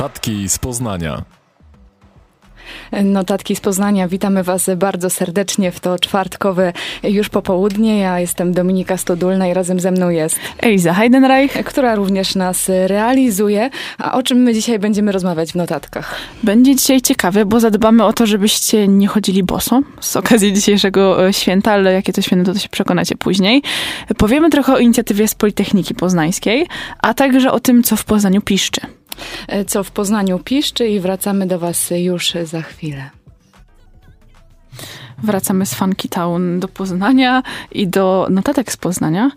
Notatki 0.00 0.48
z 0.48 0.58
Poznania. 0.58 1.22
Notatki 3.04 3.56
z 3.56 3.60
Poznania. 3.60 4.08
Witamy 4.08 4.42
Was 4.42 4.70
bardzo 4.76 5.10
serdecznie 5.10 5.72
w 5.72 5.80
to 5.80 5.98
czwartkowe 5.98 6.72
już 7.02 7.28
popołudnie. 7.28 7.98
Ja 7.98 8.20
jestem 8.20 8.52
Dominika 8.52 8.96
Stodulna 8.96 9.46
i 9.46 9.54
razem 9.54 9.80
ze 9.80 9.90
mną 9.90 10.08
jest 10.08 10.40
Eliza 10.58 10.94
Heidenreich, 10.94 11.52
która 11.52 11.94
również 11.94 12.34
nas 12.34 12.70
realizuje. 12.86 13.70
A 13.98 14.12
o 14.12 14.22
czym 14.22 14.38
my 14.38 14.54
dzisiaj 14.54 14.78
będziemy 14.78 15.12
rozmawiać 15.12 15.52
w 15.52 15.54
notatkach? 15.54 16.16
Będzie 16.42 16.76
dzisiaj 16.76 17.00
ciekawe, 17.00 17.44
bo 17.44 17.60
zadbamy 17.60 18.04
o 18.04 18.12
to, 18.12 18.26
żebyście 18.26 18.88
nie 18.88 19.06
chodzili 19.06 19.42
boso 19.42 19.80
z 20.00 20.16
okazji 20.16 20.52
dzisiejszego 20.52 21.26
e, 21.28 21.32
święta, 21.32 21.72
ale 21.72 21.92
jakie 21.92 22.12
to 22.12 22.22
święto, 22.22 22.52
to 22.52 22.58
się 22.58 22.68
przekonacie 22.68 23.16
później. 23.16 23.62
Powiemy 24.16 24.50
trochę 24.50 24.74
o 24.74 24.78
inicjatywie 24.78 25.28
z 25.28 25.34
Politechniki 25.34 25.94
Poznańskiej, 25.94 26.66
a 26.98 27.14
także 27.14 27.52
o 27.52 27.60
tym, 27.60 27.82
co 27.82 27.96
w 27.96 28.04
Poznaniu 28.04 28.40
piszczy. 28.40 28.99
E, 29.48 29.64
co 29.64 29.84
w 29.84 29.90
Poznaniu 29.90 30.38
piszczy 30.38 30.88
i 30.88 31.00
wracamy 31.00 31.46
do 31.46 31.58
Was 31.58 31.90
już 31.90 32.32
za 32.44 32.62
chwilę. 32.62 33.10
Wracamy 35.22 35.66
z 35.66 35.74
Funky 35.74 36.08
Town 36.08 36.60
do 36.60 36.68
Poznania 36.68 37.42
i 37.72 37.88
do 37.88 38.26
notatek 38.30 38.72
z 38.72 38.76
Poznania. 38.76 39.30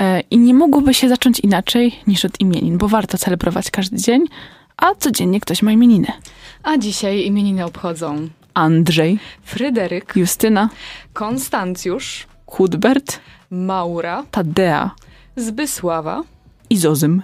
E, 0.00 0.20
I 0.20 0.38
nie 0.38 0.54
mogłoby 0.54 0.94
się 0.94 1.08
zacząć 1.08 1.40
inaczej 1.40 2.00
niż 2.06 2.24
od 2.24 2.40
imienin, 2.40 2.78
bo 2.78 2.88
warto 2.88 3.18
celebrować 3.18 3.70
każdy 3.70 3.96
dzień, 3.96 4.24
a 4.76 4.94
codziennie 4.94 5.40
ktoś 5.40 5.62
ma 5.62 5.72
imieniny. 5.72 6.08
A 6.62 6.78
dzisiaj 6.78 7.26
imieniny 7.26 7.64
obchodzą 7.64 8.28
Andrzej, 8.54 9.18
Fryderyk, 9.42 10.12
Justyna, 10.16 10.68
Konstancjusz, 11.12 12.26
Hudbert, 12.46 13.20
Maura, 13.50 14.24
Tadea 14.30 14.90
Zbysława 15.36 16.22
i 16.70 16.76
Zozym. 16.76 17.22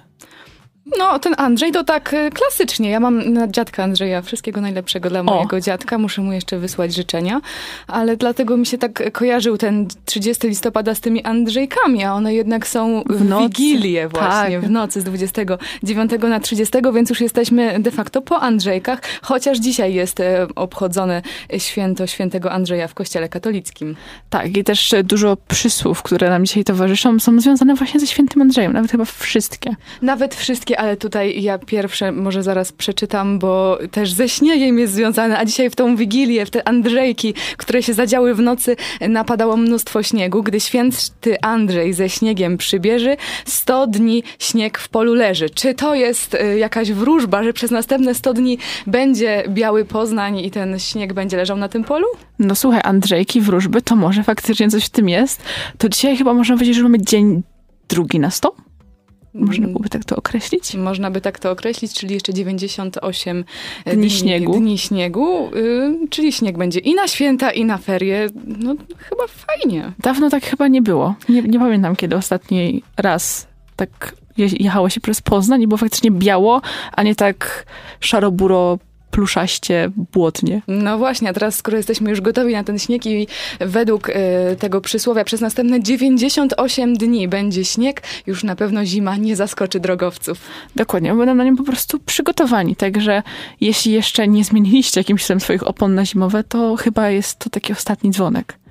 No, 0.98 1.18
ten 1.18 1.34
Andrzej 1.38 1.72
to 1.72 1.84
tak 1.84 2.12
y, 2.12 2.30
klasycznie. 2.30 2.90
Ja 2.90 3.00
mam 3.00 3.32
na 3.32 3.48
dziadka 3.48 3.84
Andrzeja 3.84 4.22
wszystkiego 4.22 4.60
najlepszego 4.60 5.10
dla 5.10 5.22
mojego 5.22 5.56
o. 5.56 5.60
dziadka. 5.60 5.98
Muszę 5.98 6.22
mu 6.22 6.32
jeszcze 6.32 6.58
wysłać 6.58 6.94
życzenia. 6.94 7.40
Ale 7.86 8.16
dlatego 8.16 8.56
mi 8.56 8.66
się 8.66 8.78
tak 8.78 9.12
kojarzył 9.12 9.58
ten 9.58 9.88
30 10.04 10.48
listopada 10.48 10.94
z 10.94 11.00
tymi 11.00 11.24
Andrzejkami, 11.24 12.04
a 12.04 12.14
one 12.14 12.34
jednak 12.34 12.66
są 12.66 13.02
w, 13.10 13.16
w 13.16 13.42
Wigilię 13.42 14.08
właśnie, 14.08 14.60
tak. 14.60 14.60
w 14.60 14.70
nocy 14.70 15.00
z 15.00 15.04
29 15.04 16.10
na 16.28 16.40
30, 16.40 16.78
więc 16.94 17.10
już 17.10 17.20
jesteśmy 17.20 17.80
de 17.80 17.90
facto 17.90 18.22
po 18.22 18.40
Andrzejkach, 18.40 19.00
chociaż 19.22 19.58
dzisiaj 19.58 19.94
jest 19.94 20.20
e, 20.20 20.46
obchodzone 20.54 21.22
święto 21.58 22.06
świętego 22.06 22.52
Andrzeja 22.52 22.88
w 22.88 22.94
kościele 22.94 23.28
katolickim. 23.28 23.96
Tak, 24.30 24.56
i 24.56 24.64
też 24.64 24.94
dużo 25.04 25.36
przysłów, 25.48 26.02
które 26.02 26.30
nam 26.30 26.46
dzisiaj 26.46 26.64
towarzyszą, 26.64 27.20
są 27.20 27.40
związane 27.40 27.74
właśnie 27.74 28.00
ze 28.00 28.06
świętym 28.06 28.42
Andrzejem. 28.42 28.72
Nawet 28.72 28.90
chyba 28.90 29.04
wszystkie. 29.04 29.76
Nawet 30.02 30.34
wszystkie, 30.34 30.80
ale 30.82 30.96
tutaj 30.96 31.42
ja 31.42 31.58
pierwsze 31.58 32.12
może 32.12 32.42
zaraz 32.42 32.72
przeczytam, 32.72 33.38
bo 33.38 33.78
też 33.90 34.12
ze 34.12 34.28
śniegiem 34.28 34.78
jest 34.78 34.92
związane, 34.92 35.38
a 35.38 35.44
dzisiaj 35.44 35.70
w 35.70 35.76
tą 35.76 35.96
Wigilię, 35.96 36.46
w 36.46 36.50
te 36.50 36.68
Andrzejki, 36.68 37.34
które 37.56 37.82
się 37.82 37.94
zadziały 37.94 38.34
w 38.34 38.40
nocy, 38.40 38.76
napadało 39.08 39.56
mnóstwo 39.56 40.02
śniegu. 40.02 40.42
Gdy 40.42 40.60
święty 40.60 41.40
Andrzej 41.42 41.92
ze 41.92 42.08
śniegiem 42.08 42.56
przybierze, 42.56 43.16
100 43.44 43.86
dni 43.86 44.22
śnieg 44.38 44.78
w 44.78 44.88
polu 44.88 45.14
leży. 45.14 45.50
Czy 45.50 45.74
to 45.74 45.94
jest 45.94 46.34
y, 46.34 46.58
jakaś 46.58 46.92
wróżba, 46.92 47.42
że 47.42 47.52
przez 47.52 47.70
następne 47.70 48.14
100 48.14 48.34
dni 48.34 48.58
będzie 48.86 49.44
biały 49.48 49.84
Poznań 49.84 50.38
i 50.38 50.50
ten 50.50 50.78
śnieg 50.78 51.12
będzie 51.12 51.36
leżał 51.36 51.56
na 51.56 51.68
tym 51.68 51.84
polu? 51.84 52.06
No 52.38 52.54
słuchaj, 52.54 52.80
Andrzejki, 52.84 53.40
wróżby, 53.40 53.82
to 53.82 53.96
może 53.96 54.22
faktycznie 54.22 54.70
coś 54.70 54.86
w 54.86 54.90
tym 54.90 55.08
jest. 55.08 55.42
To 55.78 55.88
dzisiaj 55.88 56.16
chyba 56.16 56.34
można 56.34 56.54
powiedzieć, 56.54 56.76
że 56.76 56.82
mamy 56.82 56.98
dzień 57.02 57.42
drugi 57.88 58.18
na 58.18 58.30
100? 58.30 58.61
Można 59.34 59.66
byłoby 59.66 59.88
tak 59.88 60.04
to 60.04 60.16
określić? 60.16 60.74
Można 60.74 61.10
by 61.10 61.20
tak 61.20 61.38
to 61.38 61.50
określić, 61.50 61.94
czyli 61.94 62.14
jeszcze 62.14 62.34
98 62.34 63.44
dni, 63.86 63.96
dni 63.96 64.10
śniegu. 64.10 64.52
Dni 64.52 64.78
śniegu, 64.78 65.50
yy, 65.54 66.08
czyli 66.10 66.32
śnieg 66.32 66.58
będzie 66.58 66.80
i 66.80 66.94
na 66.94 67.08
święta, 67.08 67.50
i 67.50 67.64
na 67.64 67.78
ferie. 67.78 68.28
No 68.46 68.74
chyba 68.98 69.24
fajnie. 69.26 69.92
Dawno 69.98 70.30
tak 70.30 70.44
chyba 70.44 70.68
nie 70.68 70.82
było. 70.82 71.14
Nie, 71.28 71.42
nie 71.42 71.58
pamiętam, 71.58 71.96
kiedy 71.96 72.16
ostatni 72.16 72.82
raz 72.96 73.46
tak 73.76 74.14
jechało 74.36 74.90
się 74.90 75.00
przez 75.00 75.20
Poznań 75.20 75.62
i 75.62 75.68
było 75.68 75.78
faktycznie 75.78 76.10
biało, 76.10 76.60
a 76.92 77.02
nie 77.02 77.14
tak 77.14 77.66
szaro-buro 78.00 78.78
pluszaście, 79.12 79.90
błotnie. 80.12 80.62
No 80.68 80.98
właśnie, 80.98 81.28
a 81.28 81.32
teraz 81.32 81.56
skoro 81.56 81.76
jesteśmy 81.76 82.10
już 82.10 82.20
gotowi 82.20 82.52
na 82.52 82.64
ten 82.64 82.78
śnieg 82.78 83.06
i 83.06 83.26
według 83.60 84.08
y, 84.08 84.12
tego 84.58 84.80
przysłowia 84.80 85.24
przez 85.24 85.40
następne 85.40 85.82
98 85.82 86.94
dni 86.94 87.28
będzie 87.28 87.64
śnieg, 87.64 88.02
już 88.26 88.44
na 88.44 88.56
pewno 88.56 88.84
zima 88.84 89.16
nie 89.16 89.36
zaskoczy 89.36 89.80
drogowców. 89.80 90.40
Dokładnie, 90.76 91.14
będą 91.14 91.34
na 91.34 91.44
nim 91.44 91.56
po 91.56 91.64
prostu 91.64 91.98
przygotowani, 91.98 92.76
także 92.76 93.22
jeśli 93.60 93.92
jeszcze 93.92 94.28
nie 94.28 94.44
zmieniliście 94.44 95.00
jakimś 95.00 95.20
system 95.20 95.40
swoich 95.40 95.66
opon 95.66 95.94
na 95.94 96.04
zimowe, 96.04 96.44
to 96.44 96.76
chyba 96.76 97.10
jest 97.10 97.38
to 97.38 97.50
taki 97.50 97.72
ostatni 97.72 98.10
dzwonek. 98.10 98.61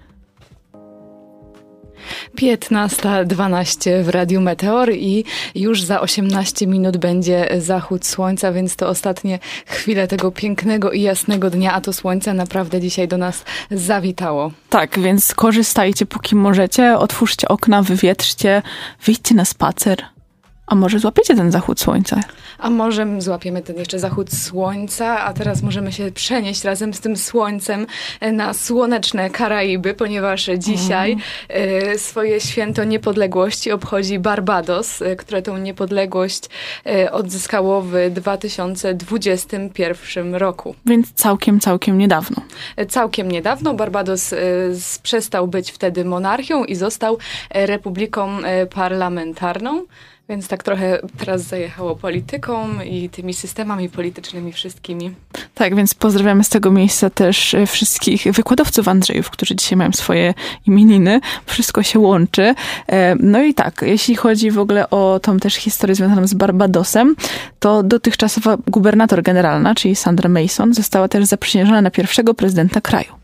15.12 2.35 4.03
w 4.03 4.09
Radiu 4.09 4.41
Meteor 4.41 4.91
i 4.93 5.23
już 5.55 5.83
za 5.83 6.01
18 6.01 6.67
minut 6.67 6.97
będzie 6.97 7.47
zachód 7.59 8.05
słońca, 8.05 8.51
więc 8.51 8.75
to 8.75 8.87
ostatnie 8.87 9.39
chwile 9.65 10.07
tego 10.07 10.31
pięknego 10.31 10.91
i 10.91 11.01
jasnego 11.01 11.49
dnia, 11.49 11.73
a 11.73 11.81
to 11.81 11.93
słońce 11.93 12.33
naprawdę 12.33 12.81
dzisiaj 12.81 13.07
do 13.07 13.17
nas 13.17 13.43
zawitało. 13.71 14.51
Tak, 14.69 14.99
więc 14.99 15.35
korzystajcie 15.35 16.05
póki 16.05 16.35
możecie, 16.35 16.97
otwórzcie 16.97 17.47
okna, 17.47 17.83
wywietrzcie, 17.83 18.61
wyjdźcie 19.05 19.35
na 19.35 19.45
spacer. 19.45 19.97
A 20.71 20.75
może 20.75 20.99
złapiecie 20.99 21.35
ten 21.35 21.51
zachód 21.51 21.79
słońca? 21.79 22.19
A 22.57 22.69
może 22.69 23.21
złapiemy 23.21 23.61
ten 23.61 23.77
jeszcze 23.77 23.99
zachód 23.99 24.33
słońca, 24.33 25.19
a 25.19 25.33
teraz 25.33 25.61
możemy 25.61 25.91
się 25.91 26.11
przenieść 26.11 26.63
razem 26.63 26.93
z 26.93 26.99
tym 26.99 27.17
słońcem 27.17 27.87
na 28.31 28.53
słoneczne 28.53 29.29
Karaiby, 29.29 29.93
ponieważ 29.93 30.49
dzisiaj 30.57 31.17
mm. 31.49 31.99
swoje 31.99 32.41
święto 32.41 32.83
niepodległości 32.83 33.71
obchodzi 33.71 34.19
Barbados, 34.19 35.01
e, 35.01 35.15
które 35.15 35.41
tą 35.41 35.57
niepodległość 35.57 36.43
e, 36.85 37.11
odzyskało 37.11 37.81
w 37.81 37.93
2021 38.11 40.35
roku. 40.35 40.75
Więc 40.85 41.13
całkiem, 41.13 41.59
całkiem 41.59 41.97
niedawno. 41.97 42.41
Całkiem 42.89 43.31
niedawno. 43.31 43.73
Barbados 43.73 44.33
przestał 45.03 45.47
być 45.47 45.71
wtedy 45.71 46.05
monarchią 46.05 46.63
i 46.63 46.75
został 46.75 47.17
republiką 47.49 48.37
parlamentarną. 48.73 49.85
Więc 50.31 50.47
tak 50.47 50.63
trochę 50.63 50.99
teraz 51.17 51.41
zajechało 51.41 51.95
polityką 51.95 52.81
i 52.81 53.09
tymi 53.09 53.33
systemami 53.33 53.89
politycznymi 53.89 54.53
wszystkimi. 54.53 55.11
Tak, 55.55 55.75
więc 55.75 55.93
pozdrawiamy 55.93 56.43
z 56.43 56.49
tego 56.49 56.71
miejsca 56.71 57.09
też 57.09 57.53
e, 57.53 57.67
wszystkich 57.67 58.23
wykładowców 58.23 58.87
Andrzejów, 58.87 59.29
którzy 59.29 59.55
dzisiaj 59.55 59.77
mają 59.77 59.91
swoje 59.91 60.33
imieniny. 60.67 61.19
Wszystko 61.45 61.83
się 61.83 61.99
łączy. 61.99 62.55
E, 62.87 63.15
no 63.15 63.43
i 63.43 63.53
tak, 63.53 63.81
jeśli 63.87 64.15
chodzi 64.15 64.51
w 64.51 64.59
ogóle 64.59 64.89
o 64.89 65.19
tą 65.23 65.39
też 65.39 65.55
historię 65.55 65.95
związaną 65.95 66.27
z 66.27 66.33
Barbadosem, 66.33 67.15
to 67.59 67.83
dotychczasowa 67.83 68.57
gubernator 68.67 69.23
generalna, 69.23 69.75
czyli 69.75 69.95
Sandra 69.95 70.29
Mason, 70.29 70.73
została 70.73 71.07
też 71.07 71.25
zaprzysiężona 71.25 71.81
na 71.81 71.91
pierwszego 71.91 72.33
prezydenta 72.33 72.81
kraju. 72.81 73.20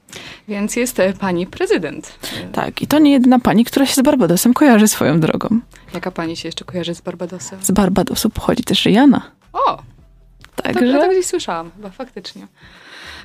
Więc 0.47 0.75
jest 0.75 1.00
e, 1.00 1.13
pani 1.13 1.47
prezydent. 1.47 2.19
Tak, 2.51 2.81
i 2.81 2.88
to 2.88 3.00
nie 3.00 3.12
jedna 3.12 3.40
pani, 3.40 3.66
która 3.66 3.85
się 3.85 3.94
z 3.94 4.01
Barbadosem 4.01 4.53
kojarzy 4.53 4.88
swoją 4.88 5.19
drogą. 5.19 5.59
Jaka 5.94 6.12
pani 6.12 6.38
się 6.38 6.47
jeszcze 6.47 6.66
kojarzy 6.66 6.95
z 6.95 7.01
Barbadosem? 7.01 7.59
Z 7.62 7.72
Barbadosu 7.72 8.29
pochodzi 8.29 8.63
też 8.63 8.85
Jana. 8.85 9.31
O! 9.53 9.78
Także... 10.56 10.94
To, 10.94 11.00
to, 11.00 11.06
to 11.06 11.12
gdzieś 11.12 11.25
słyszałam, 11.25 11.72
chyba 11.75 11.90
faktycznie. 11.90 12.47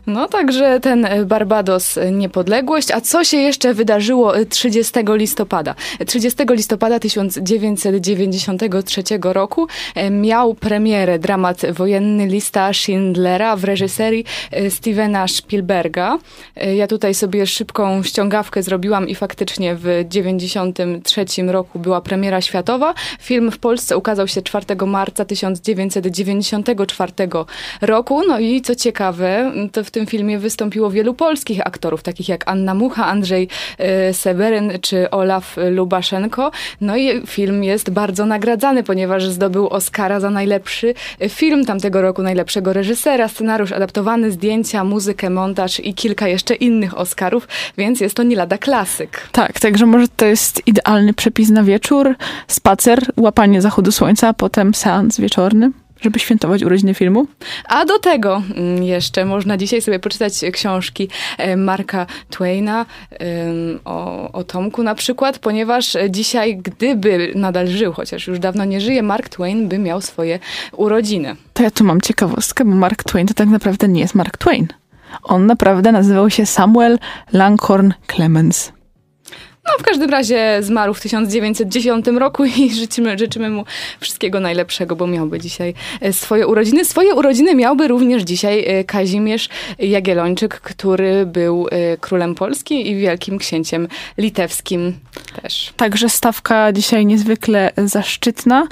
No 0.06 0.28
także 0.28 0.80
ten 0.80 1.04
e, 1.04 1.24
Barbados 1.24 1.98
e, 1.98 2.10
niepodległość. 2.10 2.90
A 2.90 3.00
co 3.00 3.24
się 3.24 3.36
jeszcze 3.36 3.74
wydarzyło 3.74 4.32
30 4.48 4.98
e, 4.98 5.02
listopada? 5.16 5.74
30 6.06 6.42
listopada 6.50 6.98
1993 6.98 9.02
roku 9.22 9.66
miał 10.10 10.54
premierę 10.54 11.18
dramat 11.18 11.62
wojenny 11.72 12.26
Lista 12.26 12.72
Schindlera 12.72 13.56
w 13.56 13.64
reżyserii 13.64 14.24
Stevena 14.68 15.28
Spielberga. 15.28 16.18
Ja 16.76 16.86
tutaj 16.86 17.14
sobie 17.14 17.46
szybką 17.46 18.02
ściągawkę 18.02 18.62
zrobiłam 18.62 19.08
i 19.08 19.14
faktycznie 19.14 19.74
w 19.74 19.80
1993 19.80 21.24
roku 21.46 21.78
była 21.78 22.00
premiera 22.00 22.40
światowa. 22.40 22.94
Film 23.20 23.50
w 23.50 23.58
Polsce 23.58 23.96
ukazał 23.96 24.28
się 24.28 24.42
4 24.42 24.64
marca 24.86 25.24
1994 25.24 27.12
roku. 27.80 28.22
No 28.28 28.38
i 28.38 28.62
co 28.62 28.74
ciekawe, 28.74 29.52
to 29.72 29.84
w 29.84 29.91
tym 29.92 30.06
filmie 30.06 30.38
wystąpiło 30.38 30.90
wielu 30.90 31.14
polskich 31.14 31.66
aktorów, 31.66 32.02
takich 32.02 32.28
jak 32.28 32.48
Anna 32.48 32.74
Mucha, 32.74 33.06
Andrzej 33.06 33.48
e, 33.78 34.14
Seweryn 34.14 34.72
czy 34.80 35.10
Olaf 35.10 35.56
Lubaszenko. 35.70 36.50
No 36.80 36.96
i 36.96 37.26
film 37.26 37.64
jest 37.64 37.90
bardzo 37.90 38.26
nagradzany, 38.26 38.82
ponieważ 38.82 39.26
zdobył 39.26 39.68
Oscara 39.68 40.20
za 40.20 40.30
najlepszy 40.30 40.94
film 41.28 41.64
tamtego 41.64 42.02
roku, 42.02 42.22
najlepszego 42.22 42.72
reżysera, 42.72 43.28
scenariusz 43.28 43.72
adaptowany, 43.72 44.30
zdjęcia, 44.30 44.84
muzykę, 44.84 45.30
montaż 45.30 45.80
i 45.80 45.94
kilka 45.94 46.28
jeszcze 46.28 46.54
innych 46.54 46.98
Oscarów, 46.98 47.48
więc 47.78 48.00
jest 48.00 48.16
to 48.16 48.22
nie 48.22 48.36
lada 48.36 48.58
klasyk. 48.58 49.28
Tak, 49.32 49.60
także 49.60 49.86
może 49.86 50.08
to 50.08 50.26
jest 50.26 50.62
idealny 50.66 51.14
przepis 51.14 51.50
na 51.50 51.62
wieczór, 51.62 52.14
spacer, 52.48 52.98
łapanie 53.16 53.62
zachodu 53.62 53.92
słońca, 53.92 54.28
a 54.28 54.32
potem 54.34 54.74
seans 54.74 55.20
wieczorny. 55.20 55.70
Żeby 56.02 56.18
świętować 56.18 56.62
urodziny 56.62 56.94
filmu? 56.94 57.26
A 57.68 57.84
do 57.84 57.98
tego 57.98 58.42
mm, 58.56 58.82
jeszcze 58.82 59.24
można 59.24 59.56
dzisiaj 59.56 59.82
sobie 59.82 59.98
poczytać 59.98 60.32
książki 60.52 61.08
e, 61.38 61.56
Marka 61.56 62.06
Twaina 62.30 62.86
o, 63.84 64.32
o 64.32 64.44
Tomku 64.44 64.82
na 64.82 64.94
przykład, 64.94 65.38
ponieważ 65.38 65.96
dzisiaj, 66.10 66.56
gdyby 66.56 67.32
nadal 67.34 67.68
żył, 67.68 67.92
chociaż 67.92 68.26
już 68.26 68.38
dawno 68.38 68.64
nie 68.64 68.80
żyje, 68.80 69.02
Mark 69.02 69.28
Twain 69.28 69.68
by 69.68 69.78
miał 69.78 70.00
swoje 70.00 70.38
urodziny. 70.72 71.36
To 71.52 71.62
ja 71.62 71.70
tu 71.70 71.84
mam 71.84 72.00
ciekawostkę, 72.00 72.64
bo 72.64 72.74
Mark 72.74 73.04
Twain 73.04 73.26
to 73.26 73.34
tak 73.34 73.48
naprawdę 73.48 73.88
nie 73.88 74.00
jest 74.00 74.14
Mark 74.14 74.36
Twain. 74.36 74.66
On 75.22 75.46
naprawdę 75.46 75.92
nazywał 75.92 76.30
się 76.30 76.46
Samuel 76.46 76.98
Langhorn 77.32 77.92
Clemens. 78.06 78.72
No, 79.64 79.72
w 79.78 79.82
każdym 79.82 80.10
razie 80.10 80.58
zmarł 80.60 80.94
w 80.94 81.00
1910 81.00 82.06
roku 82.06 82.44
i 82.44 82.70
życzymy, 82.80 83.18
życzymy 83.18 83.50
mu 83.50 83.64
wszystkiego 84.00 84.40
najlepszego, 84.40 84.96
bo 84.96 85.06
miałby 85.06 85.40
dzisiaj 85.40 85.74
e, 86.00 86.12
swoje 86.12 86.46
urodziny. 86.46 86.84
Swoje 86.84 87.14
urodziny 87.14 87.54
miałby 87.54 87.88
również 87.88 88.22
dzisiaj 88.22 88.64
e, 88.66 88.84
Kazimierz 88.84 89.48
Jagiellończyk, 89.78 90.60
który 90.60 91.26
był 91.26 91.68
e, 91.70 91.96
królem 91.96 92.34
Polski 92.34 92.90
i 92.90 92.96
wielkim 92.96 93.38
księciem 93.38 93.88
litewskim 94.18 94.94
też. 95.42 95.72
Także 95.76 96.08
stawka 96.08 96.72
dzisiaj 96.72 97.06
niezwykle 97.06 97.72
zaszczytna. 97.76 98.66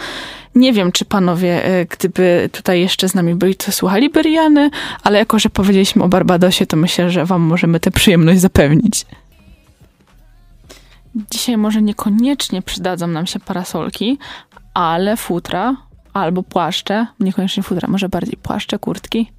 Nie 0.55 0.73
wiem, 0.73 0.93
czy 0.93 1.05
panowie, 1.05 1.63
gdyby 1.91 2.49
tutaj 2.53 2.81
jeszcze 2.81 3.09
z 3.09 3.15
nami 3.15 3.35
byli, 3.35 3.55
to 3.55 3.73
słuchali 3.73 4.11
Beriany, 4.11 4.71
ale 5.03 5.19
jako, 5.19 5.39
że 5.39 5.51
powiedzieliśmy 5.51 6.05
o 6.05 6.09
Barbadosie, 6.09 6.67
to 6.67 6.77
myślę, 6.77 7.11
że 7.11 7.25
wam 7.25 7.43
możemy 7.43 7.81
tę 7.81 7.91
przyjemność 7.91 8.41
zapewnić. 8.41 9.07
Dzisiaj 11.31 11.57
może 11.57 11.83
niekoniecznie 11.83 12.63
przydadzą 12.63 13.07
nam 13.07 13.27
się 13.27 13.41
parasolki, 13.41 14.19
ale 14.75 15.17
futra 15.17 15.77
albo 16.13 16.43
płaszcze, 16.43 17.07
niekoniecznie 17.21 17.63
futra, 17.63 17.89
może 17.89 18.09
bardziej 18.09 18.37
płaszcze, 18.37 18.79
kurtki. 18.79 19.33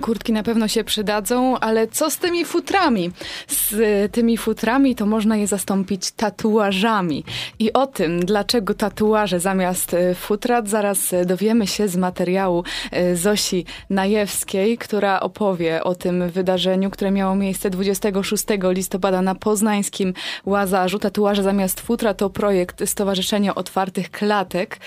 Kurtki 0.00 0.32
na 0.32 0.42
pewno 0.42 0.68
się 0.68 0.84
przydadzą, 0.84 1.58
ale 1.58 1.86
co 1.86 2.10
z 2.10 2.18
tymi 2.18 2.44
futrami? 2.44 3.10
Z 3.48 4.12
tymi 4.12 4.36
futrami 4.36 4.94
to 4.94 5.06
można 5.06 5.36
je 5.36 5.46
zastąpić 5.46 6.10
tatuażami. 6.10 7.24
I 7.58 7.72
o 7.72 7.86
tym, 7.86 8.20
dlaczego 8.20 8.74
tatuaże 8.74 9.40
zamiast 9.40 9.94
e, 9.94 10.14
futra, 10.14 10.62
zaraz 10.64 11.12
e, 11.12 11.24
dowiemy 11.24 11.66
się 11.66 11.88
z 11.88 11.96
materiału 11.96 12.64
e, 12.90 13.16
Zosi 13.16 13.64
Najewskiej, 13.90 14.78
która 14.78 15.20
opowie 15.20 15.84
o 15.84 15.94
tym 15.94 16.30
wydarzeniu, 16.30 16.90
które 16.90 17.10
miało 17.10 17.34
miejsce 17.34 17.70
26 17.70 18.44
listopada 18.62 19.22
na 19.22 19.34
poznańskim 19.34 20.14
Łazarzu. 20.46 20.98
Tatuaże 20.98 21.42
zamiast 21.42 21.80
futra 21.80 22.14
to 22.14 22.30
projekt 22.30 22.88
Stowarzyszenia 22.88 23.54
Otwartych 23.54 24.10
Klatek, 24.10 24.80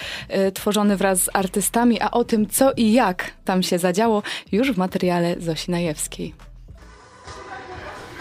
tworzony 0.53 0.97
wraz 0.97 1.23
z 1.23 1.29
artystami, 1.33 2.01
a 2.01 2.11
o 2.11 2.23
tym, 2.23 2.47
co 2.47 2.71
i 2.77 2.93
jak 2.93 3.31
tam 3.45 3.63
się 3.63 3.79
zadziało, 3.79 4.23
już 4.51 4.70
w 4.73 4.77
materiale 4.77 5.35
Zosi 5.39 5.71
Najewskiej. 5.71 6.33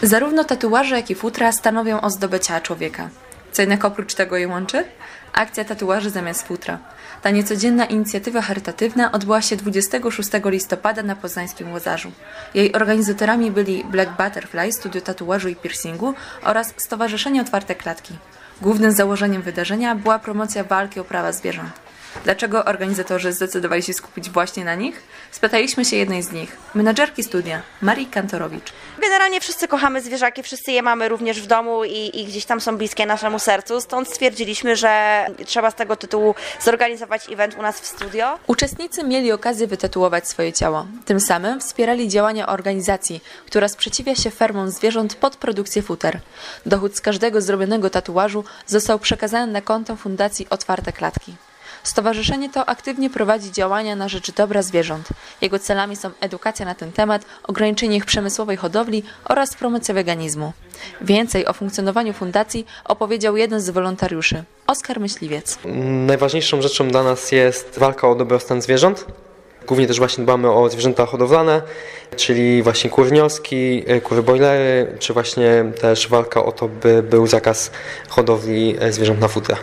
Zarówno 0.02 0.44
tatuaże, 0.44 0.96
jak 0.96 1.10
i 1.10 1.14
futra 1.14 1.52
stanowią 1.52 2.00
o 2.00 2.10
zdobycia 2.10 2.60
człowieka. 2.60 3.08
Co 3.52 3.62
jednak 3.62 3.84
oprócz 3.84 4.14
tego 4.14 4.36
je 4.36 4.48
łączy? 4.48 4.84
Akcja 5.32 5.64
tatuaży 5.64 6.10
zamiast 6.10 6.46
futra. 6.46 6.78
Ta 7.22 7.30
niecodzienna 7.30 7.84
inicjatywa 7.84 8.40
charytatywna 8.42 9.12
odbyła 9.12 9.42
się 9.42 9.56
26 9.56 10.30
listopada 10.44 11.02
na 11.02 11.16
poznańskim 11.16 11.72
Łazarzu. 11.72 12.12
Jej 12.54 12.72
organizatorami 12.72 13.50
byli 13.50 13.84
Black 13.84 14.10
Butterfly, 14.16 14.72
studio 14.72 15.00
tatuażu 15.00 15.48
i 15.48 15.56
piercingu 15.56 16.14
oraz 16.42 16.74
Stowarzyszenie 16.76 17.40
Otwarte 17.40 17.74
Klatki. 17.74 18.14
Głównym 18.62 18.92
założeniem 18.92 19.42
wydarzenia 19.42 19.94
była 19.94 20.18
promocja 20.18 20.64
walki 20.64 21.00
o 21.00 21.04
prawa 21.04 21.32
zwierząt. 21.32 21.89
Dlaczego 22.24 22.64
organizatorzy 22.64 23.32
zdecydowali 23.32 23.82
się 23.82 23.92
skupić 23.92 24.30
właśnie 24.30 24.64
na 24.64 24.74
nich? 24.74 25.02
Spytaliśmy 25.30 25.84
się 25.84 25.96
jednej 25.96 26.22
z 26.22 26.32
nich, 26.32 26.56
menadżerki 26.74 27.22
studia, 27.22 27.62
Marii 27.82 28.06
Kantorowicz. 28.06 28.72
Generalnie 29.02 29.40
wszyscy 29.40 29.68
kochamy 29.68 30.00
zwierzaki, 30.00 30.42
wszyscy 30.42 30.72
je 30.72 30.82
mamy 30.82 31.08
również 31.08 31.40
w 31.40 31.46
domu 31.46 31.84
i, 31.84 32.20
i 32.20 32.24
gdzieś 32.24 32.44
tam 32.44 32.60
są 32.60 32.76
bliskie 32.76 33.06
naszemu 33.06 33.38
sercu, 33.38 33.80
stąd 33.80 34.08
stwierdziliśmy, 34.08 34.76
że 34.76 35.26
trzeba 35.46 35.70
z 35.70 35.74
tego 35.74 35.96
tytułu 35.96 36.34
zorganizować 36.60 37.32
event 37.32 37.56
u 37.58 37.62
nas 37.62 37.80
w 37.80 37.86
studio. 37.86 38.38
Uczestnicy 38.46 39.04
mieli 39.04 39.32
okazję 39.32 39.66
wytatuować 39.66 40.28
swoje 40.28 40.52
ciało. 40.52 40.86
Tym 41.04 41.20
samym 41.20 41.60
wspierali 41.60 42.08
działania 42.08 42.46
organizacji, 42.46 43.22
która 43.46 43.68
sprzeciwia 43.68 44.14
się 44.14 44.30
fermom 44.30 44.70
zwierząt 44.70 45.14
pod 45.14 45.36
produkcję 45.36 45.82
futer. 45.82 46.20
Dochód 46.66 46.96
z 46.96 47.00
każdego 47.00 47.40
zrobionego 47.40 47.90
tatuażu 47.90 48.44
został 48.66 48.98
przekazany 48.98 49.52
na 49.52 49.60
konto 49.60 49.96
Fundacji 49.96 50.46
Otwarte 50.50 50.92
Klatki. 50.92 51.34
Stowarzyszenie 51.82 52.50
to 52.50 52.68
aktywnie 52.68 53.10
prowadzi 53.10 53.52
działania 53.52 53.96
na 53.96 54.08
rzecz 54.08 54.32
dobra 54.32 54.62
zwierząt. 54.62 55.08
Jego 55.40 55.58
celami 55.58 55.96
są 55.96 56.10
edukacja 56.20 56.66
na 56.66 56.74
ten 56.74 56.92
temat, 56.92 57.24
ograniczenie 57.42 57.96
ich 57.96 58.04
przemysłowej 58.04 58.56
hodowli 58.56 59.02
oraz 59.24 59.54
promocja 59.54 59.94
weganizmu. 59.94 60.52
Więcej 61.00 61.46
o 61.46 61.52
funkcjonowaniu 61.52 62.12
fundacji 62.12 62.66
opowiedział 62.84 63.36
jeden 63.36 63.60
z 63.60 63.70
wolontariuszy, 63.70 64.44
Oskar 64.66 65.00
Myśliwiec. 65.00 65.58
Najważniejszą 66.06 66.62
rzeczą 66.62 66.88
dla 66.88 67.02
nas 67.02 67.32
jest 67.32 67.78
walka 67.78 68.08
o 68.08 68.14
dobrostan 68.14 68.62
zwierząt. 68.62 69.06
Głównie 69.66 69.86
też 69.86 69.98
właśnie 69.98 70.24
dbamy 70.24 70.50
o 70.50 70.70
zwierzęta 70.70 71.06
hodowlane, 71.06 71.62
czyli 72.16 72.62
właśnie 72.62 72.90
kurwnioski, 72.90 73.84
kury 74.02 74.22
bojlery, 74.22 74.96
czy 74.98 75.12
właśnie 75.12 75.64
też 75.80 76.08
walka 76.08 76.44
o 76.44 76.52
to, 76.52 76.68
by 76.68 77.02
był 77.02 77.26
zakaz 77.26 77.70
hodowli 78.08 78.76
zwierząt 78.90 79.20
na 79.20 79.28
futra. 79.28 79.56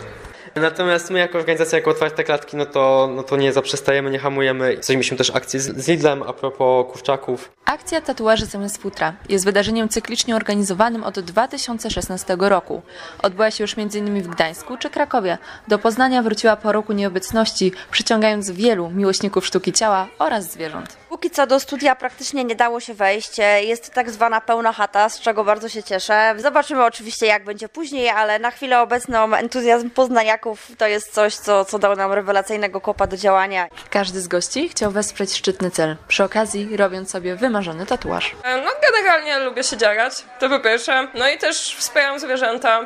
Natomiast 0.60 1.10
my 1.10 1.18
jako 1.18 1.38
organizacja, 1.38 1.78
jako 1.78 1.90
Otwarte 1.90 2.24
Klatki, 2.24 2.56
no 2.56 2.66
to, 2.66 3.10
no 3.16 3.22
to 3.22 3.36
nie 3.36 3.52
zaprzestajemy, 3.52 4.10
nie 4.10 4.18
hamujemy. 4.18 4.76
Zrobiliśmy 4.80 5.16
też 5.16 5.30
akcję 5.30 5.60
z, 5.60 5.88
Lidlem 5.88 6.22
a 6.22 6.32
propos 6.32 6.92
kurczaków. 6.92 7.50
Akcja 7.64 8.00
Tatuaży 8.00 8.46
zamiast 8.46 8.82
futra 8.82 9.12
jest 9.28 9.44
wydarzeniem 9.44 9.88
cyklicznie 9.88 10.36
organizowanym 10.36 11.04
od 11.04 11.20
2016 11.20 12.36
roku. 12.38 12.82
Odbyła 13.22 13.50
się 13.50 13.64
już 13.64 13.78
m.in. 13.78 14.22
w 14.22 14.28
Gdańsku 14.28 14.76
czy 14.76 14.90
Krakowie. 14.90 15.38
Do 15.68 15.78
Poznania 15.78 16.22
wróciła 16.22 16.56
po 16.56 16.72
roku 16.72 16.92
nieobecności, 16.92 17.72
przyciągając 17.90 18.50
wielu 18.50 18.90
miłośników 18.90 19.46
sztuki 19.46 19.72
ciała 19.72 20.06
oraz 20.18 20.52
zwierząt. 20.52 20.96
Póki 21.08 21.30
co 21.30 21.46
do 21.46 21.60
studia 21.60 21.96
praktycznie 21.96 22.44
nie 22.44 22.54
dało 22.54 22.80
się 22.80 22.94
wejść. 22.94 23.38
Jest 23.60 23.90
tak 23.92 24.10
zwana 24.10 24.40
pełna 24.40 24.72
chata, 24.72 25.08
z 25.08 25.20
czego 25.20 25.44
bardzo 25.44 25.68
się 25.68 25.82
cieszę. 25.82 26.34
Zobaczymy 26.38 26.84
oczywiście 26.84 27.26
jak 27.26 27.44
będzie 27.44 27.68
później, 27.68 28.08
ale 28.10 28.38
na 28.38 28.50
chwilę 28.50 28.80
obecną 28.80 29.34
entuzjazm 29.34 29.90
poznaniaków 29.90 30.66
to 30.78 30.86
jest 30.86 31.12
coś, 31.14 31.34
co, 31.34 31.64
co 31.64 31.78
dało 31.78 31.96
nam 31.96 32.12
rewelacyjnego 32.12 32.80
kopa 32.80 33.06
do 33.06 33.16
działania. 33.16 33.68
Każdy 33.90 34.20
z 34.20 34.28
gości 34.28 34.68
chciał 34.68 34.90
wesprzeć 34.90 35.36
szczytny 35.36 35.70
cel, 35.70 35.96
przy 36.08 36.24
okazji 36.24 36.76
robiąc 36.76 37.10
sobie 37.10 37.36
wymarzony 37.36 37.86
tatuaż. 37.86 38.36
No 38.44 38.70
generalnie 38.82 39.38
lubię 39.38 39.64
się 39.64 39.76
dziarać, 39.76 40.12
to 40.38 40.48
po 40.48 40.60
pierwsze. 40.60 41.08
No 41.14 41.28
i 41.28 41.38
też 41.38 41.76
wspieram 41.78 42.20
zwierzęta. 42.20 42.80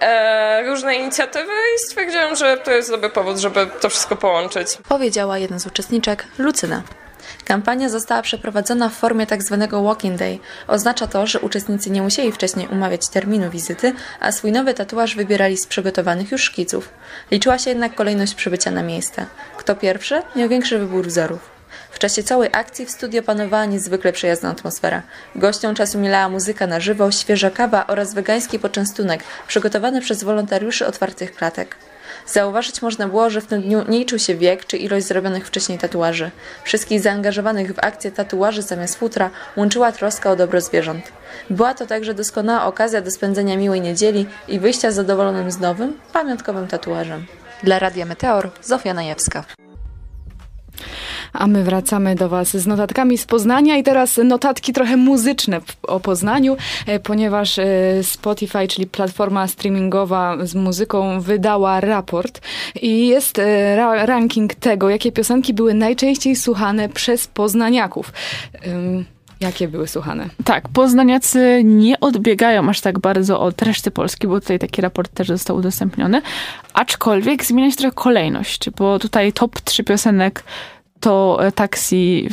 E, 0.00 0.62
różne 0.62 0.94
inicjatywy 0.96 1.52
i 1.76 1.78
stwierdziłam, 1.78 2.36
że 2.36 2.56
to 2.56 2.70
jest 2.70 2.90
dobry 2.90 3.10
powód, 3.10 3.38
żeby 3.38 3.66
to 3.80 3.88
wszystko 3.88 4.16
połączyć. 4.16 4.68
Powiedziała 4.88 5.38
jedna 5.38 5.58
z 5.58 5.66
uczestniczek, 5.66 6.24
Lucyna. 6.38 6.82
Kampania 7.44 7.88
została 7.88 8.22
przeprowadzona 8.22 8.88
w 8.88 8.94
formie 8.94 9.26
tzw. 9.26 9.56
Tak 9.60 9.82
walking 9.82 10.18
day. 10.18 10.38
Oznacza 10.68 11.06
to, 11.06 11.26
że 11.26 11.40
uczestnicy 11.40 11.90
nie 11.90 12.02
musieli 12.02 12.32
wcześniej 12.32 12.68
umawiać 12.68 13.08
terminu 13.08 13.50
wizyty, 13.50 13.92
a 14.20 14.32
swój 14.32 14.52
nowy 14.52 14.74
tatuaż 14.74 15.16
wybierali 15.16 15.56
z 15.56 15.66
przygotowanych 15.66 16.30
już 16.30 16.42
szkiców. 16.42 16.88
Liczyła 17.30 17.58
się 17.58 17.70
jednak 17.70 17.94
kolejność 17.94 18.34
przybycia 18.34 18.70
na 18.70 18.82
miejsce. 18.82 19.26
Kto 19.56 19.76
pierwszy, 19.76 20.22
miał 20.36 20.48
większy 20.48 20.78
wybór 20.78 21.06
wzorów. 21.06 21.60
W 21.90 21.98
czasie 21.98 22.22
całej 22.22 22.48
akcji 22.52 22.86
w 22.86 22.90
studio 22.90 23.22
panowała 23.22 23.64
niezwykle 23.64 24.12
przyjazna 24.12 24.50
atmosfera. 24.50 25.02
Gościom 25.36 25.74
czasu 25.74 25.98
milała 25.98 26.28
muzyka 26.28 26.66
na 26.66 26.80
żywo, 26.80 27.10
świeża 27.10 27.50
kawa 27.50 27.86
oraz 27.86 28.14
wegański 28.14 28.58
poczęstunek 28.58 29.24
przygotowany 29.48 30.00
przez 30.00 30.24
wolontariuszy 30.24 30.86
otwartych 30.86 31.34
klatek. 31.34 31.76
Zauważyć 32.26 32.82
można 32.82 33.08
było, 33.08 33.30
że 33.30 33.40
w 33.40 33.46
tym 33.46 33.62
dniu 33.62 33.84
nie 33.88 33.98
liczył 33.98 34.18
się 34.18 34.34
wiek 34.34 34.66
czy 34.66 34.76
ilość 34.76 35.06
zrobionych 35.06 35.46
wcześniej 35.46 35.78
tatuaży. 35.78 36.30
Wszystkich 36.64 37.00
zaangażowanych 37.00 37.74
w 37.74 37.78
akcję 37.78 38.12
tatuaży 38.12 38.62
zamiast 38.62 38.98
futra 38.98 39.30
łączyła 39.56 39.92
troska 39.92 40.30
o 40.30 40.36
dobro 40.36 40.60
zwierząt. 40.60 41.12
Była 41.50 41.74
to 41.74 41.86
także 41.86 42.14
doskonała 42.14 42.64
okazja 42.64 43.00
do 43.00 43.10
spędzenia 43.10 43.56
miłej 43.56 43.80
niedzieli 43.80 44.26
i 44.48 44.60
wyjścia 44.60 44.90
zadowolonym 44.90 45.50
z 45.50 45.60
nowym, 45.60 45.98
pamiątkowym 46.12 46.68
tatuażem. 46.68 47.26
Dla 47.62 47.78
Radia 47.78 48.06
Meteor, 48.06 48.50
Zofia 48.62 48.94
Najewska. 48.94 49.44
A 51.32 51.46
my 51.46 51.64
wracamy 51.64 52.14
do 52.14 52.28
Was 52.28 52.56
z 52.56 52.66
notatkami 52.66 53.18
z 53.18 53.24
Poznania 53.24 53.76
i 53.76 53.82
teraz 53.82 54.20
notatki 54.24 54.72
trochę 54.72 54.96
muzyczne 54.96 55.60
o 55.82 56.00
Poznaniu, 56.00 56.56
e, 56.86 57.00
ponieważ 57.00 57.58
e, 57.58 57.64
Spotify, 58.02 58.68
czyli 58.68 58.86
platforma 58.86 59.46
streamingowa 59.46 60.36
z 60.42 60.54
muzyką, 60.54 61.20
wydała 61.20 61.80
raport 61.80 62.40
i 62.82 63.06
jest 63.06 63.38
e, 63.38 64.06
ranking 64.06 64.54
tego, 64.54 64.90
jakie 64.90 65.12
piosenki 65.12 65.54
były 65.54 65.74
najczęściej 65.74 66.36
słuchane 66.36 66.88
przez 66.88 67.26
poznaniaków. 67.26 68.12
Jakie 69.40 69.68
były 69.68 69.88
słuchane? 69.88 70.28
Tak, 70.44 70.68
poznaniacy 70.68 71.62
nie 71.64 72.00
odbiegają 72.00 72.68
aż 72.68 72.80
tak 72.80 72.98
bardzo 72.98 73.40
od 73.40 73.62
reszty 73.62 73.90
Polski, 73.90 74.26
bo 74.26 74.40
tutaj 74.40 74.58
taki 74.58 74.82
raport 74.82 75.14
też 75.14 75.28
został 75.28 75.56
udostępniony. 75.56 76.22
Aczkolwiek 76.74 77.44
zmienia 77.44 77.70
się 77.70 77.76
trochę 77.76 77.94
kolejność, 77.94 78.70
bo 78.70 78.98
tutaj 78.98 79.32
top 79.32 79.60
3 79.60 79.84
piosenek 79.84 80.44
to 81.00 81.38
e, 81.40 81.52
taksi, 81.52 82.28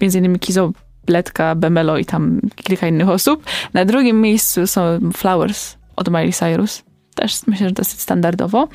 między 0.00 0.18
innymi 0.18 0.38
Kizo 0.38 0.72
Letka, 1.08 1.54
Bemelo 1.54 1.98
i 1.98 2.04
tam 2.04 2.40
kilka 2.56 2.88
innych 2.88 3.08
osób. 3.08 3.44
Na 3.74 3.84
drugim 3.84 4.20
miejscu 4.20 4.66
są 4.66 4.80
Flowers 5.16 5.76
od 5.96 6.08
Miley 6.08 6.32
Cyrus. 6.32 6.82
Też 7.14 7.46
myślę, 7.46 7.68
że 7.68 7.74
dosyć 7.74 8.00
standardowo. 8.00 8.68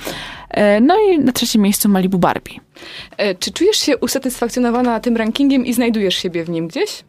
E, 0.49 0.81
no 0.81 0.95
i 0.99 1.19
na 1.19 1.31
trzecim 1.31 1.61
miejscu 1.61 1.89
Malibu 1.89 2.17
Barbie. 2.17 2.59
E, 3.17 3.35
czy 3.35 3.51
czujesz 3.51 3.77
się 3.77 3.97
usatysfakcjonowana 3.97 4.99
tym 4.99 5.17
rankingiem 5.17 5.65
i 5.65 5.73
znajdujesz 5.73 6.15
siebie 6.15 6.43
w 6.43 6.49
nim 6.49 6.67
gdzieś? 6.67 7.03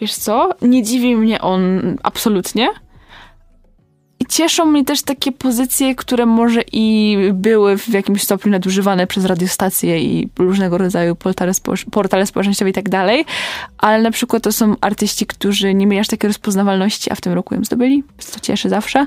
Wiesz 0.00 0.14
co? 0.14 0.50
Nie 0.62 0.82
dziwi 0.82 1.16
mnie 1.16 1.40
on 1.40 1.80
absolutnie. 2.02 2.68
Cieszą 4.30 4.64
mnie 4.64 4.84
też 4.84 5.02
takie 5.02 5.32
pozycje, 5.32 5.94
które 5.94 6.26
może 6.26 6.60
i 6.72 7.16
były 7.32 7.78
w 7.78 7.88
jakimś 7.88 8.22
stopniu 8.22 8.52
nadużywane 8.52 9.06
przez 9.06 9.24
radiostacje 9.24 10.00
i 10.00 10.28
różnego 10.38 10.78
rodzaju 10.78 11.16
portale, 11.16 11.52
portale 11.90 12.26
społecznościowe 12.26 12.70
i 12.70 12.72
tak 12.72 12.88
dalej, 12.88 13.24
ale 13.78 14.02
na 14.02 14.10
przykład 14.10 14.42
to 14.42 14.52
są 14.52 14.76
artyści, 14.80 15.26
którzy 15.26 15.74
nie 15.74 15.86
mieli 15.86 16.00
aż 16.00 16.08
takiej 16.08 16.28
rozpoznawalności, 16.28 17.12
a 17.12 17.14
w 17.14 17.20
tym 17.20 17.32
roku 17.32 17.54
ją 17.54 17.64
zdobyli, 17.64 18.04
co 18.18 18.40
cieszy 18.40 18.68
zawsze. 18.68 19.06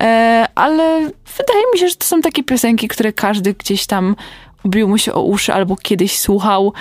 E, 0.00 0.46
ale 0.54 1.00
wydaje 1.38 1.64
mi 1.72 1.78
się, 1.78 1.88
że 1.88 1.96
to 1.96 2.04
są 2.04 2.20
takie 2.20 2.44
piosenki, 2.44 2.88
które 2.88 3.12
każdy 3.12 3.54
gdzieś 3.54 3.86
tam 3.86 4.16
obił 4.64 4.88
mu 4.88 4.98
się 4.98 5.12
o 5.12 5.22
uszy 5.22 5.54
albo 5.54 5.76
kiedyś 5.76 6.18
słuchał. 6.18 6.72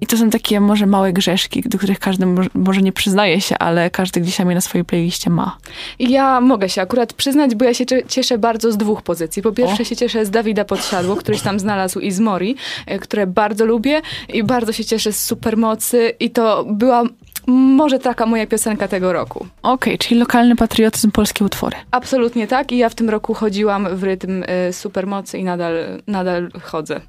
I 0.00 0.06
to 0.06 0.16
są 0.16 0.30
takie 0.30 0.60
może 0.60 0.86
małe 0.86 1.12
grzeszki, 1.12 1.62
do 1.66 1.78
których 1.78 1.98
każdy 1.98 2.26
może 2.54 2.82
nie 2.82 2.92
przyznaje 2.92 3.40
się, 3.40 3.58
ale 3.58 3.90
każdy 3.90 4.20
gdzieś 4.20 4.36
tam 4.36 4.48
je 4.48 4.54
na 4.54 4.60
swojej 4.60 4.84
playliście 4.84 5.30
ma. 5.30 5.56
Ja 5.98 6.40
mogę 6.40 6.68
się 6.68 6.82
akurat 6.82 7.12
przyznać, 7.12 7.54
bo 7.54 7.64
ja 7.64 7.74
się 7.74 7.84
cieszę 8.08 8.38
bardzo 8.38 8.72
z 8.72 8.76
dwóch 8.76 9.02
pozycji. 9.02 9.42
Po 9.42 9.52
pierwsze 9.52 9.82
o. 9.82 9.86
się 9.86 9.96
cieszę 9.96 10.26
z 10.26 10.30
Dawida 10.30 10.64
Podsiadło, 10.64 11.16
któryś 11.16 11.40
tam 11.40 11.60
znalazł 11.60 12.00
i 12.00 12.10
z 12.10 12.20
Mori, 12.20 12.56
e, 12.86 12.98
które 12.98 13.26
bardzo 13.26 13.66
lubię 13.66 14.02
i 14.28 14.42
bardzo 14.42 14.72
się 14.72 14.84
cieszę 14.84 15.12
z 15.12 15.24
Supermocy 15.24 16.12
i 16.20 16.30
to 16.30 16.64
była 16.64 17.04
może 17.46 17.98
taka 17.98 18.26
moja 18.26 18.46
piosenka 18.46 18.88
tego 18.88 19.12
roku. 19.12 19.46
Okej, 19.62 19.94
okay, 19.94 19.98
czyli 19.98 20.20
lokalny 20.20 20.56
patriotyzm, 20.56 21.10
polskie 21.10 21.44
utwory. 21.44 21.76
Absolutnie 21.90 22.46
tak 22.46 22.72
i 22.72 22.78
ja 22.78 22.88
w 22.88 22.94
tym 22.94 23.10
roku 23.10 23.34
chodziłam 23.34 23.96
w 23.96 24.02
rytm 24.02 24.42
y, 24.68 24.72
supermocy 24.72 25.38
i 25.38 25.44
nadal, 25.44 25.74
nadal 26.06 26.50
chodzę. 26.62 27.00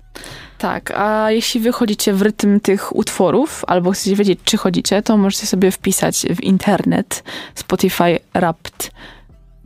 Tak, 0.57 0.91
a 0.91 1.31
jeśli 1.31 1.61
wy 1.61 1.71
chodzicie 1.71 2.13
w 2.13 2.21
rytm 2.21 2.59
tych 2.59 2.95
utworów, 2.95 3.63
albo 3.67 3.91
chcecie 3.91 4.15
wiedzieć, 4.15 4.39
czy 4.45 4.57
chodzicie, 4.57 5.01
to 5.01 5.17
możecie 5.17 5.47
sobie 5.47 5.71
wpisać 5.71 6.25
w 6.35 6.43
internet 6.43 7.23
Spotify 7.55 8.19
Rapt 8.33 8.91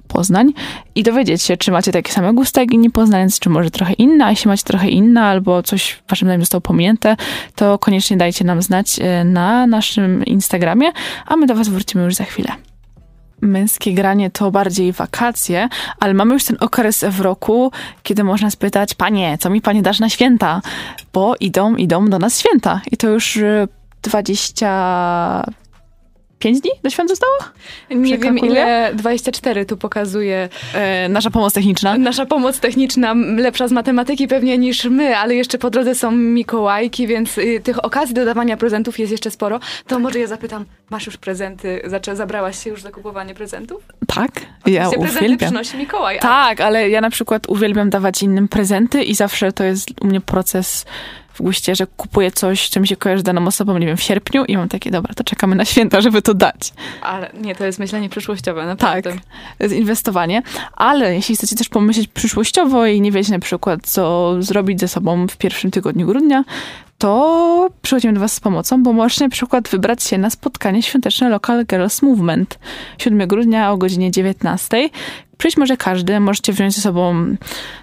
Poznań 0.08 0.54
i 0.96 1.04
dowiedzieć 1.04 1.42
się, 1.42 1.58
czy 1.58 1.72
macie 1.72 1.92
takie 1.92 2.12
same 2.12 2.34
gusty 2.34 2.60
jak 2.60 2.72
inni 2.72 2.90
poznaniec, 2.90 3.40
czy 3.40 3.50
może 3.50 3.72
trochę 3.72 3.94
inne, 3.94 4.26
a 4.26 4.30
jeśli 4.30 4.48
macie 4.48 4.64
trochę 4.64 4.90
inne, 4.90 5.22
albo 5.22 5.64
coś 5.64 6.00
waszym 6.10 6.28
zdaniem 6.28 6.42
zostało 6.42 6.62
pominięte, 6.62 7.16
to 7.56 7.80
koniecznie 7.80 8.18
dajcie 8.18 8.46
nam 8.46 8.62
znać 8.62 9.00
e, 9.00 9.24
na 9.24 9.68
naszym 9.68 10.26
Instagramie, 10.26 10.92
a 11.26 11.36
my 11.36 11.46
do 11.46 11.56
was 11.56 11.70
wrócimy 11.70 12.04
już 12.04 12.16
za 12.16 12.24
chwilę 12.24 12.52
męskie 13.42 13.94
granie 13.94 14.30
to 14.30 14.52
bardziej 14.52 14.94
wakacje, 14.94 15.70
ale 16.00 16.14
mamy 16.14 16.34
już 16.34 16.44
ten 16.44 16.58
okres 16.60 17.06
w 17.10 17.20
roku, 17.20 17.72
kiedy 18.04 18.24
można 18.24 18.52
spytać, 18.52 18.94
panie, 18.94 19.38
co 19.40 19.50
mi 19.50 19.62
panie 19.62 19.82
dasz 19.82 20.00
na 20.00 20.10
święta? 20.10 20.62
Bo 21.14 21.36
idą, 21.40 21.76
idą 21.76 22.10
do 22.10 22.20
nas 22.20 22.40
święta. 22.40 22.82
I 22.92 22.98
to 22.98 23.08
już 23.08 23.40
20 24.04 25.44
e, 25.48 25.65
5 26.39 26.62
dni 26.62 26.72
do 26.84 26.89
świąt 26.89 27.10
zostało? 27.10 27.34
Nie 27.89 28.18
wiem 28.18 28.39
ile, 28.39 28.92
24 28.94 29.65
tu 29.65 29.77
pokazuje. 29.77 30.50
E, 30.74 31.10
nasza 31.10 31.30
pomoc 31.30 31.54
techniczna. 31.54 31.98
Nasza 31.98 32.25
pomoc 32.25 32.60
techniczna 32.60 33.13
lepsza 33.38 33.68
z 33.68 33.72
matematyki 33.72 34.27
pewnie 34.27 34.58
niż 34.58 34.86
my, 34.86 35.18
ale 35.18 35.36
jeszcze 35.36 35.58
po 35.58 35.70
drodze 35.70 35.96
są 35.96 36.12
Mikołajki, 36.12 37.08
więc 37.08 37.38
y, 37.38 37.62
tych 37.63 37.86
okazji 37.86 38.15
do 38.15 38.25
dawania 38.25 38.58
prezentów 38.58 39.00
jest 39.00 39.12
jeszcze 39.12 39.32
sporo. 39.32 39.60
To 39.88 40.00
może 40.00 40.20
ja 40.20 40.27
zapytam, 40.27 40.65
masz 40.89 41.06
już 41.06 41.18
prezenty, 41.18 41.82
zaczę, 41.86 42.15
zabrałaś 42.15 42.63
się 42.63 42.70
już 42.70 42.82
za 42.82 42.92
kupowanie 42.92 43.34
prezentów? 43.34 43.84
Tak, 44.08 44.32
ja 44.65 44.89
uwielbiam. 44.89 45.10
prezenty 45.10 45.46
przynosi 45.46 45.77
Mikołaj. 45.77 46.20
Tak, 46.20 46.62
ale 46.62 46.89
ja 46.89 47.01
na 47.01 47.10
przykład 47.10 47.50
uwielbiam 47.50 47.89
dawać 47.89 48.24
innym 48.24 48.48
prezenty 48.48 49.04
i 49.04 49.15
zawsze 49.15 49.51
to 49.51 49.63
jest 49.63 49.89
u 50.01 50.08
mnie 50.08 50.22
proces 50.22 50.86
w 51.36 51.42
guście, 51.42 51.75
że 51.75 51.88
kupuję 51.88 52.32
coś, 52.32 52.70
co 52.70 52.80
mi 52.80 52.88
się 52.88 52.96
kojarzy 52.96 53.22
z 53.22 53.24
daną 53.24 53.48
osobą, 53.48 53.77
nie 53.77 53.88
wiem, 53.88 53.98
w 53.98 54.01
sierpniu 54.01 54.46
i 54.46 54.58
mam 54.58 54.70
takie, 54.70 54.92
dobra, 54.92 55.13
to 55.13 55.24
czekamy 55.24 55.56
na 55.56 55.65
święta, 55.65 56.01
żeby 56.01 56.22
to 56.22 56.34
dać. 56.34 56.74
Ale 57.01 57.32
nie, 57.42 57.56
to 57.56 57.65
jest 57.65 57.80
myślenie 57.80 58.10
przyszłościowe, 58.10 58.65
naprawdę. 58.65 59.12
Tak, 59.12 59.22
to 59.58 59.63
jest 59.63 59.75
inwestowanie, 59.75 60.42
ale 60.74 61.15
jeśli 61.15 61.36
chcecie 61.36 61.56
też 61.56 61.70
pomyśleć 61.70 62.08
przyszłościowo 62.08 62.86
i 62.86 63.01
nie 63.01 63.12
wiecie 63.12 63.32
na 63.32 63.39
przykład, 63.39 63.80
co 63.84 64.36
zrobić 64.39 64.80
ze 64.80 64.88
sobą 64.88 65.27
w 65.27 65.38
pierwszym 65.38 65.72
tygodniu 65.72 66.08
grudnia, 66.08 66.44
to 66.98 67.70
przychodzimy 67.82 68.13
do 68.13 68.20
Was 68.20 68.34
z 68.34 68.39
pomocą, 68.39 68.84
bo 68.84 68.94
możecie 68.94 69.25
na 69.25 69.30
przykład 69.30 69.70
wybrać 69.70 70.04
się 70.04 70.18
na 70.18 70.30
spotkanie 70.30 70.84
świąteczne 70.84 71.30
Local 71.30 71.65
Girls 71.65 72.01
Movement 72.01 72.60
7 72.98 73.27
grudnia 73.27 73.72
o 73.72 73.77
godzinie 73.77 74.12
19, 74.12 74.89
Przyjść 75.38 75.58
może 75.58 75.77
każdy, 75.77 76.20
możecie 76.20 76.54
wziąć 76.54 76.75
ze 76.75 76.82
sobą 76.82 77.36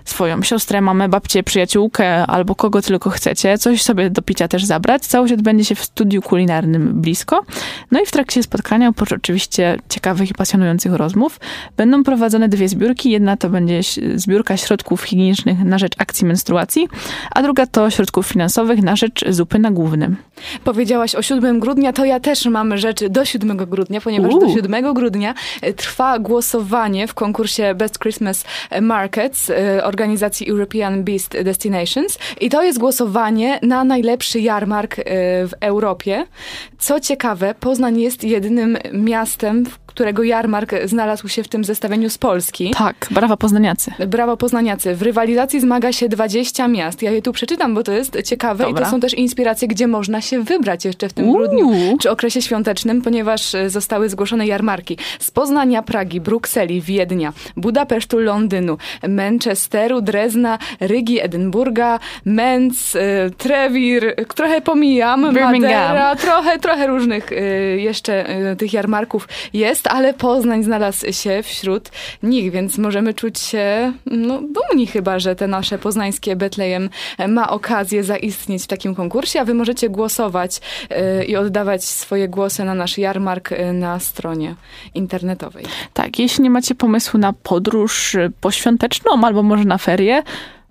swoją 0.05 0.43
siostrę, 0.43 0.81
mamę, 0.81 1.09
babcię, 1.09 1.43
przyjaciółkę 1.43 2.27
albo 2.27 2.55
kogo 2.55 2.83
tylko 2.83 3.11
chcecie, 3.11 3.59
coś 3.59 3.83
sobie 3.83 4.11
do 4.11 4.23
picia 4.23 4.49
też 4.49 4.65
zabrać. 4.65 5.07
Całość 5.07 5.33
odbędzie 5.33 5.65
się 5.65 5.75
w 5.75 5.85
studiu 5.85 6.23
kulinarnym 6.23 7.01
blisko. 7.01 7.45
No 7.91 8.01
i 8.01 8.07
w 8.07 8.11
trakcie 8.11 8.43
spotkania, 8.43 8.89
oprócz 8.89 9.13
oczywiście 9.13 9.79
ciekawych 9.89 10.31
i 10.31 10.35
pasjonujących 10.35 10.95
rozmów, 10.95 11.41
będą 11.77 12.05
prowadzone 12.05 12.49
dwie 12.49 12.69
zbiórki. 12.69 13.11
Jedna 13.11 13.37
to 13.37 13.49
będzie 13.49 13.81
zbiórka 14.15 14.57
środków 14.57 15.03
higienicznych 15.03 15.65
na 15.65 15.79
rzecz 15.79 15.93
akcji 15.99 16.27
menstruacji, 16.27 16.89
a 17.31 17.43
druga 17.43 17.67
to 17.67 17.91
środków 17.91 18.27
finansowych 18.27 18.83
na 18.83 18.97
rzecz 18.97 19.25
zupy 19.29 19.59
na 19.59 19.71
głównym. 19.71 20.17
Powiedziałaś 20.65 21.15
o 21.15 21.23
7 21.23 21.61
grudnia, 21.61 21.93
to 21.93 22.05
ja 22.05 22.21
też 22.21 22.47
mam 22.47 22.79
rzeczy 22.79 23.11
do 23.11 23.25
7 23.25 23.57
grudnia, 23.57 24.01
ponieważ 24.01 24.35
do 24.41 24.49
7 24.49 24.95
grudnia 24.95 25.35
trwa 25.77 26.19
głosowanie 26.19 27.07
w 27.07 27.15
konkursie 27.15 27.42
konkursie 27.43 27.75
Best 27.75 27.99
Christmas 27.99 28.45
Markets 28.81 29.51
y, 29.51 29.85
organizacji 29.85 30.51
European 30.51 31.05
Beast 31.05 31.43
Destinations 31.43 32.19
i 32.41 32.51
to 32.51 32.63
jest 32.63 32.79
głosowanie 32.79 33.59
na 33.63 33.85
najlepszy 33.85 34.41
jarmark 34.41 34.99
y, 34.99 35.05
w 35.49 35.53
Europie. 35.61 36.27
Co 36.79 37.01
ciekawe, 37.01 37.55
Poznań 37.61 38.01
jest 38.01 38.25
jedynym 38.25 38.79
miastem, 38.93 39.65
którego 39.87 40.23
jarmark 40.23 40.75
znalazł 40.85 41.29
się 41.29 41.43
w 41.43 41.49
tym 41.49 41.65
zestawieniu 41.65 42.11
z 42.11 42.19
Polski. 42.19 42.71
Tak, 42.79 43.07
brawa 43.11 43.37
poznaniacy. 43.37 43.93
Brawo 44.07 44.37
poznaniacy. 44.37 44.95
W 44.95 45.03
rywalizacji 45.03 45.61
zmaga 45.61 45.93
się 45.93 46.09
20 46.09 46.69
miast. 46.69 47.03
Ja 47.03 47.11
je 47.11 47.23
tu 47.23 47.33
przeczytam, 47.33 47.75
bo 47.75 47.83
to 47.83 47.93
jest 47.93 48.23
ciekawe 48.23 48.65
Dobra. 48.65 48.83
i 48.83 48.85
to 48.85 48.91
są 48.91 49.01
też 49.01 49.15
inspiracje, 49.15 49.69
gdzie 49.69 49.87
można 49.87 50.21
się 50.21 50.43
wybrać 50.43 50.85
jeszcze 50.85 51.09
w 51.09 51.13
tym 51.13 51.29
Uuu. 51.29 51.39
grudniu 51.39 51.97
czy 52.01 52.11
okresie 52.11 52.43
świątecznym, 52.43 53.03
ponieważ 53.03 53.55
e, 53.55 53.71
zostały 53.71 54.09
zgłoszone 54.09 54.47
jarmarki 54.47 54.99
z 55.21 55.31
Poznania, 55.31 55.83
Pragi, 55.83 56.21
Brukseli, 56.21 56.81
Wiednia, 56.81 57.32
Budapesztu, 57.57 58.19
Londynu, 58.19 58.79
Manchesteru, 59.09 60.01
Drezna, 60.01 60.59
Rygi, 60.81 61.21
Edynburga, 61.21 61.99
Menz, 62.25 62.95
y, 62.95 63.31
Trewir, 63.39 64.15
trochę 64.35 64.61
pomijam, 64.61 65.21
Madera, 65.33 66.17
trochę, 66.17 66.59
trochę 66.59 66.87
różnych 66.87 67.33
y, 67.33 67.79
jeszcze 67.81 68.41
y, 68.53 68.57
tych 68.57 68.73
jarmarków 68.73 69.29
jest 69.53 69.87
ale 69.87 70.15
Poznań 70.15 70.63
znalazł 70.63 71.13
się 71.13 71.43
wśród 71.43 71.91
nich, 72.23 72.53
więc 72.53 72.79
możemy 72.79 73.15
czuć 73.15 73.39
się 73.39 73.93
no, 74.07 74.41
dumni 74.43 74.87
chyba, 74.87 75.19
że 75.19 75.37
te 75.37 75.47
nasze 75.47 75.79
poznańskie 75.79 76.37
Betlejem 76.37 76.91
ma 77.29 77.51
okazję 77.51 78.05
zaistnieć 78.05 78.63
w 78.63 78.67
takim 78.67 78.95
konkursie, 78.95 79.41
a 79.41 79.45
wy 79.45 79.55
możecie 79.55 79.89
głosować 79.89 80.61
i 81.27 81.37
oddawać 81.37 81.85
swoje 81.85 82.29
głosy 82.29 82.65
na 82.65 82.75
nasz 82.75 82.99
jarmark 82.99 83.51
na 83.73 84.01
stronie 84.01 84.55
internetowej. 84.95 85.65
Tak, 85.93 86.19
jeśli 86.19 86.45
nie 86.45 86.51
macie 86.51 86.75
pomysłu 86.75 87.21
na 87.23 87.33
podróż 87.33 88.17
poświąteczną 88.41 89.25
albo 89.25 89.43
może 89.43 89.65
na 89.65 89.79
ferie, 89.79 90.23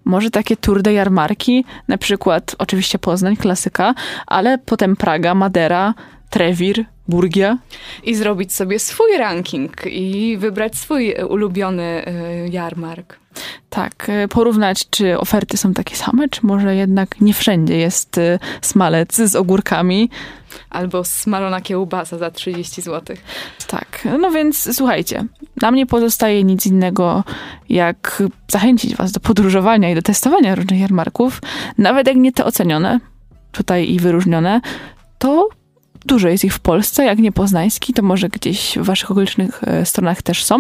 może 0.06 0.30
takie 0.30 0.58
tour 0.58 0.82
de 0.82 0.94
jarmarki, 0.94 1.66
na 1.88 1.98
przykład 1.98 2.56
oczywiście 2.58 3.00
Poznań, 3.00 3.36
klasyka, 3.36 3.94
ale 4.28 4.58
potem 4.58 4.96
Praga, 4.96 5.36
Madera, 5.36 5.94
Trewir, 6.30 6.86
Burgia. 7.08 7.58
I 8.04 8.16
zrobić 8.16 8.54
sobie 8.54 8.80
swój 8.80 9.18
ranking 9.18 9.72
i 9.86 10.38
wybrać 10.38 10.76
swój 10.76 11.14
ulubiony 11.30 12.06
y, 12.08 12.50
jarmark. 12.50 13.20
Tak, 13.70 14.10
y, 14.10 14.28
porównać, 14.28 14.90
czy 14.90 15.20
oferty 15.20 15.58
są 15.58 15.74
takie 15.74 15.96
same, 15.96 16.30
czy 16.30 16.42
może 16.44 16.76
jednak 16.76 17.22
nie 17.22 17.34
wszędzie 17.34 17.78
jest 17.78 18.18
y, 18.18 18.40
smalec 18.62 19.16
z 19.16 19.36
ogórkami. 19.36 20.10
Albo 20.70 21.04
smalona 21.04 21.62
kiełbasa 21.62 22.18
za 22.18 22.32
30 22.32 22.82
zł. 22.82 23.18
Tak, 23.68 24.08
no 24.20 24.32
więc 24.32 24.76
słuchajcie, 24.76 25.26
nam 25.62 25.76
nie 25.76 25.86
pozostaje 25.86 26.44
nic 26.44 26.66
innego, 26.66 27.24
jak 27.70 28.24
zachęcić 28.48 28.96
was 28.96 29.12
do 29.12 29.20
podróżowania 29.20 29.92
i 29.92 29.96
do 29.96 30.02
testowania 30.02 30.56
różnych 30.56 30.80
jarmarków. 30.80 31.42
Nawet 31.78 32.08
jak 32.08 32.18
nie 32.18 32.32
te 32.32 32.46
ocenione, 32.46 33.00
tutaj 33.52 33.90
i 33.90 34.00
wyróżnione, 34.00 34.62
to 35.18 35.50
Dużo 36.06 36.28
jest 36.28 36.44
ich 36.44 36.54
w 36.54 36.60
Polsce, 36.60 37.06
jak 37.06 37.20
nie 37.20 37.32
poznański, 37.32 37.94
to 37.94 38.02
może 38.02 38.30
gdzieś 38.30 38.78
w 38.78 38.86
waszych 38.86 39.12
okolicznych 39.12 39.64
e, 39.64 39.86
stronach 39.86 40.22
też 40.22 40.44
są? 40.44 40.60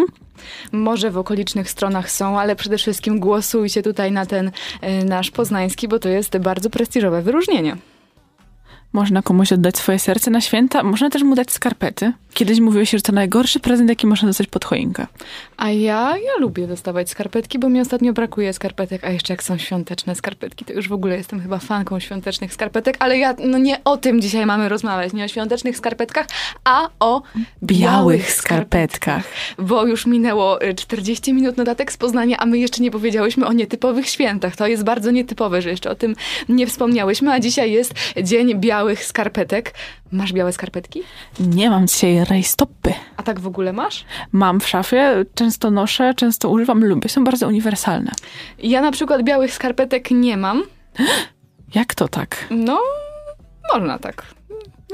Może 0.71 1.11
w 1.11 1.17
okolicznych 1.17 1.69
stronach 1.69 2.11
są, 2.11 2.39
ale 2.39 2.55
przede 2.55 2.77
wszystkim 2.77 3.19
głosujcie 3.19 3.83
tutaj 3.83 4.11
na 4.11 4.25
ten 4.25 4.51
e, 4.81 5.05
nasz 5.05 5.31
poznański, 5.31 5.87
bo 5.87 5.99
to 5.99 6.09
jest 6.09 6.37
bardzo 6.37 6.69
prestiżowe 6.69 7.21
wyróżnienie. 7.21 7.77
Można 8.93 9.21
komuś 9.21 9.53
oddać 9.53 9.77
swoje 9.77 9.99
serce 9.99 10.31
na 10.31 10.41
święta, 10.41 10.83
można 10.83 11.09
też 11.09 11.23
mu 11.23 11.35
dać 11.35 11.51
skarpety. 11.51 12.13
Kiedyś 12.33 12.59
mówiło 12.59 12.85
się, 12.85 12.97
że 12.97 13.01
to 13.01 13.11
najgorszy 13.11 13.59
prezent, 13.59 13.89
jaki 13.89 14.07
można 14.07 14.27
dostać 14.27 14.47
pod 14.47 14.65
choinkę. 14.65 15.07
A 15.57 15.69
ja, 15.69 16.17
ja 16.17 16.31
lubię 16.39 16.67
dostawać 16.67 17.09
skarpetki, 17.09 17.59
bo 17.59 17.69
mi 17.69 17.81
ostatnio 17.81 18.13
brakuje 18.13 18.53
skarpetek, 18.53 19.03
a 19.03 19.09
jeszcze 19.09 19.33
jak 19.33 19.43
są 19.43 19.57
świąteczne 19.57 20.15
skarpetki, 20.15 20.65
to 20.65 20.73
już 20.73 20.89
w 20.89 20.93
ogóle 20.93 21.17
jestem 21.17 21.41
chyba 21.41 21.59
fanką 21.59 21.99
świątecznych 21.99 22.53
skarpetek, 22.53 22.97
ale 22.99 23.17
ja, 23.17 23.35
no 23.45 23.57
nie 23.57 23.83
o 23.83 23.97
tym 23.97 24.21
dzisiaj 24.21 24.45
mamy 24.45 24.69
rozmawiać, 24.69 25.13
nie 25.13 25.25
o 25.25 25.27
świątecznych 25.27 25.77
skarpetkach, 25.77 26.27
a 26.63 26.89
o 26.99 27.21
Białych 27.63 28.31
skarpetkach. 28.31 29.23
Bo 29.57 29.85
już 29.85 30.05
minęło 30.05 30.63
y, 30.63 30.75
40 30.75 31.33
minut 31.33 31.57
notatek 31.57 31.91
z 31.91 31.97
Poznania, 31.97 32.37
a 32.37 32.45
my 32.45 32.57
jeszcze 32.57 32.83
nie 32.83 32.91
powiedziałyśmy 32.91 33.47
o 33.47 33.53
nietypowych 33.53 34.09
świętach. 34.09 34.55
To 34.55 34.67
jest 34.67 34.83
bardzo 34.83 35.11
nietypowe, 35.11 35.61
że 35.61 35.69
jeszcze 35.69 35.89
o 35.89 35.95
tym 35.95 36.15
nie 36.49 36.67
wspomniałyśmy, 36.67 37.31
a 37.31 37.39
dzisiaj 37.39 37.71
jest 37.71 37.93
Dzień 38.23 38.55
Białych 38.55 38.80
Skarpetek. 38.95 39.73
Masz 40.11 40.33
białe 40.33 40.53
skarpetki? 40.53 41.03
Nie 41.39 41.69
mam 41.69 41.87
dzisiaj 41.87 42.25
rajstopy. 42.25 42.93
A 43.17 43.23
tak 43.23 43.39
w 43.39 43.47
ogóle 43.47 43.73
masz? 43.73 44.05
Mam 44.31 44.59
w 44.59 44.67
szafie, 44.67 45.25
często 45.35 45.71
noszę, 45.71 46.13
często 46.13 46.49
używam, 46.49 46.85
lubię. 46.85 47.09
Są 47.09 47.23
bardzo 47.23 47.47
uniwersalne. 47.47 48.11
Ja 48.59 48.81
na 48.81 48.91
przykład 48.91 49.23
białych 49.23 49.53
skarpetek 49.53 50.11
nie 50.11 50.37
mam. 50.37 50.63
Jak 51.75 51.95
to 51.95 52.07
tak? 52.07 52.47
No, 52.49 52.79
można 53.73 53.99
tak. 53.99 54.25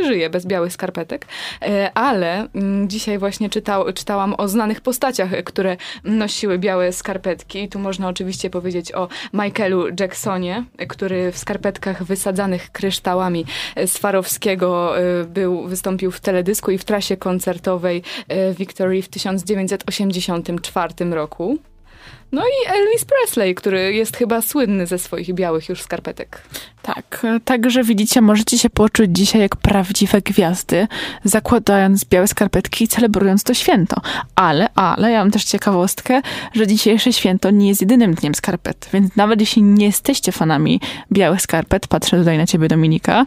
Żyję 0.04 0.30
bez 0.30 0.46
białych 0.46 0.74
skarpetek, 0.74 1.26
E, 1.62 1.92
ale 1.94 2.48
mm, 2.56 2.90
dzisiaj 2.90 3.18
właśnie 3.18 3.50
czytał, 3.50 3.94
czytałam 3.94 4.36
o 4.38 4.48
znanych 4.48 4.82
postaciach, 4.82 5.34
e, 5.34 5.44
które 5.44 5.78
nosiły 6.04 6.60
białe 6.60 6.94
skarpetki. 6.94 7.64
I 7.64 7.70
tu 7.70 7.80
można 7.80 8.08
oczywiście 8.08 8.50
powiedzieć 8.50 8.92
o 8.92 9.08
Michaelu 9.34 9.88
Jacksonie, 10.00 10.64
e, 10.78 10.88
który 10.88 11.32
w 11.32 11.38
skarpetkach 11.38 12.04
wysadzanych 12.04 12.72
kryształami 12.72 13.46
e, 13.76 13.88
Swarowskiego 13.88 15.00
e, 15.00 15.24
był, 15.24 15.68
wystąpił 15.68 16.12
w 16.12 16.20
teledysku 16.20 16.72
i 16.72 16.78
w 16.78 16.86
trasie 16.86 17.18
koncertowej 17.18 18.04
e, 18.28 18.54
Victory 18.54 19.02
w 19.02 19.10
1984 19.10 20.94
roku. 21.12 21.58
No 22.32 22.42
i 22.42 22.70
Elvis 22.70 23.06
Presley, 23.06 23.56
który 23.56 23.94
jest 23.94 24.18
chyba 24.18 24.42
słynny 24.42 24.88
ze 24.88 24.98
swoich 24.98 25.34
białych 25.34 25.70
już 25.70 25.82
skarpetek. 25.82 26.42
Tak, 26.82 27.26
także 27.46 27.84
widzicie, 27.84 28.22
możecie 28.22 28.58
się 28.58 28.70
poczuć 28.70 29.10
dzisiaj 29.12 29.42
jak 29.42 29.56
prawdziwe 29.56 30.22
gwiazdy, 30.22 30.88
zakładając 31.24 32.06
białe 32.06 32.28
skarpetki 32.28 32.84
i 32.84 32.88
celebrując 32.88 33.44
to 33.44 33.54
święto. 33.54 34.02
Ale, 34.36 34.70
ale, 34.76 35.12
ja 35.12 35.20
mam 35.20 35.32
też 35.32 35.44
ciekawostkę, 35.44 36.22
że 36.54 36.68
dzisiejsze 36.68 37.14
święto 37.14 37.52
nie 37.52 37.68
jest 37.68 37.82
jedynym 37.82 38.14
dniem 38.16 38.36
skarpet, 38.36 38.90
więc 38.94 39.16
nawet 39.16 39.40
jeśli 39.40 39.64
nie 39.64 39.86
jesteście 39.86 40.32
fanami 40.32 40.82
białych 41.12 41.42
skarpet, 41.42 41.88
patrzę 41.88 42.18
tutaj 42.18 42.38
na 42.38 42.46
ciebie 42.46 42.68
Dominika, 42.68 43.26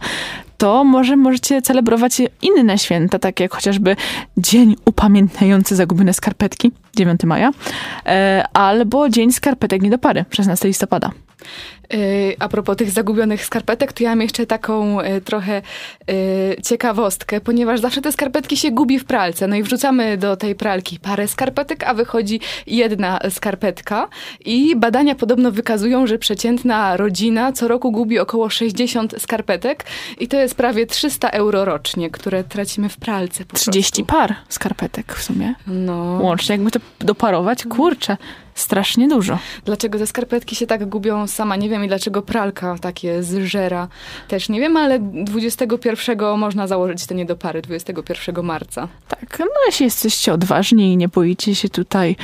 to 0.61 0.85
może 0.85 1.17
możecie 1.17 1.63
celebrować 1.63 2.23
inne 2.43 2.79
święta, 2.79 3.19
takie 3.19 3.45
jak 3.45 3.55
chociażby 3.55 3.97
Dzień 4.37 4.77
Upamiętniający 4.85 5.77
Zagubione 5.77 6.13
Skarpetki, 6.15 6.73
9 6.97 7.25
maja, 7.25 7.51
e, 8.07 8.45
albo 8.91 9.09
Dzień 9.09 9.33
Skarpetek 9.33 9.83
nie 9.83 9.91
do 9.91 9.99
pary, 9.99 10.25
16 10.31 10.69
listopada. 10.69 11.11
Yy, 11.93 12.37
A 12.39 12.49
propos 12.49 12.77
tych 12.77 12.91
zagubionych 12.91 13.45
skarpetek, 13.45 13.93
to 13.93 14.05
ja 14.05 14.11
mam 14.11 14.21
jeszcze 14.21 14.47
taką 14.47 15.01
y, 15.01 15.21
trochę 15.21 15.63
y, 16.11 16.57
ciekawostkę, 16.63 17.41
ponieważ 17.41 17.81
zawsze 17.81 18.03
te 18.03 18.13
skarpetki 18.13 18.57
się 18.57 18.71
gubi 18.71 18.99
w 18.99 19.05
pralce. 19.05 19.47
No 19.47 19.57
i 19.57 19.63
wrzucamy 19.63 20.17
do 20.17 20.37
tej 20.37 20.55
pralki 20.55 20.99
parę 20.99 21.29
skarpetek, 21.29 21.85
a 21.85 21.95
wychodzi 21.95 22.41
jedna 22.67 23.19
skarpetka. 23.31 24.09
I 24.45 24.77
badania 24.77 25.15
podobno 25.15 25.53
wykazują, 25.53 26.07
że 26.07 26.19
przeciętna 26.19 26.97
rodzina 26.97 27.53
co 27.53 27.69
roku 27.69 27.93
gubi 27.93 28.19
około 28.19 28.51
60 28.51 29.15
skarpetek. 29.19 29.85
I 30.19 30.29
to 30.29 30.37
jest 30.37 30.55
prawie 30.55 30.87
300 30.87 31.31
euro 31.31 31.65
rocznie, 31.65 32.11
które 32.11 32.45
tracimy 32.45 32.89
w 32.89 32.97
pralce. 32.97 33.45
Po 33.45 33.57
30 33.57 34.05
prostu. 34.05 34.19
par 34.19 34.35
skarpetek 34.49 35.15
w 35.15 35.23
sumie. 35.23 35.55
No. 35.67 36.19
Łącznie, 36.23 36.53
jakby 36.53 36.71
to 36.71 36.81
doparować, 36.99 37.65
kurczę, 37.65 38.17
strasznie 38.61 39.09
dużo. 39.09 39.39
Dlaczego 39.65 39.99
te 39.99 40.07
skarpetki 40.07 40.57
się 40.57 40.67
tak 40.67 40.89
gubią, 40.89 41.27
sama 41.27 41.57
nie 41.57 41.69
wiem 41.69 41.85
i 41.85 41.89
dlaczego 41.89 42.23
pralka 42.23 42.77
takie 42.81 43.23
zżera, 43.23 43.89
też 44.29 44.49
nie 44.49 44.61
wiem, 44.61 44.77
ale 44.77 44.99
21 44.99 46.39
można 46.39 46.67
założyć 46.67 47.07
te 47.07 47.15
niedopary, 47.15 47.63
21 47.63 48.45
marca. 48.45 48.89
Tak, 49.09 49.39
no 49.39 49.47
jeśli 49.67 49.85
jesteście 49.85 50.33
odważni 50.33 50.93
i 50.93 50.97
nie 50.97 51.09
boicie 51.09 51.55
się 51.55 51.69
tutaj 51.69 52.17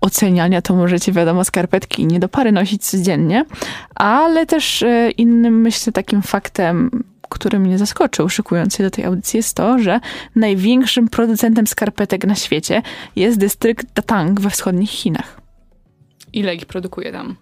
oceniania, 0.00 0.62
to 0.62 0.74
możecie, 0.74 1.12
wiadomo, 1.12 1.44
skarpetki 1.44 2.02
i 2.02 2.06
niedopary 2.06 2.52
nosić 2.52 2.86
codziennie, 2.86 3.44
ale 3.94 4.46
też 4.46 4.82
e, 4.82 5.10
innym, 5.10 5.60
myślę, 5.60 5.92
takim 5.92 6.22
faktem, 6.22 7.04
który 7.28 7.58
mnie 7.58 7.78
zaskoczył, 7.78 8.28
szykując 8.28 8.76
się 8.76 8.84
do 8.84 8.90
tej 8.90 9.04
audycji, 9.04 9.36
jest 9.36 9.56
to, 9.56 9.78
że 9.78 10.00
największym 10.36 11.08
producentem 11.08 11.66
skarpetek 11.66 12.26
na 12.26 12.34
świecie 12.34 12.82
jest 13.16 13.38
dystrykt 13.38 13.86
Datang 13.94 14.40
we 14.40 14.50
wschodnich 14.50 14.90
Chinach. 14.90 15.43
Ile 16.34 16.54
ich 16.54 16.66
produkuje 16.66 17.12
tam? 17.12 17.36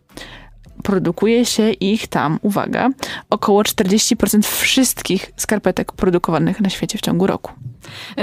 Produkuje 0.83 1.47
się 1.47 1.71
ich 1.71 2.07
tam, 2.07 2.39
uwaga, 2.43 2.91
około 3.31 3.63
40% 3.63 4.43
wszystkich 4.43 5.33
skarpetek 5.37 5.93
produkowanych 5.93 6.61
na 6.61 6.71
świecie 6.71 6.99
w 6.99 7.01
ciągu 7.01 7.27
roku. 7.27 7.53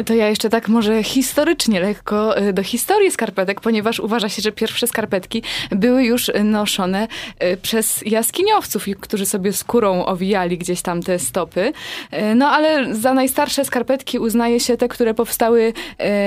To 0.05 0.13
ja 0.13 0.27
jeszcze 0.27 0.49
tak 0.49 0.67
może 0.67 1.03
historycznie 1.03 1.79
lekko 1.79 2.41
y, 2.41 2.53
do 2.53 2.63
historii 2.63 3.11
skarpetek, 3.11 3.61
ponieważ 3.61 3.99
uważa 3.99 4.29
się, 4.29 4.41
że 4.41 4.51
pierwsze 4.51 4.87
skarpetki 4.87 5.43
były 5.71 6.03
już 6.03 6.31
noszone 6.43 7.07
y, 7.43 7.57
przez 7.57 8.03
jaskiniowców, 8.05 8.85
którzy 9.01 9.25
sobie 9.25 9.53
skórą 9.53 10.05
owijali 10.05 10.57
gdzieś 10.57 10.81
tam 10.81 11.03
te 11.03 11.19
stopy. 11.19 11.73
Y, 12.13 12.35
No 12.35 12.47
ale 12.47 12.95
za 12.95 13.13
najstarsze 13.13 13.65
skarpetki 13.65 14.19
uznaje 14.19 14.59
się 14.59 14.77
te, 14.77 14.87
które 14.87 15.13
powstały 15.13 15.73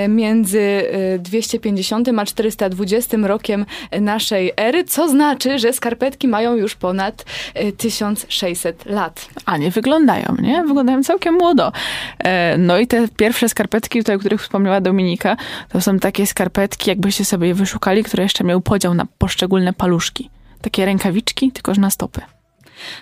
między 0.08 0.58
y, 0.58 1.18
250 1.18 2.08
a 2.18 2.24
420 2.24 3.16
rokiem 3.16 3.66
naszej 4.00 4.52
ery, 4.56 4.84
co 4.84 5.08
znaczy, 5.08 5.58
że 5.58 5.72
skarpetki 5.72 6.21
mają 6.28 6.54
już 6.56 6.74
ponad 6.74 7.24
y, 7.60 7.72
1600 7.72 8.86
lat. 8.86 9.28
A 9.46 9.56
nie 9.56 9.70
wyglądają, 9.70 10.36
nie? 10.42 10.62
Wyglądają 10.62 11.02
całkiem 11.02 11.34
młodo. 11.34 11.72
E, 12.18 12.58
No 12.58 12.78
i 12.78 12.86
te 12.86 13.08
pierwsze 13.08 13.48
skarpetki, 13.48 13.98
tutaj, 13.98 14.16
o 14.16 14.18
których 14.18 14.42
wspomniała 14.42 14.80
Dominika, 14.80 15.36
to 15.68 15.80
są 15.80 15.98
takie 15.98 16.26
skarpetki, 16.26 16.90
jakbyście 16.90 17.24
sobie 17.24 17.48
je 17.48 17.54
wyszukali, 17.54 18.04
które 18.04 18.22
jeszcze 18.22 18.44
miały 18.44 18.60
podział 18.62 18.94
na 18.94 19.06
poszczególne 19.18 19.72
paluszki. 19.72 20.30
Takie 20.60 20.84
rękawiczki, 20.84 21.52
tylko 21.52 21.74
że 21.74 21.80
na 21.80 21.90
stopy. 21.90 22.20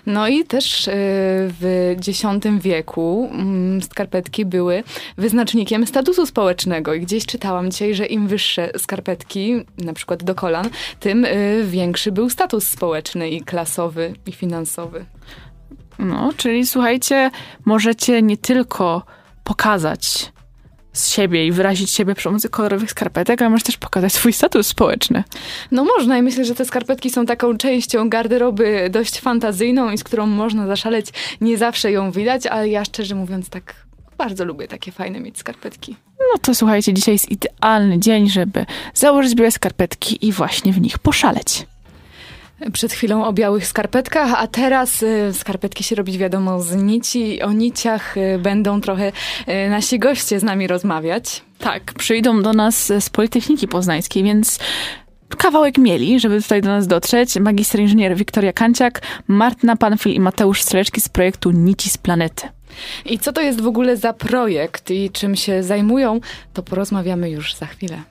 No 0.05 0.27
i 0.27 0.43
też 0.43 0.87
y, 0.87 0.91
w 1.59 1.93
X 1.97 2.21
wieku 2.59 3.29
mm, 3.31 3.81
skarpetki 3.81 4.45
były 4.45 4.83
wyznacznikiem 5.17 5.87
statusu 5.87 6.25
społecznego. 6.25 6.93
I 6.93 7.01
gdzieś 7.01 7.25
czytałam 7.25 7.71
dzisiaj, 7.71 7.95
że 7.95 8.05
im 8.05 8.27
wyższe 8.27 8.71
skarpetki, 8.77 9.65
na 9.77 9.93
przykład 9.93 10.23
do 10.23 10.35
kolan, 10.35 10.69
tym 10.99 11.25
y, 11.25 11.65
większy 11.67 12.11
był 12.11 12.29
status 12.29 12.67
społeczny 12.67 13.29
i 13.29 13.41
klasowy 13.41 14.13
i 14.25 14.31
finansowy. 14.31 15.05
No, 15.99 16.33
czyli 16.37 16.65
słuchajcie, 16.65 17.31
możecie 17.65 18.21
nie 18.21 18.37
tylko 18.37 19.03
pokazać 19.43 20.31
z 20.93 21.09
siebie 21.09 21.47
i 21.47 21.51
wyrazić 21.51 21.91
siebie 21.91 22.15
przy 22.15 22.23
pomocy 22.23 22.49
kolorowych 22.49 22.91
skarpetek, 22.91 23.41
ale 23.41 23.49
możesz 23.49 23.63
też 23.63 23.77
pokazać 23.77 24.13
swój 24.13 24.33
status 24.33 24.67
społeczny. 24.67 25.23
No 25.71 25.85
można 25.85 26.17
i 26.17 26.21
myślę, 26.21 26.45
że 26.45 26.55
te 26.55 26.65
skarpetki 26.65 27.09
są 27.09 27.25
taką 27.25 27.57
częścią 27.57 28.09
garderoby 28.09 28.89
dość 28.91 29.19
fantazyjną 29.19 29.91
i 29.91 29.97
z 29.97 30.03
którą 30.03 30.27
można 30.27 30.67
zaszaleć. 30.67 31.07
Nie 31.41 31.57
zawsze 31.57 31.91
ją 31.91 32.11
widać, 32.11 32.45
ale 32.45 32.69
ja 32.69 32.85
szczerze 32.85 33.15
mówiąc 33.15 33.49
tak 33.49 33.75
bardzo 34.17 34.45
lubię 34.45 34.67
takie 34.67 34.91
fajne 34.91 35.19
mieć 35.19 35.37
skarpetki. 35.37 35.95
No 36.19 36.39
to 36.41 36.55
słuchajcie, 36.55 36.93
dzisiaj 36.93 37.15
jest 37.15 37.31
idealny 37.31 37.99
dzień, 37.99 38.29
żeby 38.29 38.65
założyć 38.93 39.35
białe 39.35 39.51
skarpetki 39.51 40.27
i 40.27 40.31
właśnie 40.31 40.73
w 40.73 40.81
nich 40.81 40.99
poszaleć. 40.99 41.65
Przed 42.73 42.93
chwilą 42.93 43.25
o 43.25 43.33
białych 43.33 43.67
skarpetkach, 43.67 44.33
a 44.37 44.47
teraz 44.47 45.03
y, 45.03 45.33
skarpetki 45.33 45.83
się 45.83 45.95
robić 45.95 46.17
wiadomo 46.17 46.61
z 46.61 46.75
nici. 46.75 47.41
O 47.41 47.51
niciach 47.51 48.17
y, 48.17 48.39
będą 48.39 48.81
trochę 48.81 49.07
y, 49.07 49.69
nasi 49.69 49.99
goście 49.99 50.39
z 50.39 50.43
nami 50.43 50.67
rozmawiać. 50.67 51.41
Tak, 51.59 51.93
przyjdą 51.93 52.41
do 52.41 52.53
nas 52.53 52.93
z 52.99 53.09
Politechniki 53.09 53.67
Poznańskiej, 53.67 54.23
więc 54.23 54.59
kawałek 55.37 55.77
mieli, 55.77 56.19
żeby 56.19 56.41
tutaj 56.41 56.61
do 56.61 56.69
nas 56.69 56.87
dotrzeć. 56.87 57.39
Magister 57.39 57.81
inżynier 57.81 58.15
Wiktoria 58.15 58.53
Kanciak, 58.53 59.01
Martyna 59.27 59.75
Panfil 59.75 60.13
i 60.13 60.19
Mateusz 60.19 60.61
Streleczki 60.61 61.01
z 61.01 61.09
projektu 61.09 61.51
Nici 61.51 61.89
z 61.89 61.97
Planety. 61.97 62.47
I 63.05 63.19
co 63.19 63.33
to 63.33 63.41
jest 63.41 63.61
w 63.61 63.67
ogóle 63.67 63.97
za 63.97 64.13
projekt 64.13 64.91
i 64.91 65.09
czym 65.09 65.35
się 65.35 65.63
zajmują, 65.63 66.19
to 66.53 66.63
porozmawiamy 66.63 67.29
już 67.29 67.55
za 67.55 67.65
chwilę. 67.65 68.01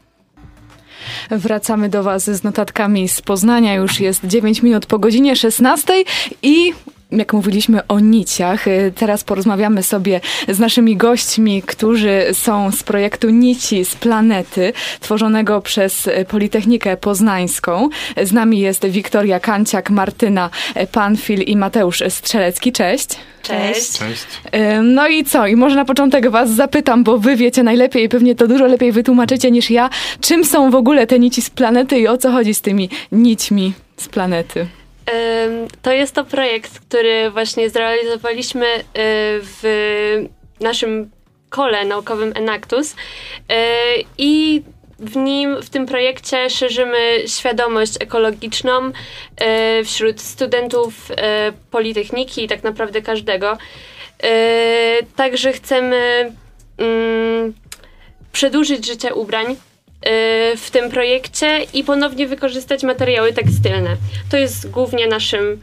Wracamy 1.31 1.89
do 1.89 2.03
Was 2.03 2.31
z 2.31 2.45
notatkami 2.45 3.09
z 3.09 3.23
Poznania. 3.23 3.75
Już 3.75 4.01
jest 4.01 4.25
9 4.25 4.63
minut 4.63 4.87
po 4.87 4.99
godzinie 4.99 5.37
16 5.37 6.05
i 6.43 6.73
jak 7.13 7.33
mówiliśmy 7.33 7.87
o 7.87 8.01
niciach, 8.01 8.69
y, 8.69 8.93
teraz 8.97 9.25
porozmawiamy 9.25 9.83
sobie 9.83 10.21
z 10.49 10.59
naszymi 10.59 10.97
gośćmi, 10.97 11.63
którzy 11.63 12.23
są 12.33 12.71
z 12.73 12.83
projektu 12.83 13.31
Nici 13.31 13.85
z 13.85 13.95
Planety, 13.95 14.73
tworzonego 15.01 15.61
przez 15.61 16.09
Politechnikę 16.29 16.97
Poznańską. 16.97 17.89
Z 18.23 18.33
nami 18.33 18.59
jest 18.59 18.87
Wiktoria 18.87 19.41
Kanciak, 19.41 19.91
Martyna 19.91 20.51
Panfil 20.93 21.43
i 21.43 21.57
Mateusz 21.57 22.03
Strzelecki. 22.09 22.73
Cześć. 22.73 23.09
Cześć. 23.43 23.99
Cześć. 23.99 24.25
Y, 24.55 24.83
No 24.83 25.09
i 25.09 25.25
co? 25.25 25.47
I 25.47 25.57
może 25.57 25.77
na 25.77 25.85
początek 25.85 26.31
was 26.31 26.51
zapytam, 26.51 27.05
bo 27.05 27.19
wy 27.19 27.37
wiecie 27.37 27.63
najlepiej 27.63 28.05
i 28.05 28.09
pewnie 28.09 28.35
to 28.35 28.49
dużo 28.49 28.67
lepiej 28.67 28.93
wytłumaczycie 28.93 29.51
niż 29.51 29.71
ja, 29.71 29.91
czym 30.21 30.45
są 30.45 30.71
w 30.71 30.75
ogóle 30.75 31.07
te 31.07 31.19
nici 31.19 31.43
z 31.43 31.51
planety 31.51 31.99
i 31.99 32.09
o 32.09 32.19
co 32.19 32.31
chodzi 32.31 32.55
z 32.55 32.61
tymi 32.61 32.89
nićmi 33.13 33.73
z 33.97 34.09
planety. 34.09 34.80
To 35.83 35.93
jest 35.93 36.15
to 36.15 36.25
projekt, 36.25 36.81
który 36.81 37.31
właśnie 37.31 37.71
zrealizowaliśmy 37.71 38.67
y, 38.67 38.83
w 39.43 39.63
naszym 40.61 41.11
kole 41.49 41.85
naukowym 41.85 42.33
Enactus 42.37 42.93
Y, 42.93 42.95
i 44.19 44.63
w 44.99 45.17
nim, 45.17 45.63
w 45.63 45.71
tym 45.71 45.87
projekcie 45.87 46.51
szerzymy 46.51 47.23
świadomość 47.27 47.93
ekologiczną 48.01 48.89
y, 48.89 49.85
wśród 49.85 50.21
studentów 50.21 51.09
Politechniki 51.71 52.45
i 52.45 52.49
tak 52.49 52.63
naprawdę 52.63 53.03
każdego. 53.03 53.59
Także 55.17 55.53
chcemy 55.53 56.33
mm, 56.79 57.55
przedłużyć 58.33 58.87
życie 58.87 59.15
ubrań 59.15 59.57
w 60.57 60.69
tym 60.73 60.91
projekcie 60.91 61.59
i 61.75 61.85
ponownie 61.85 62.27
wykorzystać 62.27 62.83
materiały 62.83 63.33
tekstylne. 63.33 63.97
To 64.31 64.37
jest 64.37 64.71
głównie 64.71 65.07
naszym 65.07 65.61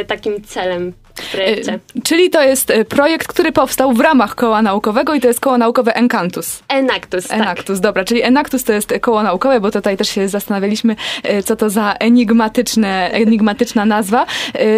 y, 0.00 0.04
takim 0.04 0.44
celem 0.44 0.92
w 1.14 1.32
projekcie. 1.32 1.74
Y, 1.74 2.02
Czyli 2.04 2.30
to 2.30 2.42
jest 2.42 2.70
y, 2.70 2.84
projekt, 2.84 3.26
który 3.26 3.52
powstał 3.52 3.92
w 3.92 4.00
ramach 4.00 4.34
koła 4.34 4.62
naukowego 4.62 5.14
i 5.14 5.20
to 5.20 5.28
jest 5.28 5.40
koło 5.40 5.58
naukowe 5.58 5.94
Encantus. 5.96 6.62
Enactus, 6.68 7.26
tak. 7.28 7.40
Enactus, 7.40 7.80
dobra, 7.80 8.04
czyli 8.04 8.22
Enactus 8.22 8.64
to 8.64 8.72
jest 8.72 8.92
koło 9.00 9.22
naukowe, 9.22 9.60
bo 9.60 9.70
tutaj 9.70 9.96
też 9.96 10.08
się 10.08 10.28
zastanawialiśmy, 10.28 10.96
y, 11.30 11.42
co 11.42 11.56
to 11.56 11.70
za 11.70 11.92
enigmatyczne, 12.00 13.10
enigmatyczna 13.12 13.84
nazwa. 13.86 14.26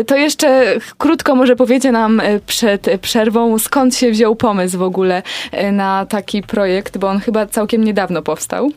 Y, 0.01 0.05
To 0.05 0.17
jeszcze 0.17 0.77
krótko 0.99 1.35
może 1.35 1.57
powiecie 1.57 1.93
nam 1.93 2.21
y, 2.21 2.41
przed 2.47 2.87
przerwą, 3.03 3.59
skąd 3.59 3.97
się 3.97 4.11
wziął 4.11 4.37
pomysł 4.37 4.79
w 4.79 4.83
ogóle 4.83 5.23
y, 5.55 5.73
na 5.73 6.07
taki 6.07 6.43
projekt, 6.43 6.99
bo 6.99 7.09
on 7.09 7.21
chyba 7.21 7.47
całkiem 7.47 7.85
niedawno 7.85 8.23
powstał. 8.23 8.71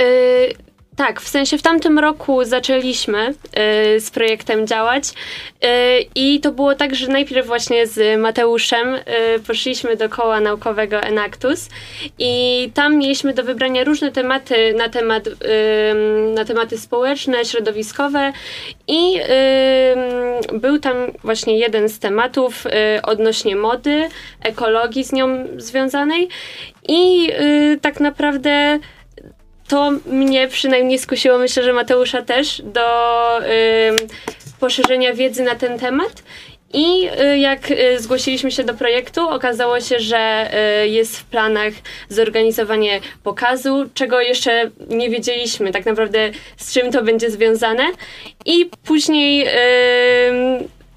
Y, 0.00 0.68
tak, 0.98 1.20
w 1.20 1.28
sensie 1.28 1.58
w 1.58 1.62
tamtym 1.62 1.98
roku 1.98 2.44
zaczęliśmy 2.44 3.28
y, 3.28 4.00
z 4.00 4.10
projektem 4.10 4.66
działać 4.66 5.04
y, 5.08 5.68
i 6.14 6.40
to 6.40 6.52
było 6.52 6.74
tak, 6.74 6.94
że 6.94 7.08
najpierw 7.08 7.46
właśnie 7.46 7.86
z 7.86 8.20
Mateuszem 8.20 8.94
y, 8.94 9.00
poszliśmy 9.46 9.96
do 9.96 10.08
koła 10.08 10.40
naukowego 10.40 11.00
Enactus 11.00 11.68
i 12.18 12.70
tam 12.74 12.96
mieliśmy 12.96 13.34
do 13.34 13.44
wybrania 13.44 13.84
różne 13.84 14.12
tematy 14.12 14.74
na, 14.74 14.88
temat, 14.88 15.24
na 16.34 16.44
tematy 16.44 16.78
społeczne, 16.78 17.44
środowiskowe 17.44 18.32
i 18.88 19.20
był 20.52 20.78
tam 20.78 20.96
właśnie 21.24 21.58
jeden 21.58 21.88
z 21.88 21.98
tematów 21.98 22.66
y, 22.66 23.02
odnośnie 23.02 23.56
mody, 23.56 24.08
ekologii 24.42 25.04
z 25.04 25.12
nią 25.12 25.46
związanej 25.56 26.28
i 26.88 27.30
y, 27.40 27.78
tak 27.82 28.00
naprawdę 28.00 28.78
to 29.68 29.90
mnie 30.06 30.48
przynajmniej 30.48 30.98
skusiło, 30.98 31.38
myślę, 31.38 31.62
że 31.62 31.72
Mateusza 31.72 32.22
też, 32.22 32.62
do 32.64 32.80
poszerzenia 34.60 35.14
wiedzy 35.14 35.42
na 35.42 35.54
ten 35.54 35.78
temat. 35.78 36.22
I 36.72 37.08
y, 37.20 37.38
jak 37.38 37.70
y, 37.70 38.00
zgłosiliśmy 38.00 38.50
się 38.50 38.64
do 38.64 38.74
projektu, 38.74 39.28
okazało 39.28 39.80
się, 39.80 39.98
że 39.98 40.50
y, 40.84 40.88
jest 40.88 41.18
w 41.18 41.24
planach 41.24 41.72
zorganizowanie 42.08 43.00
pokazu, 43.22 43.88
czego 43.94 44.20
jeszcze 44.20 44.70
nie 44.88 45.10
wiedzieliśmy 45.10 45.72
tak 45.72 45.86
naprawdę 45.86 46.30
z 46.56 46.72
czym 46.72 46.92
to 46.92 47.02
będzie 47.02 47.30
związane. 47.30 47.84
I 48.44 48.70
później 48.84 49.46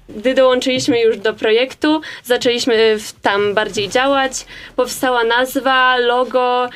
gdy 0.08 0.34
dołączyliśmy 0.34 1.00
już 1.00 1.18
do 1.18 1.34
projektu, 1.34 2.00
zaczęliśmy 2.24 2.96
tam 3.22 3.54
bardziej 3.54 3.88
działać, 3.88 4.32
powstała 4.76 5.24
nazwa, 5.24 5.96
logo, 5.96 6.68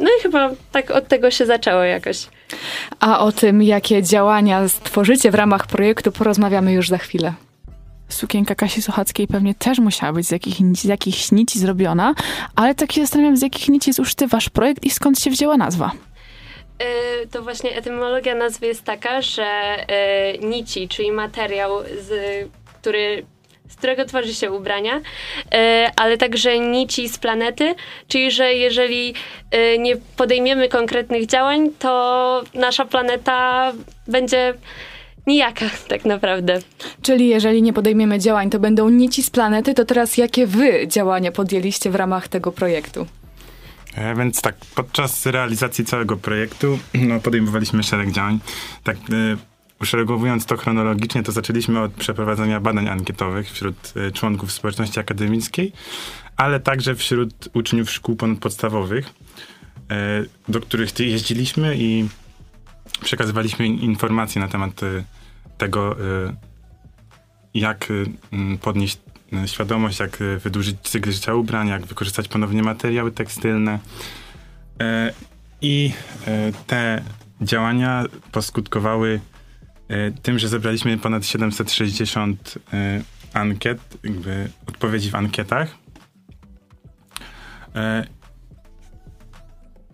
no 0.00 0.06
i 0.18 0.22
chyba 0.22 0.50
tak 0.72 0.90
od 0.90 1.08
tego 1.08 1.30
się 1.30 1.46
zaczęło 1.46 1.82
jakoś. 1.82 2.26
A 3.00 3.18
o 3.18 3.32
tym, 3.32 3.62
jakie 3.62 4.02
działania 4.02 4.68
stworzycie 4.68 5.30
w 5.30 5.34
ramach 5.34 5.66
projektu, 5.66 6.12
porozmawiamy 6.12 6.72
już 6.72 6.88
za 6.88 6.98
chwilę. 6.98 7.32
Sukienka 8.08 8.54
Kasi 8.54 8.82
Sochackiej 8.82 9.26
pewnie 9.26 9.54
też 9.54 9.78
musiała 9.78 10.12
być 10.12 10.26
z, 10.26 10.30
jakich, 10.30 10.56
z 10.76 10.84
jakichś 10.84 11.32
nici 11.32 11.58
zrobiona, 11.58 12.14
ale 12.56 12.74
tak 12.74 12.92
się 12.92 13.00
zastanawiam, 13.00 13.36
z 13.36 13.42
jakich 13.42 13.68
nici 13.68 13.90
jest 13.90 14.00
użyty 14.00 14.26
wasz 14.26 14.48
projekt 14.48 14.84
i 14.84 14.90
skąd 14.90 15.20
się 15.20 15.30
wzięła 15.30 15.56
nazwa. 15.56 15.90
Yy, 16.80 16.86
to 17.30 17.42
właśnie 17.42 17.76
etymologia 17.76 18.34
nazwy 18.34 18.66
jest 18.66 18.84
taka, 18.84 19.22
że 19.22 19.76
yy, 20.40 20.48
nici, 20.48 20.88
czyli 20.88 21.12
materiał, 21.12 21.70
z, 21.82 22.10
który, 22.80 23.26
z 23.68 23.76
którego 23.76 24.04
tworzy 24.04 24.34
się 24.34 24.50
ubrania, 24.50 24.94
yy, 24.94 25.58
ale 25.96 26.18
także 26.18 26.58
nici 26.58 27.08
z 27.08 27.18
planety, 27.18 27.74
czyli 28.08 28.30
że 28.30 28.52
jeżeli 28.52 29.14
yy, 29.52 29.78
nie 29.78 29.96
podejmiemy 29.96 30.68
konkretnych 30.68 31.26
działań, 31.26 31.70
to 31.78 32.42
nasza 32.54 32.84
planeta 32.84 33.72
będzie 34.08 34.54
nijaka 35.26 35.66
tak 35.88 36.04
naprawdę. 36.04 36.58
Czyli 37.02 37.28
jeżeli 37.28 37.62
nie 37.62 37.72
podejmiemy 37.72 38.18
działań, 38.18 38.50
to 38.50 38.58
będą 38.58 38.88
nici 38.88 39.22
z 39.22 39.30
planety, 39.30 39.74
to 39.74 39.84
teraz 39.84 40.16
jakie 40.16 40.46
wy 40.46 40.88
działania 40.88 41.32
podjęliście 41.32 41.90
w 41.90 41.94
ramach 41.94 42.28
tego 42.28 42.52
projektu? 42.52 43.06
E, 43.96 44.14
Więc 44.14 44.42
tak, 44.42 44.54
podczas 44.74 45.26
realizacji 45.26 45.84
całego 45.84 46.16
projektu 46.16 46.78
no, 46.94 47.20
podejmowaliśmy 47.20 47.82
szereg 47.82 48.12
działań. 48.12 48.38
Tak, 48.84 48.96
e, 48.96 49.53
uszeregowując 49.84 50.46
to 50.46 50.56
chronologicznie, 50.56 51.22
to 51.22 51.32
zaczęliśmy 51.32 51.80
od 51.80 51.92
przeprowadzenia 51.92 52.60
badań 52.60 52.88
ankietowych 52.88 53.50
wśród 53.50 53.92
e, 53.96 54.10
członków 54.10 54.52
społeczności 54.52 55.00
akademickiej, 55.00 55.72
ale 56.36 56.60
także 56.60 56.94
wśród 56.94 57.48
uczniów 57.54 57.90
szkół 57.90 58.16
ponadpodstawowych, 58.16 59.06
e, 59.90 60.24
do 60.48 60.60
których 60.60 60.98
jeździliśmy 60.98 61.76
i 61.78 62.08
przekazywaliśmy 63.00 63.66
in- 63.66 63.80
informacje 63.80 64.40
na 64.40 64.48
temat 64.48 64.82
e, 64.82 65.04
tego, 65.58 65.96
jak 67.54 67.88
podnieść 68.60 68.98
świadomość, 69.46 70.00
jak 70.00 70.18
wydłużyć 70.44 70.76
cykl 70.82 71.12
życia 71.12 71.34
ubrań, 71.34 71.68
jak 71.68 71.86
wykorzystać 71.86 72.28
ponownie 72.28 72.62
materiały 72.62 73.12
tekstylne. 73.12 73.78
I 75.60 75.92
te 76.66 77.02
działania 77.40 78.04
poskutkowały 78.32 79.20
tym, 80.22 80.38
że 80.38 80.48
zebraliśmy 80.48 80.98
ponad 80.98 81.26
760 81.26 82.58
e, 82.72 83.02
ankiet, 83.32 83.78
jakby 84.04 84.48
odpowiedzi 84.66 85.10
w 85.10 85.14
ankietach. 85.14 85.74
E, 87.74 88.06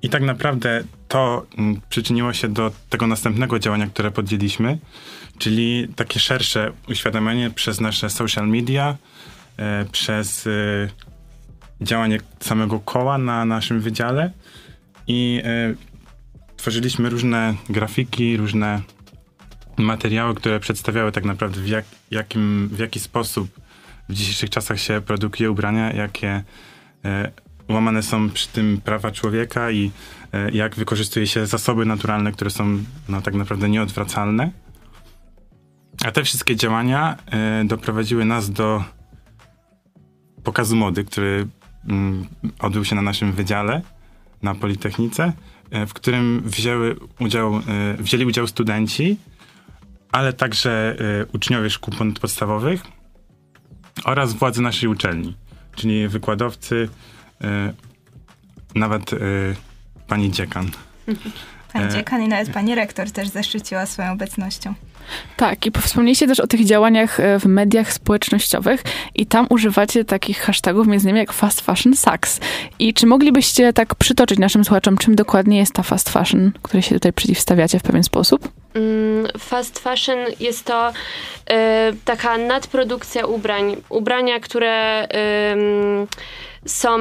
I 0.03 0.09
tak 0.09 0.23
naprawdę 0.23 0.85
to 1.09 1.47
przyczyniło 1.89 2.33
się 2.33 2.49
do 2.49 2.73
tego 2.89 3.07
następnego 3.07 3.59
działania, 3.59 3.87
które 3.87 4.11
podjęliśmy, 4.11 4.79
czyli 5.39 5.89
takie 5.97 6.21
szersze 6.21 6.73
uświadamianie 6.89 7.51
przez 7.51 7.81
nasze 7.81 8.11
social 8.11 8.49
media, 8.49 8.97
e, 9.57 9.85
przez 9.93 10.47
e, 10.47 10.51
działanie 11.81 12.19
samego 12.41 12.81
koła 12.81 13.19
na 13.19 13.45
naszym 13.45 13.81
wydziale 13.81 14.31
i 15.07 15.43
e, 15.45 15.75
tworzyliśmy 16.57 17.11
różne 17.11 17.55
grafiki, 17.69 18.37
różne 18.37 18.81
materiały, 19.85 20.35
które 20.35 20.61
przedstawiały 20.61 21.13
tak 21.13 21.25
naprawdę 21.25 21.61
w, 21.61 21.69
jak, 21.69 21.85
jakim, 22.11 22.69
w 22.73 22.79
jaki 22.79 23.01
sposób 23.01 23.61
w 24.09 24.15
dzisiejszych 24.15 24.51
czasach 24.51 24.81
się 24.81 25.01
produkuje 25.01 25.51
ubrania, 25.51 25.93
jakie 25.93 26.45
e, 27.05 27.31
łamane 27.69 28.03
są 28.03 28.31
przy 28.31 28.49
tym 28.49 28.81
prawa 28.85 29.11
człowieka 29.11 29.71
i 29.71 29.91
e, 30.33 30.51
jak 30.51 30.75
wykorzystuje 30.75 31.27
się 31.27 31.47
zasoby 31.47 31.87
naturalne, 31.87 32.33
które 32.33 32.51
są 32.51 32.79
no, 33.09 33.23
tak 33.23 33.35
naprawdę 33.35 33.69
nieodwracalne. 33.69 34.51
A 36.05 36.13
te 36.13 36.25
wszystkie 36.25 36.57
działania 36.57 37.17
e, 37.27 37.65
doprowadziły 37.65 38.25
nas 38.25 38.51
do 38.51 38.85
pokazu 40.45 40.77
mody, 40.77 41.05
który 41.05 41.47
mm, 41.89 42.27
odbył 42.59 42.85
się 42.85 42.97
na 42.97 43.03
naszym 43.03 43.33
wydziale 43.33 43.83
na 44.43 44.55
Politechnice, 44.55 45.33
e, 45.71 45.87
w 45.87 45.95
którym 45.95 46.43
wzięły 46.45 46.97
udział, 47.21 47.57
e, 47.57 47.61
wzięli 47.99 48.25
udział 48.25 48.47
studenci, 48.47 49.17
ale 50.13 50.33
także 50.33 50.97
e, 51.21 51.27
uczniowie 51.33 51.71
szkół 51.71 51.95
ponadpodstawowych 51.95 52.83
oraz 54.05 54.33
władze 54.33 54.63
naszej 54.63 54.89
uczelni, 54.89 55.37
czyli 55.77 56.09
wykładowcy, 56.09 56.89
e, 57.41 57.73
nawet 58.75 59.13
e, 59.13 59.17
pani 60.07 60.31
dziekan. 60.31 60.71
Pani 61.73 61.93
dziekan 61.93 62.23
i 62.23 62.29
nawet 62.29 62.51
pani 62.51 62.75
rektor 62.75 63.11
też 63.11 63.29
zaszczyciła 63.29 63.87
swoją 63.87 64.13
obecnością. 64.13 64.75
Tak, 65.37 65.67
i 65.67 65.71
wspomnieliście 65.81 66.27
też 66.27 66.41
o 66.41 66.47
tych 66.47 66.65
działaniach 66.65 67.21
e, 67.21 67.39
w 67.39 67.47
mediach 67.47 67.93
społecznościowych 67.93 68.83
i 69.15 69.27
tam 69.27 69.47
używacie 69.51 70.05
takich 70.05 70.41
hashtagów 70.41 70.87
między 70.87 71.05
innymi 71.05 71.19
jak 71.19 71.33
fast 71.33 71.61
fashion 71.61 71.97
sucks. 71.97 72.41
I 72.79 72.95
czy 72.95 73.07
moglibyście 73.07 73.73
tak 73.73 73.95
przytoczyć 73.95 74.39
naszym 74.39 74.65
słuchaczom, 74.65 74.97
czym 74.99 75.15
dokładnie 75.15 75.59
jest 75.59 75.73
ta 75.75 75.83
fast 75.83 76.11
fashion, 76.11 76.53
której 76.63 76.83
się 76.83 76.95
tutaj 76.95 77.13
przeciwstawiacie 77.13 77.79
w 77.79 77.83
pewien 77.83 78.03
sposób? 78.03 78.49
Mm, 78.75 79.27
Fast 79.39 79.79
fashion 79.79 80.19
jest 80.41 80.65
to 80.65 80.93
e, 81.51 81.93
taka 82.05 82.39
nadprodukcja 82.39 83.27
ubrań. 83.27 83.77
Ubrania, 83.89 84.41
które 84.41 85.09
ym, 85.53 86.07
są 86.67 86.99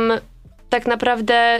tak 0.69 0.87
naprawdę 0.87 1.59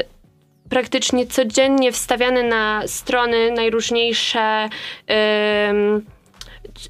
praktycznie 0.70 1.28
codziennie 1.28 1.92
wstawiane 1.92 2.44
na 2.44 2.88
strony 2.88 3.52
najróżniejsze 3.52 4.70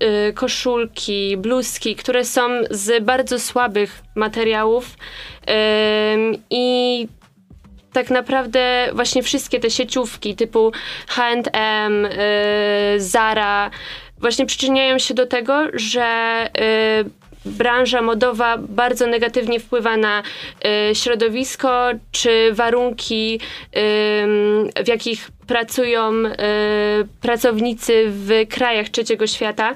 y, 0.01 0.33
koszulki, 0.33 1.37
bluzki, 1.37 1.95
które 1.95 2.25
są 2.25 2.41
z 2.71 3.03
bardzo 3.03 3.39
słabych 3.39 4.01
materiałów. 4.15 4.97
I 6.49 7.07
tak 7.93 8.09
naprawdę 8.09 8.89
właśnie 8.93 9.23
wszystkie 9.23 9.59
te 9.59 9.69
sieciówki 9.69 10.35
typu 10.35 10.71
H&M, 11.07 12.07
Zara 12.97 13.71
właśnie 14.17 14.45
przyczyniają 14.45 14.99
się 14.99 15.13
do 15.13 15.25
tego, 15.25 15.67
że 15.73 16.49
y, 17.05 17.28
branża 17.45 18.01
modowa 18.01 18.57
bardzo 18.57 19.07
negatywnie 19.07 19.59
wpływa 19.59 19.97
na 19.97 20.23
y, 20.91 20.95
środowisko 20.95 21.89
czy 22.11 22.53
warunki, 22.53 23.39
ym, 24.23 24.69
w 24.85 24.87
jakich 24.87 25.31
pracują 25.47 26.11
y, 26.13 26.31
pracownicy 27.21 28.05
w 28.07 28.31
krajach 28.49 28.89
trzeciego 28.89 29.27
świata. 29.27 29.73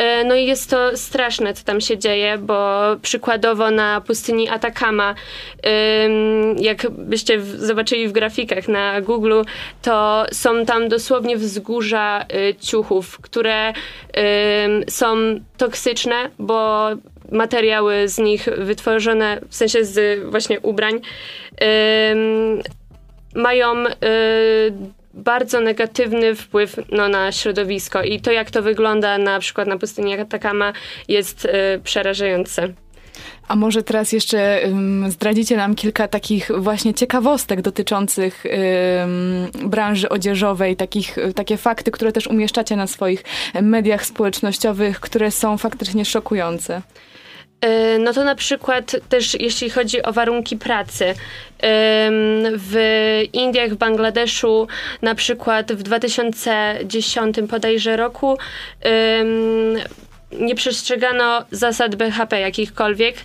Y, 0.00 0.24
No 0.24 0.34
i 0.34 0.46
jest 0.46 0.70
to 0.70 0.96
straszne, 0.96 1.54
co 1.54 1.64
tam 1.64 1.80
się 1.80 1.98
dzieje, 1.98 2.38
bo 2.38 2.80
przykładowo 3.02 3.70
na 3.70 4.00
pustyni 4.00 4.48
Atakama, 4.48 5.14
ym, 6.04 6.56
jak 6.58 6.90
byście 6.90 7.38
w- 7.38 7.60
zobaczyli 7.60 8.08
w 8.08 8.12
grafikach 8.12 8.68
na 8.68 9.00
Google, 9.00 9.42
to 9.82 10.24
są 10.32 10.66
tam 10.66 10.88
dosłownie 10.88 11.36
wzgórza 11.36 12.24
y, 12.50 12.54
ciuchów, 12.60 13.18
które 13.20 13.72
są 14.88 15.16
toksyczne, 15.56 16.30
bo 16.38 16.88
materiały 17.32 18.08
z 18.08 18.18
nich 18.18 18.48
wytworzone, 18.58 19.40
w 19.48 19.54
sensie 19.54 19.84
z 19.84 20.24
właśnie 20.30 20.60
ubrań, 20.60 21.00
mają 23.34 23.86
y, 23.86 23.92
bardzo 25.16 25.60
negatywny 25.60 26.34
wpływ 26.34 26.76
no, 26.92 27.08
na 27.08 27.32
środowisko 27.32 28.02
i 28.02 28.20
to, 28.20 28.32
jak 28.32 28.50
to 28.50 28.62
wygląda 28.62 29.18
na 29.18 29.38
przykład 29.38 29.68
na 29.68 29.78
pustyni 29.78 30.14
Atakama 30.14 30.72
jest 31.08 31.44
y, 31.44 31.48
przerażające. 31.84 32.68
A 33.48 33.56
może 33.56 33.82
teraz 33.82 34.12
jeszcze 34.12 34.64
ym, 34.64 35.10
zdradzicie 35.10 35.56
nam 35.56 35.74
kilka 35.74 36.08
takich 36.08 36.50
właśnie 36.58 36.94
ciekawostek 36.94 37.62
dotyczących 37.62 38.44
ym, 38.46 39.68
branży 39.68 40.08
odzieżowej, 40.08 40.76
takich, 40.76 41.18
y, 41.18 41.34
takie 41.34 41.56
fakty, 41.56 41.90
które 41.90 42.12
też 42.12 42.26
umieszczacie 42.26 42.76
na 42.76 42.86
swoich 42.86 43.24
mediach 43.62 44.06
społecznościowych, 44.06 45.00
które 45.00 45.30
są 45.30 45.58
faktycznie 45.58 46.04
szokujące. 46.04 46.82
No 47.98 48.12
to 48.12 48.24
na 48.24 48.34
przykład 48.34 48.96
też 49.08 49.34
jeśli 49.40 49.70
chodzi 49.70 50.02
o 50.02 50.12
warunki 50.12 50.56
pracy. 50.56 51.14
W 52.56 52.74
Indiach, 53.32 53.70
w 53.70 53.76
Bangladeszu 53.76 54.68
na 55.02 55.14
przykład 55.14 55.72
w 55.72 55.82
2010 55.82 57.40
bodajże 57.40 57.96
roku 57.96 58.38
nie 60.32 60.54
przestrzegano 60.54 61.44
zasad 61.50 61.96
BHP 61.96 62.40
jakichkolwiek. 62.40 63.16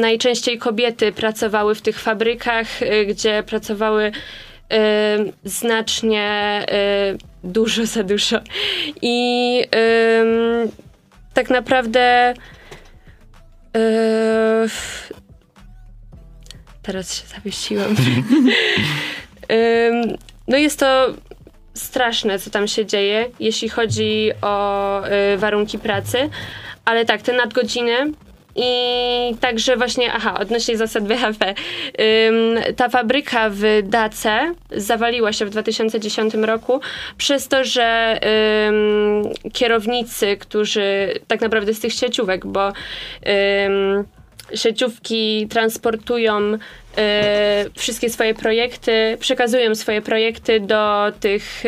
Najczęściej 0.00 0.58
kobiety 0.58 1.12
pracowały 1.12 1.74
w 1.74 1.82
tych 1.82 2.00
fabrykach, 2.00 2.82
y, 2.82 3.06
gdzie 3.06 3.42
pracowały 3.42 4.12
znacznie 5.44 6.60
y, 7.14 7.18
dużo 7.44 7.86
za 7.86 8.02
dużo. 8.02 8.40
I 9.02 9.64
tak 11.34 11.50
naprawdę 11.50 12.34
teraz 16.82 17.20
się 17.20 17.26
zawiesiłam. 17.26 17.96
No 20.48 20.56
jest 20.56 20.78
to 20.80 21.14
straszne, 21.74 22.38
co 22.38 22.50
tam 22.50 22.68
się 22.68 22.86
dzieje, 22.86 23.30
jeśli 23.40 23.68
chodzi 23.68 24.30
o 24.42 25.02
y, 25.06 25.36
warunki 25.38 25.78
pracy, 25.78 26.30
ale 26.84 27.04
tak, 27.04 27.22
te 27.22 27.32
nadgodziny 27.32 28.12
i 28.56 29.34
także 29.40 29.76
właśnie, 29.76 30.12
aha, 30.12 30.38
odnośnie 30.40 30.76
zasad 30.76 31.04
BHP. 31.04 31.54
Ym, 32.28 32.74
ta 32.76 32.88
fabryka 32.88 33.50
w 33.50 33.62
Dace 33.82 34.54
zawaliła 34.70 35.32
się 35.32 35.46
w 35.46 35.50
2010 35.50 36.34
roku 36.34 36.80
przez 37.18 37.48
to, 37.48 37.64
że 37.64 38.20
ym, 38.68 39.22
kierownicy, 39.52 40.36
którzy 40.36 41.14
tak 41.26 41.40
naprawdę 41.40 41.74
z 41.74 41.80
tych 41.80 41.92
sieciówek, 41.92 42.46
bo 42.46 42.68
ym, 42.68 44.04
sieciówki 44.54 45.48
transportują 45.50 46.52
y, 46.52 46.58
wszystkie 47.78 48.10
swoje 48.10 48.34
projekty, 48.34 49.16
przekazują 49.20 49.74
swoje 49.74 50.02
projekty 50.02 50.60
do 50.60 51.12
tych 51.20 51.64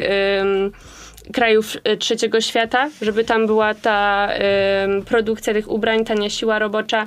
krajów 1.32 1.76
y, 1.76 1.96
trzeciego 1.96 2.40
świata, 2.40 2.90
żeby 3.02 3.24
tam 3.24 3.46
była 3.46 3.74
ta 3.74 4.28
produkcja 5.06 5.52
tych 5.54 5.70
ubrań, 5.70 6.04
tania 6.04 6.30
siła 6.30 6.58
robocza. 6.58 7.06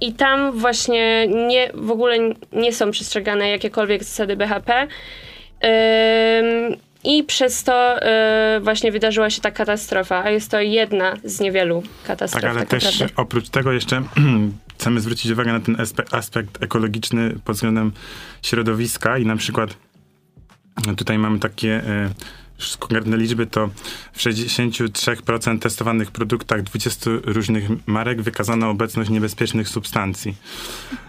I 0.00 0.12
tam 0.12 0.52
właśnie 0.52 1.26
nie, 1.26 1.70
w 1.74 1.90
ogóle 1.90 2.16
nie 2.52 2.72
są 2.72 2.90
przestrzegane 2.90 3.50
jakiekolwiek 3.50 4.04
zasady 4.04 4.36
BHP. 4.36 4.86
I 7.04 7.24
przez 7.24 7.64
to 7.64 7.96
y, 8.56 8.60
właśnie 8.60 8.92
wydarzyła 8.92 9.30
się 9.30 9.40
ta 9.40 9.50
katastrofa, 9.50 10.24
a 10.24 10.30
jest 10.30 10.50
to 10.50 10.60
jedna 10.60 11.14
z 11.24 11.40
niewielu 11.40 11.82
katastrof. 12.06 12.42
Tak, 12.42 12.50
ale 12.50 12.60
tak 12.60 12.68
też 12.68 12.84
naprawdę. 12.84 13.14
oprócz 13.16 13.48
tego 13.48 13.72
jeszcze 13.72 14.02
chcemy 14.78 15.00
zwrócić 15.00 15.32
uwagę 15.32 15.52
na 15.52 15.60
ten 15.60 15.76
aspe- 15.76 16.16
aspekt 16.16 16.62
ekologiczny 16.62 17.34
pod 17.44 17.56
względem 17.56 17.92
środowiska 18.42 19.18
i 19.18 19.26
na 19.26 19.36
przykład 19.36 19.70
tutaj 20.96 21.18
mamy 21.18 21.38
takie 21.38 21.84
e, 21.86 22.10
już 22.58 22.76
konkretne 22.76 23.16
liczby, 23.16 23.46
to 23.46 23.70
w 24.12 24.18
63% 24.18 25.58
testowanych 25.58 26.10
produktach 26.10 26.62
20 26.62 27.10
różnych 27.24 27.64
marek 27.86 28.22
wykazano 28.22 28.70
obecność 28.70 29.10
niebezpiecznych 29.10 29.68
substancji. 29.68 30.34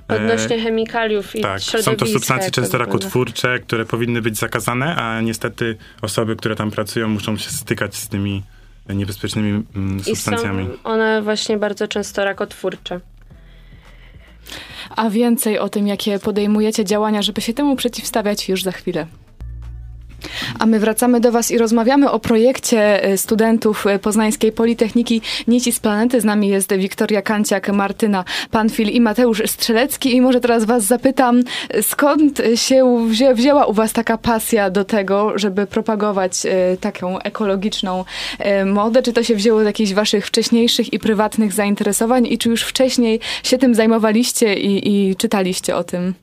E, 0.09 0.15
Odnośnie 0.15 0.59
chemikaliów 0.59 1.35
i 1.35 1.41
tak, 1.41 1.61
są 1.61 1.95
to 1.95 2.05
substancje 2.05 2.51
często 2.51 2.77
rakotwórcze, 2.77 3.59
które 3.59 3.85
powinny 3.85 4.21
być 4.21 4.37
zakazane, 4.37 4.95
a 4.95 5.21
niestety 5.21 5.77
osoby, 6.01 6.35
które 6.35 6.55
tam 6.55 6.71
pracują, 6.71 7.07
muszą 7.09 7.37
się 7.37 7.49
stykać 7.49 7.95
z 7.95 8.07
tymi 8.07 8.43
niebezpiecznymi 8.89 9.63
mm, 9.75 9.97
I 9.97 10.03
są 10.03 10.05
substancjami. 10.05 10.67
one 10.83 11.21
właśnie 11.21 11.57
bardzo 11.57 11.87
często 11.87 12.25
rakotwórcze. 12.25 12.99
A 14.95 15.09
więcej 15.09 15.59
o 15.59 15.69
tym, 15.69 15.87
jakie 15.87 16.19
podejmujecie 16.19 16.85
działania, 16.85 17.21
żeby 17.21 17.41
się 17.41 17.53
temu 17.53 17.75
przeciwstawiać, 17.75 18.49
już 18.49 18.63
za 18.63 18.71
chwilę. 18.71 19.07
A 20.59 20.65
my 20.65 20.79
wracamy 20.79 21.19
do 21.19 21.31
Was 21.31 21.51
i 21.51 21.57
rozmawiamy 21.57 22.11
o 22.11 22.19
projekcie 22.19 23.03
e, 23.03 23.17
studentów 23.17 23.87
e, 23.87 23.99
Poznańskiej 23.99 24.51
Politechniki 24.51 25.21
Nici 25.47 25.71
z 25.71 25.79
Planety. 25.79 26.21
Z 26.21 26.25
nami 26.25 26.47
jest 26.47 26.73
Wiktoria 26.73 27.21
Kanciak, 27.21 27.69
Martyna 27.69 28.25
Panfil 28.51 28.89
i 28.89 29.01
Mateusz 29.01 29.41
Strzelecki. 29.45 30.15
I 30.15 30.21
może 30.21 30.39
teraz 30.39 30.65
Was 30.65 30.83
zapytam, 30.83 31.41
e, 31.69 31.83
skąd 31.83 32.41
się 32.55 33.07
wzię, 33.09 33.33
wzięła 33.33 33.65
u 33.65 33.73
Was 33.73 33.93
taka 33.93 34.17
pasja 34.17 34.69
do 34.69 34.85
tego, 34.85 35.31
żeby 35.35 35.67
propagować 35.67 36.33
taką 36.81 37.19
ekologiczną 37.19 38.05
modę? 38.65 39.01
Czy 39.01 39.13
to 39.13 39.23
się 39.23 39.35
wzięło 39.35 39.61
z 39.61 39.65
jakichś 39.65 39.93
Waszych 39.93 40.27
wcześniejszych 40.27 40.93
i 40.93 40.99
prywatnych 40.99 41.53
zainteresowań? 41.53 42.27
I 42.27 42.37
czy 42.37 42.49
już 42.49 42.63
wcześniej 42.63 43.19
się 43.43 43.57
tym 43.57 43.75
zajmowaliście 43.75 44.53
i, 44.55 45.09
i 45.09 45.15
czytaliście 45.15 45.75
o 45.75 45.83
tym? 45.83 46.13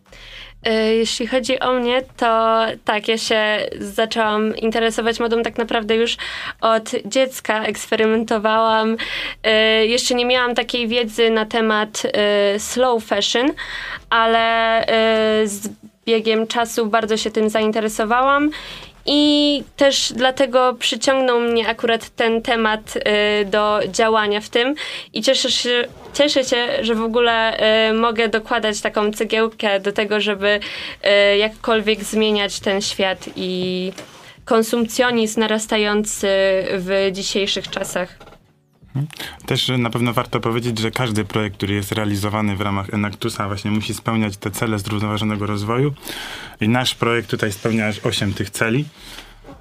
E, 0.64 0.94
Jeśli 0.94 1.26
chodzi 1.26 1.60
o 1.60 1.72
mnie, 1.72 2.02
to 2.16 2.60
tak, 2.84 3.08
ja 3.08 3.18
się 3.18 3.58
zaczęłam 3.78 4.56
interesować 4.56 5.20
modą 5.20 5.42
tak 5.42 5.58
naprawdę 5.58 5.96
już 5.96 6.16
od 6.60 6.90
dziecka. 7.04 7.64
Eksperymentowałam. 7.64 8.96
E, 9.42 9.86
Jeszcze 9.86 10.14
nie 10.14 10.26
miałam 10.26 10.54
takiej 10.54 10.88
wiedzy 10.88 11.30
na 11.30 11.46
temat 11.46 12.02
e, 12.12 12.60
slow 12.60 13.04
fashion, 13.04 13.52
ale 14.10 14.84
z 15.44 15.68
biegiem 16.06 16.46
czasu 16.46 16.86
bardzo 16.86 17.16
się 17.16 17.30
tym 17.30 17.50
zainteresowałam. 17.50 18.50
I 19.06 19.62
też 19.76 20.12
dlatego 20.16 20.74
przyciągnął 20.78 21.40
mnie 21.40 21.68
akurat 21.68 22.10
ten 22.10 22.42
temat 22.42 22.96
y, 22.96 23.44
do 23.44 23.80
działania 23.88 24.40
w 24.40 24.48
tym 24.48 24.74
i 25.12 25.22
cieszę 25.22 25.50
się, 25.50 25.84
cieszę 26.14 26.44
się 26.44 26.66
że 26.80 26.94
w 26.94 27.02
ogóle 27.02 27.58
y, 27.90 27.92
mogę 27.92 28.28
dokładać 28.28 28.80
taką 28.80 29.12
cegiełkę 29.12 29.80
do 29.80 29.92
tego, 29.92 30.20
żeby 30.20 30.60
y, 31.32 31.36
jakkolwiek 31.36 32.04
zmieniać 32.04 32.60
ten 32.60 32.82
świat 32.82 33.18
i 33.36 33.92
konsumpcjonizm 34.44 35.40
narastający 35.40 36.28
w 36.70 37.08
dzisiejszych 37.12 37.70
czasach. 37.70 38.35
Też 39.46 39.68
na 39.78 39.90
pewno 39.90 40.12
warto 40.12 40.40
powiedzieć, 40.40 40.78
że 40.78 40.90
każdy 40.90 41.24
projekt, 41.24 41.56
który 41.56 41.74
jest 41.74 41.92
realizowany 41.92 42.56
w 42.56 42.60
ramach 42.60 42.94
Enactusa 42.94 43.46
właśnie 43.46 43.70
musi 43.70 43.94
spełniać 43.94 44.36
te 44.36 44.50
cele 44.50 44.78
zrównoważonego 44.78 45.46
rozwoju 45.46 45.94
i 46.60 46.68
nasz 46.68 46.94
projekt 46.94 47.30
tutaj 47.30 47.52
spełnia 47.52 47.88
aż 47.88 47.98
8 47.98 48.34
tych 48.34 48.50
celi, 48.50 48.84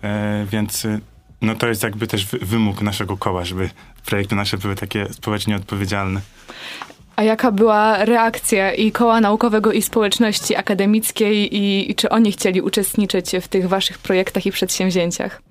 e, 0.02 0.45
więc 0.52 0.86
e, 0.86 1.00
no 1.41 1.56
to 1.56 1.67
jest 1.67 1.84
jakby 1.84 2.08
też 2.08 2.26
wymóg 2.26 2.82
naszego 2.82 3.17
koła, 3.17 3.45
żeby 3.45 3.69
projekty 4.06 4.36
nasze 4.36 4.58
były 4.58 4.76
takie 4.76 5.13
społecznie 5.13 5.56
odpowiedzialne. 5.56 6.21
A 7.15 7.24
jaka 7.24 7.52
była 7.52 8.06
reakcja 8.06 8.74
i 8.74 8.91
koła 8.91 9.21
naukowego, 9.21 9.71
i 9.71 9.82
społeczności 9.82 10.56
akademickiej, 10.56 11.56
i, 11.56 11.91
i 11.91 11.95
czy 11.95 12.10
oni 12.10 12.32
chcieli 12.32 12.62
uczestniczyć 12.62 13.32
w 13.41 13.48
tych 13.48 13.69
waszych 13.69 13.98
projektach 13.98 14.45
i 14.45 14.52
przedsięwzięciach? 14.52 15.41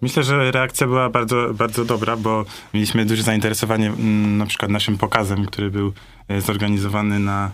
Myślę, 0.00 0.22
że 0.22 0.50
reakcja 0.50 0.86
była 0.86 1.10
bardzo, 1.10 1.54
bardzo 1.54 1.84
dobra, 1.84 2.16
bo 2.16 2.44
mieliśmy 2.74 3.06
duże 3.06 3.22
zainteresowanie 3.22 3.86
mm, 3.86 4.38
na 4.38 4.46
przykład 4.46 4.70
naszym 4.70 4.98
pokazem, 4.98 5.46
który 5.46 5.70
był 5.70 5.92
e, 6.28 6.40
zorganizowany 6.40 7.18
na, 7.18 7.50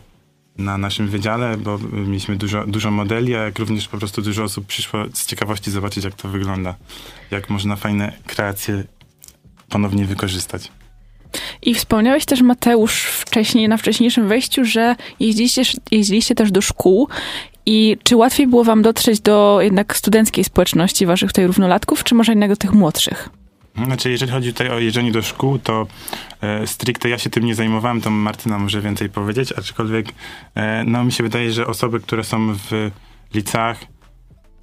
na 0.59 0.79
naszym 0.79 1.09
wydziale, 1.09 1.57
bo 1.57 1.79
mieliśmy 1.93 2.37
dużo, 2.37 2.67
dużo 2.67 2.91
modeli, 2.91 3.35
a 3.35 3.39
jak 3.39 3.59
również 3.59 3.89
po 3.89 3.99
prostu 3.99 4.23
dużo 4.23 4.43
osób 4.45 4.67
przyszło 4.67 5.05
z 5.13 5.27
ciekawości 5.27 5.71
zobaczyć, 5.71 6.05
jak 6.05 6.15
to 6.15 6.29
wygląda, 6.29 6.75
jak 7.31 7.51
można 7.51 7.77
fajne 7.77 8.13
kreacje 8.27 8.85
ponownie 9.69 10.05
wykorzystać. 10.05 10.73
I 11.63 11.75
wspomniałeś 11.75 12.25
też, 12.25 12.43
Mateusz, 12.43 13.03
wcześniej, 13.03 13.69
na 13.69 13.77
wcześniejszym 13.77 14.29
wejściu, 14.29 14.65
że 14.65 14.97
jeździliście, 15.21 15.63
jeździliście 15.91 16.35
też 16.35 16.51
do 16.53 16.61
szkół 16.61 17.09
i 17.67 17.97
czy 18.03 18.17
łatwiej 18.17 18.47
było 18.47 18.65
wam 18.65 18.83
dotrzeć 18.83 19.21
do 19.21 19.59
jednak 19.61 19.97
studenckiej 19.97 20.45
społeczności 20.45 21.07
waszych 21.07 21.31
tutaj 21.31 21.47
równolatków, 21.47 22.05
czy 22.05 22.15
może 22.15 22.33
jednak 22.33 22.51
do 22.51 22.57
tych 22.57 22.73
młodszych? 22.73 23.29
Znaczy, 23.85 24.11
jeżeli 24.11 24.33
chodzi 24.33 24.53
tutaj 24.53 24.71
o 24.71 24.79
jeżdżenie 24.79 25.13
do 25.13 25.23
szkół, 25.23 25.59
to 25.59 25.87
e, 26.41 26.67
stricte 26.67 27.09
ja 27.09 27.19
się 27.19 27.31
tym 27.31 27.45
nie 27.45 27.55
zajmowałem, 27.55 28.01
to 28.01 28.11
Martyna 28.11 28.59
może 28.59 28.81
więcej 28.81 29.09
powiedzieć, 29.09 29.53
aczkolwiek 29.53 30.07
e, 30.55 30.85
no 30.85 31.05
mi 31.05 31.13
się 31.13 31.23
wydaje, 31.23 31.53
że 31.53 31.67
osoby, 31.67 32.01
które 32.01 32.25
są 32.25 32.55
w 32.55 32.91
liceach, 33.35 33.77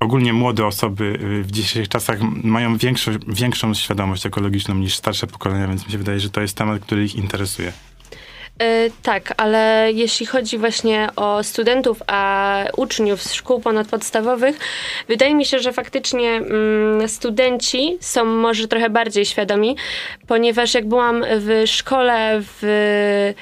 ogólnie 0.01 0.33
młode 0.33 0.65
osoby 0.65 1.03
y, 1.03 1.43
w 1.43 1.51
dzisiejszych 1.51 1.89
czasach 1.89 2.19
mają 2.43 2.77
większą, 2.77 3.11
większą 3.27 3.73
świadomość 3.73 4.25
ekologiczną 4.25 4.75
niż 4.75 4.95
starsze 4.95 5.27
pokolenia, 5.27 5.67
więc 5.67 5.85
mi 5.85 5.91
się 5.91 5.97
wydaje, 5.97 6.19
że 6.19 6.29
to 6.29 6.41
jest 6.41 6.57
temat, 6.57 6.81
który 6.81 7.05
ich 7.05 7.15
interesuje. 7.15 7.73
E, 8.61 8.89
tak, 9.03 9.33
ale 9.37 9.89
jeśli 9.93 10.25
chodzi 10.25 10.57
właśnie 10.57 11.09
o 11.15 11.43
studentów, 11.43 12.03
a 12.07 12.63
uczniów 12.77 13.23
z 13.23 13.33
szkół 13.33 13.59
ponadpodstawowych, 13.59 14.59
wydaje 15.07 15.35
mi 15.35 15.45
się, 15.45 15.59
że 15.59 15.73
faktycznie 15.73 16.29
mm, 16.29 17.09
studenci 17.09 17.97
są 17.99 18.25
może 18.25 18.67
trochę 18.67 18.89
bardziej 18.89 19.25
świadomi, 19.25 19.77
ponieważ 20.27 20.73
jak 20.73 20.87
byłam 20.87 21.23
w 21.27 21.63
szkole 21.65 22.41
w 22.41 23.33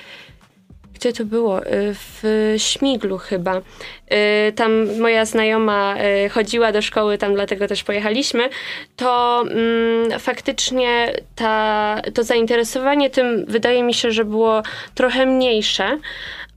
gdzie 1.00 1.14
to 1.14 1.26
było? 1.26 1.66
Y, 1.66 1.66
w 1.94 2.24
Śmiglu 2.58 3.18
chyba. 3.18 3.58
Y, 3.58 4.52
tam 4.56 5.00
moja 5.00 5.26
znajoma 5.26 5.96
y, 6.26 6.30
chodziła 6.30 6.72
do 6.72 6.82
szkoły, 6.82 7.18
tam 7.18 7.34
dlatego 7.34 7.68
też 7.68 7.84
pojechaliśmy. 7.84 8.50
To 8.96 9.44
mm, 9.52 10.20
faktycznie 10.20 11.14
ta, 11.36 12.02
to 12.14 12.24
zainteresowanie 12.24 13.10
tym 13.10 13.46
wydaje 13.46 13.84
mi 13.84 13.94
się, 13.94 14.12
że 14.12 14.26
było 14.26 14.64
trochę 14.96 15.26
mniejsze 15.26 15.98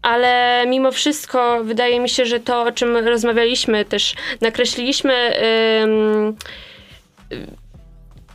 ale 0.03 0.65
mimo 0.67 0.93
wszystko 0.93 1.65
wydaje 1.65 2.01
mi 2.01 2.09
się, 2.09 2.27
że 2.27 2.41
to, 2.41 2.63
o 2.63 2.73
czym 2.73 2.97
rozmawialiśmy, 2.97 3.85
też 3.85 4.15
nakreśliliśmy 4.41 5.33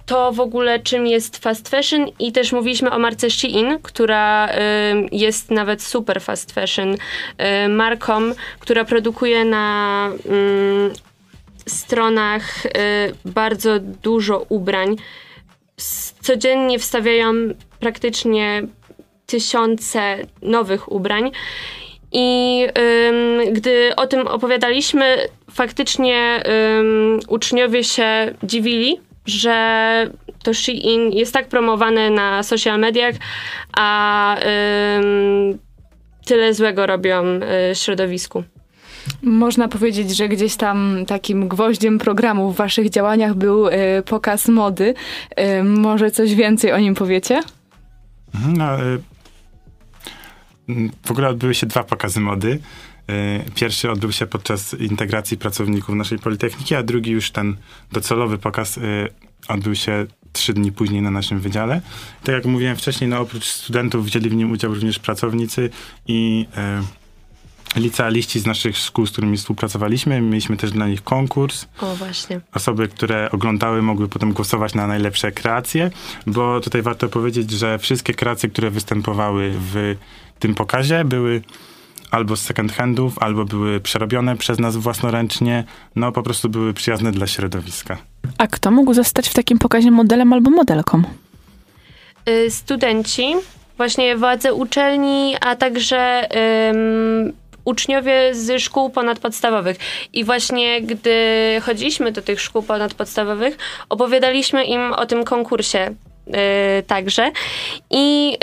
to 0.08 0.32
w 0.32 0.40
ogóle 0.40 0.80
czym 0.80 1.08
jest 1.08 1.38
fast 1.38 1.70
fashion 1.70 2.06
i 2.20 2.32
też 2.32 2.52
mówiliśmy 2.52 2.92
o 2.92 3.00
marce 3.00 3.30
Shein, 3.30 3.80
która 3.82 4.50
jest 5.12 5.52
nawet 5.52 5.84
super 5.84 6.22
fast 6.22 6.52
fashion 6.52 6.96
marką, 7.70 8.22
która 8.60 8.86
produkuje 8.86 9.46
na 9.46 10.10
stronach 11.70 12.66
y, 12.66 12.70
bardzo 13.26 13.80
dużo 13.80 14.46
ubrań. 14.50 14.96
Codziennie 16.22 16.80
wstawiają 16.80 17.34
praktycznie 17.80 18.64
tysiące 19.26 20.18
nowych 20.42 20.92
ubrań. 20.92 21.32
I 22.12 22.62
ym, 23.08 23.54
gdy 23.54 23.96
o 23.96 24.08
tym 24.08 24.28
opowiadaliśmy, 24.28 25.18
faktycznie 25.52 26.44
ym, 26.80 27.20
uczniowie 27.28 27.84
się 27.84 28.34
dziwili, 28.44 29.00
że 29.28 30.10
to 30.44 30.54
Shein 30.54 31.12
jest 31.12 31.34
tak 31.34 31.48
promowane 31.48 32.10
na 32.10 32.44
social 32.44 32.80
mediach, 32.80 33.16
a 33.78 34.36
ym, 34.98 35.58
tyle 36.26 36.54
złego 36.54 36.86
robią 36.86 37.26
y, 37.26 37.76
środowisku. 37.76 38.44
Można 39.24 39.68
powiedzieć, 39.68 40.18
że 40.18 40.30
gdzieś 40.30 40.56
tam 40.56 41.04
takim 41.08 41.48
gwoździem 41.48 42.00
programu 42.00 42.52
w 42.52 42.56
waszych 42.56 42.90
działaniach 42.90 43.36
był 43.36 43.68
y, 43.68 43.72
pokaz 44.06 44.48
mody. 44.48 44.94
Y, 45.60 45.64
może 45.64 46.12
coś 46.12 46.36
więcej 46.36 46.72
o 46.72 46.80
nim 46.80 46.96
powiecie? 46.96 47.42
Mhm, 48.36 48.58
no, 48.58 48.84
y, 48.84 49.00
w 51.06 51.12
ogóle 51.12 51.30
odbyły 51.30 51.54
się 51.56 51.68
dwa 51.68 51.84
pokazy 51.84 52.20
mody. 52.20 52.60
Y, 53.10 53.52
pierwszy 53.56 53.92
odbył 53.92 54.12
się 54.12 54.28
podczas 54.28 54.74
integracji 54.74 55.38
pracowników 55.38 55.96
naszej 55.96 56.20
Politechniki, 56.20 56.76
a 56.76 56.84
drugi 56.84 57.12
już 57.12 57.32
ten 57.32 57.58
docelowy 57.92 58.38
pokaz 58.38 58.78
y, 58.78 59.08
odbył 59.48 59.76
się 59.76 60.06
trzy 60.34 60.54
dni 60.54 60.72
później 60.72 61.02
na 61.02 61.12
naszym 61.12 61.40
wydziale. 61.40 61.82
Tak 62.24 62.36
jak 62.36 62.46
mówiłem 62.46 62.76
wcześniej, 62.76 63.10
no 63.10 63.20
oprócz 63.20 63.46
studentów 63.46 64.06
wzięli 64.06 64.30
w 64.30 64.36
nim 64.36 64.52
udział 64.52 64.74
również 64.74 65.00
pracownicy 65.00 65.70
i 66.08 66.46
e, 66.58 66.84
licealiści 67.76 68.40
z 68.40 68.46
naszych 68.46 68.78
szkół, 68.78 69.06
z 69.06 69.12
którymi 69.12 69.38
współpracowaliśmy. 69.38 70.22
Mieliśmy 70.22 70.58
też 70.58 70.72
dla 70.72 70.88
nich 70.88 71.04
konkurs. 71.04 71.66
O, 71.82 71.96
właśnie. 71.96 72.42
Osoby, 72.54 72.88
które 72.88 73.32
oglądały, 73.32 73.82
mogły 73.82 74.08
potem 74.08 74.34
głosować 74.34 74.74
na 74.74 74.88
najlepsze 74.88 75.32
kreacje, 75.32 75.92
bo 76.28 76.60
tutaj 76.60 76.82
warto 76.82 77.10
powiedzieć, 77.10 77.52
że 77.52 77.80
wszystkie 77.80 78.14
kreacje, 78.14 78.50
które 78.50 78.70
występowały 78.70 79.54
w 79.74 79.96
tym 80.40 80.56
pokazie, 80.56 81.06
były 81.06 81.42
albo 82.12 82.36
z 82.36 82.42
second 82.42 82.72
handów, 82.72 83.20
albo 83.20 83.46
były 83.46 83.80
przerobione 83.80 84.38
przez 84.38 84.60
nas 84.60 84.78
własnoręcznie, 84.78 85.64
no 85.96 86.12
po 86.12 86.24
prostu 86.24 86.50
były 86.50 86.74
przyjazne 86.74 87.12
dla 87.12 87.28
środowiska. 87.28 87.98
A 88.38 88.48
kto 88.48 88.72
mógł 88.72 88.94
zostać 88.94 89.30
w 89.30 89.34
takim 89.34 89.60
pokazie 89.60 89.92
modelem 89.92 90.34
albo 90.34 90.50
modelką? 90.50 91.04
Y, 92.30 92.52
studenci, 92.52 93.36
właśnie 93.78 94.18
władze 94.18 94.54
uczelni, 94.54 95.36
a 95.42 95.56
także 95.56 96.28
ym, 96.70 97.34
uczniowie 97.66 98.36
z 98.36 98.62
szkół 98.62 98.90
ponadpodstawowych. 98.90 99.78
I 100.14 100.24
właśnie 100.24 100.82
gdy 100.82 101.16
chodziliśmy 101.62 102.12
do 102.12 102.22
tych 102.22 102.42
szkół 102.42 102.64
ponadpodstawowych, 102.64 103.58
opowiadaliśmy 103.90 104.66
im 104.66 104.94
o 104.94 105.06
tym 105.06 105.24
konkursie 105.24 105.96
także. 106.88 107.32
I 107.92 108.38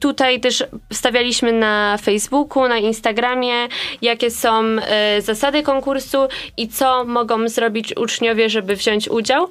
tutaj 0.00 0.40
też 0.40 0.64
stawialiśmy 0.92 1.52
na 1.52 1.98
Facebooku, 2.02 2.68
na 2.68 2.78
Instagramie, 2.78 3.68
jakie 4.02 4.30
są 4.30 4.64
y, 4.64 5.22
zasady 5.22 5.62
konkursu 5.62 6.18
i 6.56 6.68
co 6.68 7.04
mogą 7.04 7.48
zrobić 7.48 7.96
uczniowie, 7.96 8.50
żeby 8.50 8.76
wziąć 8.76 9.08
udział. 9.08 9.48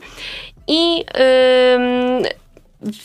I 0.68 1.06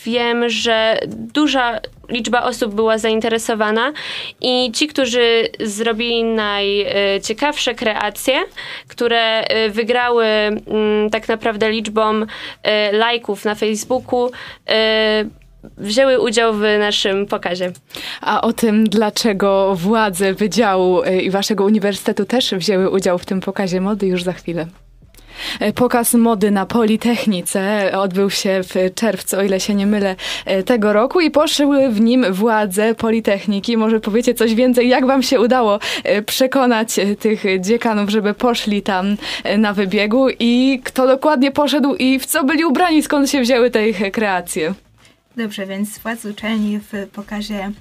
wiem, 0.05 0.49
że 0.49 0.99
duża 1.07 1.81
liczba 2.11 2.43
osób 2.43 2.75
była 2.75 2.99
zainteresowana 2.99 3.93
i 4.41 4.73
ci, 4.73 4.87
którzy 4.87 5.49
zrobili 5.61 6.25
najciekawsze 6.25 7.75
kreacje, 7.75 8.35
które 8.89 9.45
y, 9.67 9.71
wygrały 9.71 10.25
mm, 10.25 11.11
tak 11.11 11.29
naprawdę 11.29 11.71
liczbą 11.71 12.23
y, 12.23 12.27
lajków 12.93 13.45
na 13.45 13.55
Facebooku, 13.55 14.27
y, 14.27 14.31
wzięły 15.79 16.21
udział 16.21 16.55
w 16.55 16.61
naszym 16.79 17.27
pokazie. 17.27 17.73
A 18.21 18.41
o 18.41 18.53
tym, 18.53 18.85
dlaczego 18.85 19.75
władze 19.75 20.35
wydziału 20.35 21.03
i 21.03 21.31
waszego 21.31 21.65
uniwersytetu 21.65 22.25
też 22.25 22.55
wzięły 22.55 22.91
udział 22.91 23.19
w 23.19 23.25
tym 23.25 23.41
pokazie 23.41 23.81
mody, 23.81 24.07
już 24.07 24.23
za 24.23 24.33
chwilę. 24.33 24.67
E, 25.61 25.73
Pokaz 25.73 26.15
mody 26.15 26.51
na 26.51 26.67
Politechnice 26.67 27.93
odbył 27.99 28.31
się 28.31 28.61
w 28.63 28.95
czerwcu, 28.95 29.37
o 29.39 29.43
ile 29.43 29.61
się 29.61 29.75
nie 29.75 29.87
mylę, 29.87 30.17
e, 30.45 30.63
tego 30.63 30.93
roku 30.93 31.21
i 31.21 31.31
poszły 31.31 31.89
w 31.89 32.01
nim 32.01 32.33
władze 32.33 32.95
Politechniki. 32.95 33.77
Może 33.77 34.01
powiecie 34.01 34.35
coś 34.35 34.55
więcej, 34.55 34.89
jak 34.89 35.07
wam 35.07 35.23
się 35.23 35.41
udało 35.41 35.79
e, 36.05 36.23
przekonać 36.23 36.97
tych 37.19 37.61
dziekanów, 37.61 38.11
żeby 38.11 38.35
poszli 38.35 38.83
tam 38.83 39.17
na 39.59 39.73
wybiegu 39.73 40.27
i 40.39 40.81
kto 40.85 41.07
dokładnie 41.07 41.51
poszedł 41.51 41.95
i 41.95 42.19
w 42.19 42.27
co 42.27 42.45
byli 42.45 42.65
ubrani, 42.65 43.03
skąd 43.03 43.31
się 43.31 43.41
wzięły 43.41 43.71
te 43.71 43.89
ich 43.89 44.13
kreacje? 44.13 44.75
Dobrze, 45.37 45.67
więc 45.67 45.99
władz 45.99 46.25
uczelni 46.25 46.81
w 46.81 47.09
pokazie 47.13 47.73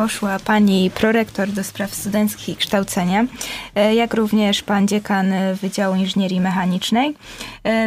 poszła 0.00 0.38
pani 0.38 0.90
prorektor 0.90 1.48
do 1.48 1.64
spraw 1.64 1.94
studenckich 1.94 2.48
i 2.48 2.56
kształcenia, 2.56 3.24
e, 3.74 3.94
jak 3.94 4.14
również 4.14 4.62
pan 4.62 4.88
dziekan 4.88 5.32
Wydziału 5.62 5.96
Inżynierii 5.96 6.40
Mechanicznej, 6.40 7.14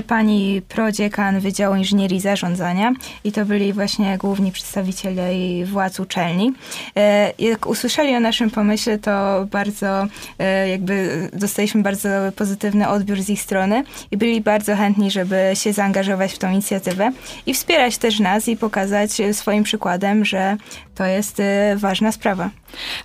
pani 0.08 0.62
prodziekan 0.70 1.40
Wydziału 1.40 1.76
Inżynierii 1.76 2.20
Zarządzania 2.20 2.94
i 3.24 3.32
to 3.32 3.46
byli 3.46 3.74
właśnie 3.74 4.18
główni 4.18 4.52
przedstawiciele 4.52 5.30
władz 5.66 6.00
uczelni. 6.00 6.54
E, 6.96 7.34
Jak 7.40 7.66
usłyszeli 7.68 8.16
o 8.16 8.20
naszym 8.20 8.52
pomyśle, 8.52 9.00
to 9.00 9.46
bardzo 9.52 10.08
e, 10.40 10.70
jakby 10.70 11.30
dostaliśmy 11.34 11.82
bardzo 11.82 12.10
pozytywny 12.36 12.90
odbiór 12.90 13.22
z 13.22 13.30
ich 13.30 13.42
strony 13.42 13.84
i 14.12 14.18
byli 14.18 14.42
bardzo 14.42 14.76
chętni, 14.76 15.12
żeby 15.12 15.52
się 15.54 15.74
zaangażować 15.74 16.34
w 16.34 16.38
tą 16.38 16.52
inicjatywę 16.52 17.12
i 17.46 17.54
wspierać 17.54 17.98
też 17.98 18.20
nas 18.20 18.48
i 18.48 18.58
pokazać 18.58 19.22
e, 19.22 19.34
swoim 19.34 19.64
przykładem, 19.64 20.26
że 20.26 20.58
to 20.96 21.06
jest 21.06 21.40
e, 21.40 21.76
ważna 21.78 22.12
sprawa. 22.12 22.50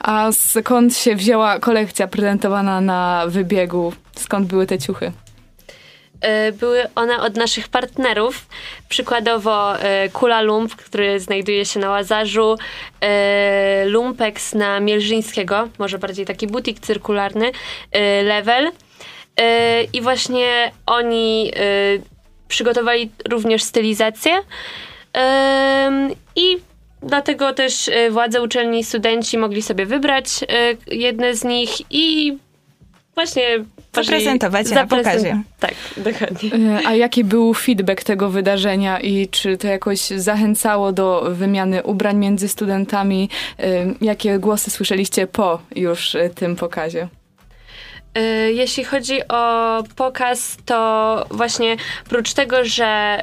A 0.01 0.33
skąd 0.33 0.97
się 0.97 1.17
wzięła 1.17 1.59
kolekcja 1.59 2.09
prezentowana 2.09 2.81
na 2.81 3.25
wybiegu? 3.29 3.93
Skąd 4.17 4.47
były 4.47 4.67
te 4.67 4.79
ciuchy? 4.79 5.13
E, 6.21 6.53
Były 6.53 6.85
one 6.95 7.21
od 7.21 7.37
naszych 7.37 7.69
partnerów, 7.69 8.47
przykładowo 8.89 9.79
e, 9.79 10.09
Kula 10.09 10.41
Lump, 10.41 10.75
który 10.75 11.21
znajduje 11.21 11.65
się 11.65 11.81
na 11.81 11.91
Łazarzu, 11.91 12.57
e, 13.01 13.85
Lumpex 13.87 14.55
na 14.55 14.81
Mielżyńskiego, 14.81 15.69
może 15.79 15.99
bardziej 15.99 16.27
taki 16.27 16.47
butik 16.47 16.81
cyrkularny, 16.81 17.53
Level. 18.25 18.71
I 19.93 20.01
właśnie 20.01 20.73
oni 20.87 21.53
przygotowali 22.49 23.11
również 23.29 23.63
stylizację 23.63 24.33
i 26.37 26.57
dlatego 27.03 27.53
też 27.53 27.91
władze 28.11 28.43
uczelni 28.43 28.79
i 28.79 28.85
studenci 28.85 29.39
mogli 29.39 29.63
sobie 29.63 29.87
wybrać 29.87 30.27
jedne 30.87 31.35
z 31.35 31.45
nich 31.45 31.71
i 31.91 32.37
właśnie 33.15 33.65
Zaprezentować 34.07 34.69
je 34.69 34.75
na 34.75 34.85
zaprezent- 34.87 34.89
pokazie. 35.05 35.43
Tak, 35.61 35.75
dokładnie. 35.97 36.51
E, 36.81 36.87
A 36.87 36.95
jaki 36.95 37.25
był 37.25 37.55
feedback 37.55 38.05
tego 38.05 38.29
wydarzenia 38.31 39.01
i 39.01 39.29
czy 39.29 39.59
to 39.59 39.67
jakoś 39.67 39.99
zachęcało 40.01 40.93
do 40.93 41.23
wymiany 41.31 41.83
ubrań 41.83 42.17
między 42.17 42.49
studentami? 42.49 43.29
E, 43.59 43.65
Jakie 44.01 44.39
głosy 44.39 44.71
słyszeliście 44.71 45.27
po 45.27 45.61
już 45.77 46.15
e, 46.15 46.31
tym 46.31 46.57
pokazie? 46.57 47.09
Jeśli 48.55 48.85
chodzi 48.85 49.29
o 49.29 49.83
pokaz, 49.97 50.57
to 50.67 51.25
właśnie 51.31 51.77
prócz 52.09 52.33
tego, 52.33 52.65
że 52.65 53.23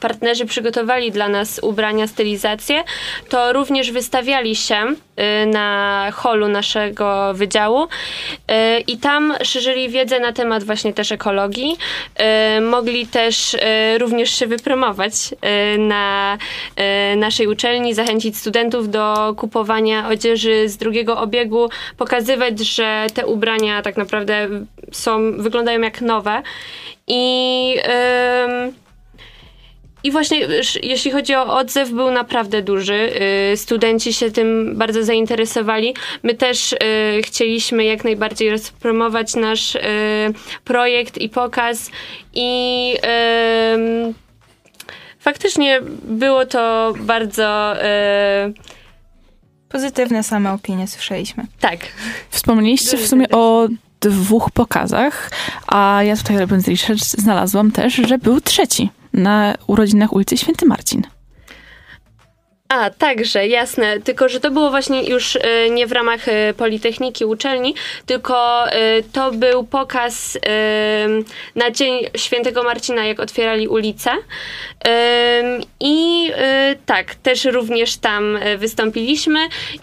partnerzy 0.00 0.46
przygotowali 0.46 1.12
dla 1.12 1.28
nas 1.28 1.58
ubrania, 1.62 2.06
stylizację, 2.06 2.84
to 3.28 3.52
również 3.52 3.92
wystawiali 3.92 4.56
się 4.56 4.76
na 5.46 6.06
holu 6.14 6.48
naszego 6.48 7.34
wydziału 7.34 7.86
e, 8.48 8.80
i 8.80 8.98
tam 8.98 9.34
szerzyli 9.42 9.88
wiedzę 9.88 10.20
na 10.20 10.32
temat 10.32 10.64
właśnie 10.64 10.92
też 10.92 11.12
ekologii. 11.12 11.76
E, 12.16 12.60
Mogli 12.60 13.06
też 13.06 13.56
również 13.98 14.30
się 14.30 14.46
wypromować 14.46 15.12
na 15.78 16.38
naszej 17.16 17.46
uczelni, 17.46 17.94
zachęcić 17.94 18.36
studentów 18.36 18.90
do 18.90 19.34
kupowania 19.36 20.08
odzieży 20.08 20.68
z 20.68 20.76
drugiego 20.76 21.18
obiegu, 21.18 21.68
pokazywać, 21.96 22.58
że 22.58 23.06
te 23.14 23.26
ubrania 23.26 23.82
tak 23.82 23.96
naprawdę 23.96 24.48
są, 24.92 25.32
wyglądają 25.38 25.80
jak 25.80 26.00
nowe. 26.00 26.42
I, 27.06 27.74
ym, 28.44 28.74
i 30.04 30.10
właśnie 30.10 30.38
jeśli 30.82 31.10
chodzi 31.10 31.34
o 31.34 31.56
odzew, 31.56 31.90
był 31.90 32.10
naprawdę 32.10 32.62
duży. 32.62 33.12
Y, 33.52 33.56
Studenci 33.56 34.12
się 34.12 34.30
tym 34.30 34.76
bardzo 34.76 35.04
zainteresowali. 35.04 35.94
My 36.22 36.34
też 36.34 36.72
y, 36.72 36.76
chcieliśmy 37.22 37.84
jak 37.84 38.04
najbardziej 38.04 38.50
rozpromować 38.50 39.34
nasz 39.34 39.74
y, 39.74 39.80
projekt 40.64 41.18
i 41.18 41.28
pokaz. 41.28 41.90
I 42.34 42.94
faktycznie 45.18 45.80
było 46.02 46.46
to 46.46 46.92
bardzo. 47.00 47.74
Pozytywne 49.68 50.22
same 50.22 50.52
opinie 50.52 50.88
słyszeliśmy. 50.88 51.46
tak. 51.60 51.78
Wspomnieliście 52.30 52.96
w 52.96 53.06
sumie 53.06 53.26
o 53.28 53.68
dwóch 54.00 54.50
pokazach, 54.50 55.30
a 55.66 56.02
ja 56.02 56.16
tutaj 56.16 56.38
robiąc 56.38 56.68
research 56.68 57.00
znalazłam 57.00 57.72
też, 57.72 57.94
że 57.94 58.18
był 58.18 58.40
trzeci 58.40 58.90
na 59.12 59.54
urodzinach 59.66 60.12
ulicy 60.12 60.36
Święty 60.36 60.66
Marcin. 60.66 61.02
A, 62.70 62.90
także, 62.90 63.46
jasne. 63.46 64.00
Tylko, 64.00 64.28
że 64.28 64.40
to 64.40 64.50
było 64.50 64.70
właśnie 64.70 65.04
już 65.04 65.36
e, 65.36 65.70
nie 65.70 65.86
w 65.86 65.92
ramach 65.92 66.28
e, 66.28 66.54
Politechniki 66.54 67.24
uczelni, 67.24 67.74
tylko 68.06 68.66
e, 68.72 69.02
to 69.12 69.32
był 69.32 69.64
pokaz 69.64 70.38
na 71.54 71.70
Dzień 71.70 72.06
Świętego 72.16 72.62
Marcina, 72.62 73.04
jak 73.04 73.20
otwierali 73.20 73.68
ulicę. 73.68 74.10
I 75.80 76.30
tak, 76.86 77.14
też 77.14 77.44
również 77.44 77.96
tam 77.96 78.38
wystąpiliśmy 78.58 79.38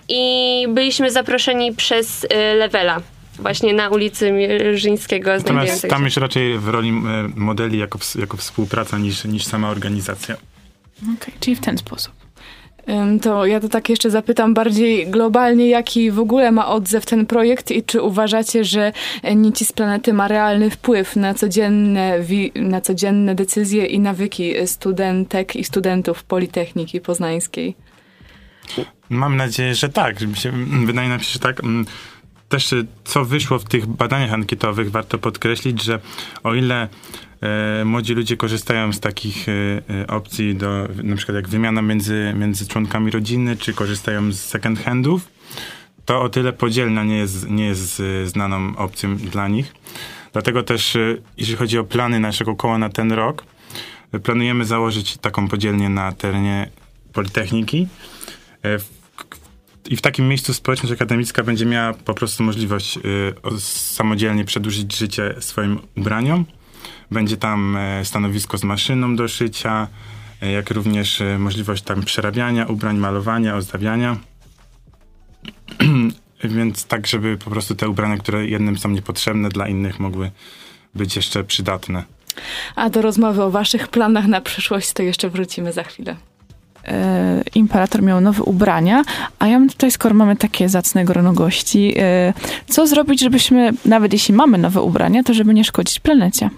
i 0.10 0.66
byliśmy 0.70 1.12
zaproszeni 1.12 1.74
przez 1.74 2.28
Levela. 2.56 3.02
Właśnie 3.40 3.74
na 3.74 3.90
ulicy 3.90 4.32
Mierzyńskiego 4.32 5.32
Natomiast 5.38 5.88
tam 5.88 6.04
już 6.04 6.18
raczej 6.18 6.60
w 6.60 6.68
roli 6.68 6.92
modeli 7.36 7.78
jako, 7.80 8.00
jako 8.20 8.38
współpraca 8.38 8.98
niż, 8.98 9.26
niż 9.26 9.46
sama 9.46 9.70
organizacja. 9.70 10.36
Okej, 11.18 11.34
czyli 11.40 11.56
w 11.56 11.60
ten 11.60 11.78
sposób. 11.78 12.14
To 13.22 13.46
ja 13.46 13.60
to 13.60 13.70
tak 13.70 13.90
jeszcze 13.90 14.10
zapytam 14.10 14.54
bardziej 14.54 15.08
globalnie, 15.08 15.68
jaki 15.70 16.12
w 16.12 16.20
ogóle 16.20 16.52
ma 16.52 16.68
odzew 16.68 17.06
ten 17.06 17.26
projekt 17.26 17.72
i 17.72 17.84
czy 17.84 18.02
uważacie, 18.02 18.64
że 18.66 18.92
Nici 19.36 19.66
z 19.66 19.72
Planety 19.72 20.14
ma 20.14 20.28
realny 20.28 20.70
wpływ 20.70 21.16
na 21.16 21.34
codzienne, 21.34 22.20
wi- 22.22 22.52
na 22.56 22.82
codzienne 22.82 23.36
decyzje 23.36 23.86
i 23.86 24.00
nawyki 24.00 24.54
studentek 24.68 25.56
i 25.56 25.64
studentów 25.64 26.24
Politechniki 26.24 27.02
Poznańskiej? 27.02 27.76
Mam 29.10 29.38
nadzieję, 29.38 29.76
że 29.76 29.90
tak. 29.90 30.16
Wydaje 30.86 31.10
nam 31.10 31.20
się, 31.20 31.32
że 31.34 31.40
tak. 31.40 31.62
Też 32.50 32.74
y, 32.74 32.88
co 33.04 33.26
wyszło 33.26 33.60
w 33.60 33.64
tych 33.64 33.86
badaniach 33.86 34.34
ankietowych, 34.34 34.92
warto 34.92 35.18
podkreślić, 35.18 35.84
że 35.84 36.00
o 36.44 36.56
ile 36.56 36.88
e, 37.42 37.86
młodzi 37.86 38.14
ludzie 38.14 38.38
korzystają 38.38 38.94
z 38.94 39.00
takich 39.00 39.50
e, 39.50 39.52
e, 40.02 40.08
opcji, 40.08 40.56
do, 40.56 40.88
na 41.04 41.16
przykład 41.16 41.36
jak 41.36 41.50
wymiana 41.50 41.82
między, 41.82 42.34
między 42.38 42.68
członkami 42.68 43.12
rodziny, 43.12 43.58
czy 43.58 43.74
korzystają 43.74 44.32
z 44.32 44.40
second 44.40 44.80
handów, 44.80 45.28
to 46.08 46.22
o 46.22 46.30
tyle 46.30 46.54
podzielna 46.54 47.04
nie 47.04 47.18
jest, 47.18 47.50
nie 47.50 47.66
jest 47.66 48.00
e, 48.00 48.28
znaną 48.28 48.78
opcją 48.78 49.18
dla 49.18 49.48
nich. 49.48 49.74
Dlatego 50.34 50.64
też, 50.64 50.96
e, 50.96 51.18
jeżeli 51.38 51.58
chodzi 51.58 51.78
o 51.78 51.84
plany 51.84 52.20
naszego 52.20 52.56
koła 52.56 52.78
na 52.78 52.90
ten 52.90 53.12
rok, 53.12 53.44
e, 54.12 54.20
planujemy 54.20 54.66
założyć 54.66 55.18
taką 55.18 55.48
podzielnię 55.48 55.90
na 55.90 56.12
terenie 56.12 56.70
Politechniki. 57.14 57.88
I 59.88 59.96
w 59.96 60.02
takim 60.02 60.28
miejscu 60.28 60.54
społeczność 60.54 60.94
akademicka 60.94 61.44
będzie 61.44 61.66
miała 61.66 61.94
po 61.94 62.14
prostu 62.14 62.44
możliwość 62.44 62.98
y, 62.98 63.02
samodzielnie 63.60 64.46
przedłużyć 64.46 64.98
życie 64.98 65.36
swoim 65.40 65.80
ubraniom. 65.98 66.46
Będzie 67.12 67.38
tam 67.38 67.78
e, 67.78 68.06
stanowisko 68.06 68.58
z 68.58 68.64
maszyną 68.64 69.16
do 69.16 69.28
szycia, 69.28 69.88
e, 70.42 70.52
jak 70.52 70.72
również 70.72 71.22
e, 71.22 71.40
możliwość 71.40 71.84
tam 71.84 72.04
przerabiania 72.04 72.66
ubrań, 72.66 72.98
malowania, 72.98 73.56
ozdabiania. 73.56 74.18
Więc 76.44 76.86
tak, 76.86 77.08
żeby 77.08 77.38
po 77.38 77.50
prostu 77.50 77.76
te 77.76 77.90
ubrania, 77.90 78.18
które 78.18 78.48
jednym 78.48 78.78
są 78.78 78.90
niepotrzebne, 78.90 79.50
dla 79.50 79.68
innych 79.68 80.00
mogły 80.00 80.32
być 80.96 81.16
jeszcze 81.16 81.44
przydatne. 81.44 82.04
A 82.76 82.90
do 82.90 83.02
rozmowy 83.02 83.44
o 83.44 83.52
waszych 83.52 83.88
planach 83.88 84.28
na 84.28 84.42
przyszłość 84.42 84.94
to 84.94 85.04
jeszcze 85.04 85.30
wrócimy 85.30 85.74
za 85.74 85.84
chwilę. 85.84 86.16
E, 86.88 87.44
imperator 87.56 88.04
miał 88.04 88.22
nowe 88.22 88.44
ubrania, 88.44 89.04
a 89.40 89.48
ja 89.48 89.60
mam 89.60 89.70
tutaj, 89.70 89.92
skoro 89.92 90.16
mamy 90.16 90.36
takie 90.36 90.70
zacne 90.70 91.06
grono 91.06 91.34
gości, 91.34 91.94
e, 91.98 92.34
co 92.68 92.88
zrobić, 92.88 93.20
żebyśmy, 93.20 93.72
nawet 93.86 94.14
jeśli 94.14 94.34
mamy 94.34 94.58
nowe 94.58 94.82
ubrania, 94.82 95.24
to 95.24 95.34
żeby 95.34 95.54
nie 95.54 95.64
szkodzić 95.64 96.00
planecie? 96.00 96.50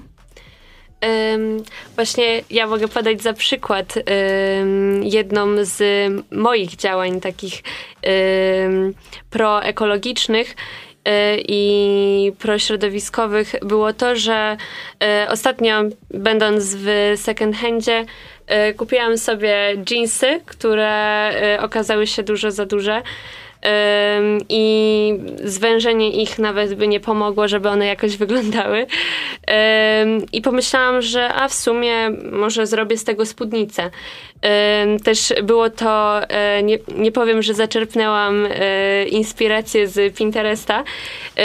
Właśnie 1.96 2.42
ja 2.50 2.68
mogę 2.68 2.88
podać 2.88 3.22
za 3.22 3.34
przykład 3.34 3.94
ym, 3.98 5.04
jedną 5.04 5.48
z 5.62 5.82
moich 6.32 6.76
działań 6.76 7.20
takich 7.20 7.64
proekologicznych 9.30 10.56
i 11.48 12.32
prośrodowiskowych 12.40 13.56
było 13.62 13.94
to, 13.94 14.16
że 14.16 14.58
ostatnio 15.30 15.82
będąc 16.12 16.76
w 16.76 17.14
second 17.16 17.56
handzie 17.56 18.06
kupiłam 18.78 19.18
sobie 19.18 19.76
jeansy, 19.92 20.42
które 20.46 21.32
okazały 21.62 22.08
się 22.08 22.24
dużo 22.24 22.52
za 22.52 22.66
duże 22.66 23.02
i 24.50 25.14
zwężenie 25.44 26.22
ich 26.22 26.40
nawet 26.40 26.76
by 26.76 26.88
nie 26.88 27.00
pomogło, 27.00 27.48
żeby 27.48 27.70
one 27.70 27.86
jakoś 27.86 28.18
wyglądały. 28.18 28.86
I 30.34 30.42
pomyślałam, 30.42 31.02
że 31.02 31.34
a 31.34 31.48
w 31.48 31.54
sumie 31.54 32.10
może 32.32 32.68
zrobię 32.68 32.98
z 32.98 33.04
tego 33.04 33.26
spódnicę. 33.26 33.90
Też 35.04 35.34
było 35.44 35.70
to, 35.70 36.22
e, 36.30 36.64
nie, 36.64 36.78
nie 36.96 37.12
powiem, 37.12 37.42
że 37.42 37.54
zaczerpnęłam 37.54 38.46
e, 38.46 39.06
inspirację 39.08 39.88
z 39.88 40.18
Pinteresta 40.18 40.84
e, 41.38 41.44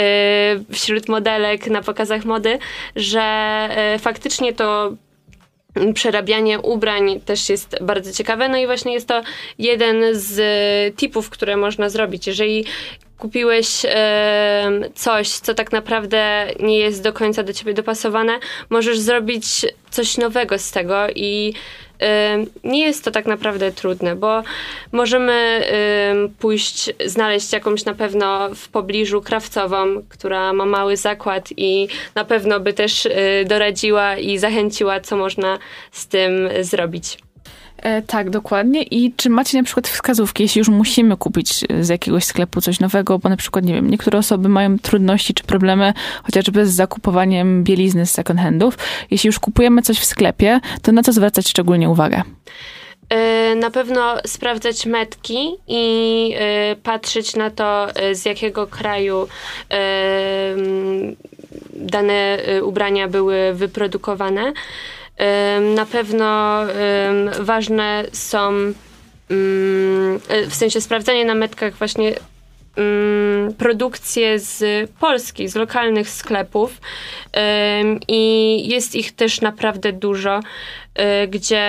wśród 0.71 1.09
modelek 1.09 1.67
na 1.67 1.81
pokazach 1.81 2.25
mody, 2.25 2.59
że 2.95 3.69
faktycznie 3.99 4.53
to 4.53 4.93
przerabianie 5.93 6.59
ubrań 6.59 7.19
też 7.25 7.49
jest 7.49 7.75
bardzo 7.81 8.11
ciekawe. 8.11 8.49
No 8.49 8.57
i 8.57 8.65
właśnie 8.65 8.93
jest 8.93 9.07
to 9.07 9.21
jeden 9.59 10.03
z 10.11 10.95
tipów, 10.95 11.29
które 11.29 11.57
można 11.57 11.89
zrobić. 11.89 12.27
Jeżeli 12.27 12.65
kupiłeś 13.17 13.85
e, 13.85 14.71
coś, 14.95 15.29
co 15.29 15.53
tak 15.53 15.71
naprawdę 15.71 16.47
nie 16.59 16.79
jest 16.79 17.03
do 17.03 17.13
końca 17.13 17.43
do 17.43 17.53
ciebie 17.53 17.73
dopasowane, 17.73 18.39
możesz 18.69 18.99
zrobić 18.99 19.45
coś 19.89 20.17
nowego 20.17 20.59
z 20.59 20.71
tego 20.71 20.95
i 21.15 21.53
nie 22.63 22.85
jest 22.85 23.03
to 23.03 23.11
tak 23.11 23.25
naprawdę 23.25 23.71
trudne, 23.71 24.15
bo 24.15 24.43
możemy 24.91 25.61
pójść, 26.39 26.91
znaleźć 27.05 27.53
jakąś 27.53 27.85
na 27.85 27.93
pewno 27.93 28.49
w 28.55 28.69
pobliżu 28.69 29.21
krawcową, 29.21 29.85
która 30.09 30.53
ma 30.53 30.65
mały 30.65 30.97
zakład 30.97 31.49
i 31.57 31.87
na 32.15 32.25
pewno 32.25 32.59
by 32.59 32.73
też 32.73 33.05
y, 33.05 33.11
doradziła 33.45 34.17
i 34.17 34.37
zachęciła, 34.37 34.99
co 34.99 35.17
można 35.17 35.59
z 35.91 36.07
tym 36.07 36.49
zrobić. 36.61 37.17
E, 37.77 38.01
tak, 38.01 38.29
dokładnie. 38.29 38.83
I 38.83 39.13
czy 39.13 39.29
macie 39.29 39.57
na 39.57 39.63
przykład 39.63 39.87
wskazówki, 39.87 40.43
jeśli 40.43 40.59
już 40.59 40.69
musimy 40.69 41.17
kupić 41.17 41.65
z 41.81 41.89
jakiegoś 41.89 42.23
sklepu 42.23 42.61
coś 42.61 42.79
nowego, 42.79 43.19
bo 43.19 43.29
na 43.29 43.37
przykład, 43.37 43.65
nie 43.65 43.73
wiem, 43.73 43.89
niektóre 43.89 44.19
osoby 44.19 44.49
mają 44.49 44.79
trudności 44.79 45.33
czy 45.33 45.43
problemy 45.43 45.93
chociażby 46.23 46.65
z 46.65 46.73
zakupowaniem 46.73 47.63
bielizny 47.63 48.05
z 48.05 48.11
second 48.11 48.39
handów. 48.39 48.77
Jeśli 49.11 49.27
już 49.27 49.39
kupujemy 49.39 49.81
coś 49.81 49.99
w 49.99 50.05
sklepie, 50.05 50.59
to 50.81 50.91
na 50.91 51.03
co 51.03 51.13
zwracać 51.13 51.49
szczególnie 51.49 51.89
uwagę? 51.89 52.21
E, 53.09 53.55
na 53.55 53.71
pewno 53.71 54.15
sprawdzać 54.27 54.85
metki 54.85 55.49
i 55.67 56.33
e, 56.37 56.75
patrzeć 56.75 57.35
na 57.35 57.49
to, 57.49 57.87
z 58.13 58.25
jakiego 58.25 58.67
kraju 58.67 59.27
dane 61.73 62.37
ubrania 62.63 63.07
były 63.07 63.53
wyprodukowane. 63.53 64.53
Na 65.75 65.85
pewno 65.85 66.61
ważne 67.39 68.05
są 68.11 68.73
w 70.49 70.53
sensie 70.53 70.81
sprawdzanie 70.81 71.25
na 71.25 71.35
metkach 71.35 71.73
właśnie 71.73 72.15
produkcje 73.57 74.39
z 74.39 74.89
Polski, 74.99 75.47
z 75.47 75.55
lokalnych 75.55 76.09
sklepów 76.09 76.81
i 78.07 78.63
jest 78.67 78.95
ich 78.95 79.15
też 79.15 79.41
naprawdę 79.41 79.93
dużo, 79.93 80.39
e, 80.95 81.27
gdzie 81.27 81.63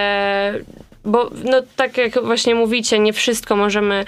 bo 1.07 1.30
no, 1.44 1.62
tak 1.76 1.98
jak 1.98 2.22
właśnie 2.24 2.54
mówicie, 2.54 2.98
nie 2.98 3.12
wszystko 3.12 3.57
możemy 3.57 4.04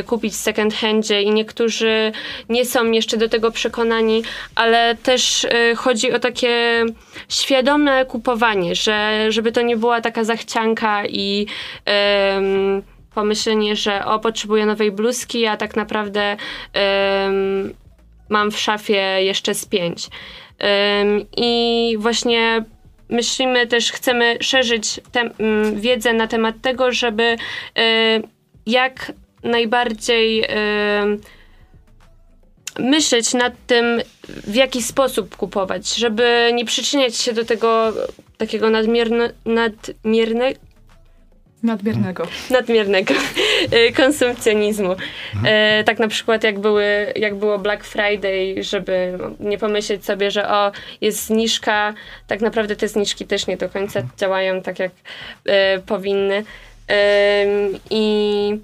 y, 0.00 0.02
kupić 0.02 0.32
w 0.32 0.36
second 0.36 0.74
handzie 0.74 1.22
i 1.22 1.30
niektórzy 1.30 2.12
nie 2.48 2.64
są 2.64 2.90
jeszcze 2.90 3.16
do 3.16 3.28
tego 3.28 3.50
przekonani, 3.50 4.22
ale 4.54 4.96
też 5.02 5.44
y, 5.44 5.76
chodzi 5.76 6.12
o 6.12 6.18
takie 6.18 6.84
świadome 7.28 8.06
kupowanie, 8.06 8.74
że 8.74 9.26
żeby 9.28 9.52
to 9.52 9.62
nie 9.62 9.76
była 9.76 10.00
taka 10.00 10.24
zachcianka 10.24 11.06
i 11.06 11.46
pomyślenie, 13.14 13.76
że 13.76 14.04
o, 14.04 14.18
potrzebuję 14.18 14.66
nowej 14.66 14.92
bluzki, 14.92 15.46
a 15.46 15.56
tak 15.56 15.76
naprawdę 15.76 16.36
mam 18.28 18.50
w 18.50 18.58
szafie 18.58 19.16
jeszcze 19.18 19.54
z 19.54 19.66
pięć. 19.66 20.08
I 21.36 21.96
właśnie 21.98 22.64
myślimy 23.08 23.66
też, 23.66 23.92
chcemy 23.92 24.38
szerzyć 24.40 25.00
te, 25.12 25.20
mm, 25.20 25.80
wiedzę 25.80 26.12
na 26.12 26.26
temat 26.26 26.54
tego, 26.62 26.92
żeby 26.92 27.22
y, 27.22 28.22
jak 28.66 29.12
najbardziej 29.42 30.44
y, 30.44 30.46
myśleć 32.78 33.34
nad 33.34 33.52
tym, 33.66 34.00
w 34.28 34.54
jaki 34.54 34.82
sposób 34.82 35.36
kupować, 35.36 35.94
żeby 35.94 36.50
nie 36.54 36.64
przyczyniać 36.64 37.16
się 37.16 37.32
do 37.32 37.44
tego 37.44 37.92
takiego 38.38 38.70
nadmierne, 38.70 39.32
nadmiernego 39.44 40.60
Nadmiernego. 41.62 42.26
Nadmiernego 42.50 43.14
konsumpcjonizmu. 44.02 44.96
Mhm. 45.34 45.84
Tak 45.84 45.98
na 45.98 46.08
przykład 46.08 46.44
jak, 46.44 46.58
były, 46.58 47.12
jak 47.16 47.34
było 47.34 47.58
Black 47.58 47.84
Friday, 47.84 48.62
żeby 48.62 49.18
nie 49.40 49.58
pomyśleć 49.58 50.04
sobie, 50.04 50.30
że 50.30 50.48
o, 50.48 50.72
jest 51.00 51.26
zniżka, 51.26 51.94
tak 52.26 52.40
naprawdę 52.40 52.76
te 52.76 52.88
zniżki 52.88 53.26
też 53.26 53.46
nie 53.46 53.56
do 53.56 53.68
końca 53.68 54.00
mhm. 54.00 54.18
działają 54.18 54.62
tak, 54.62 54.78
jak 54.78 54.92
e, 55.44 55.78
powinny. 55.78 56.44
I 57.90 58.58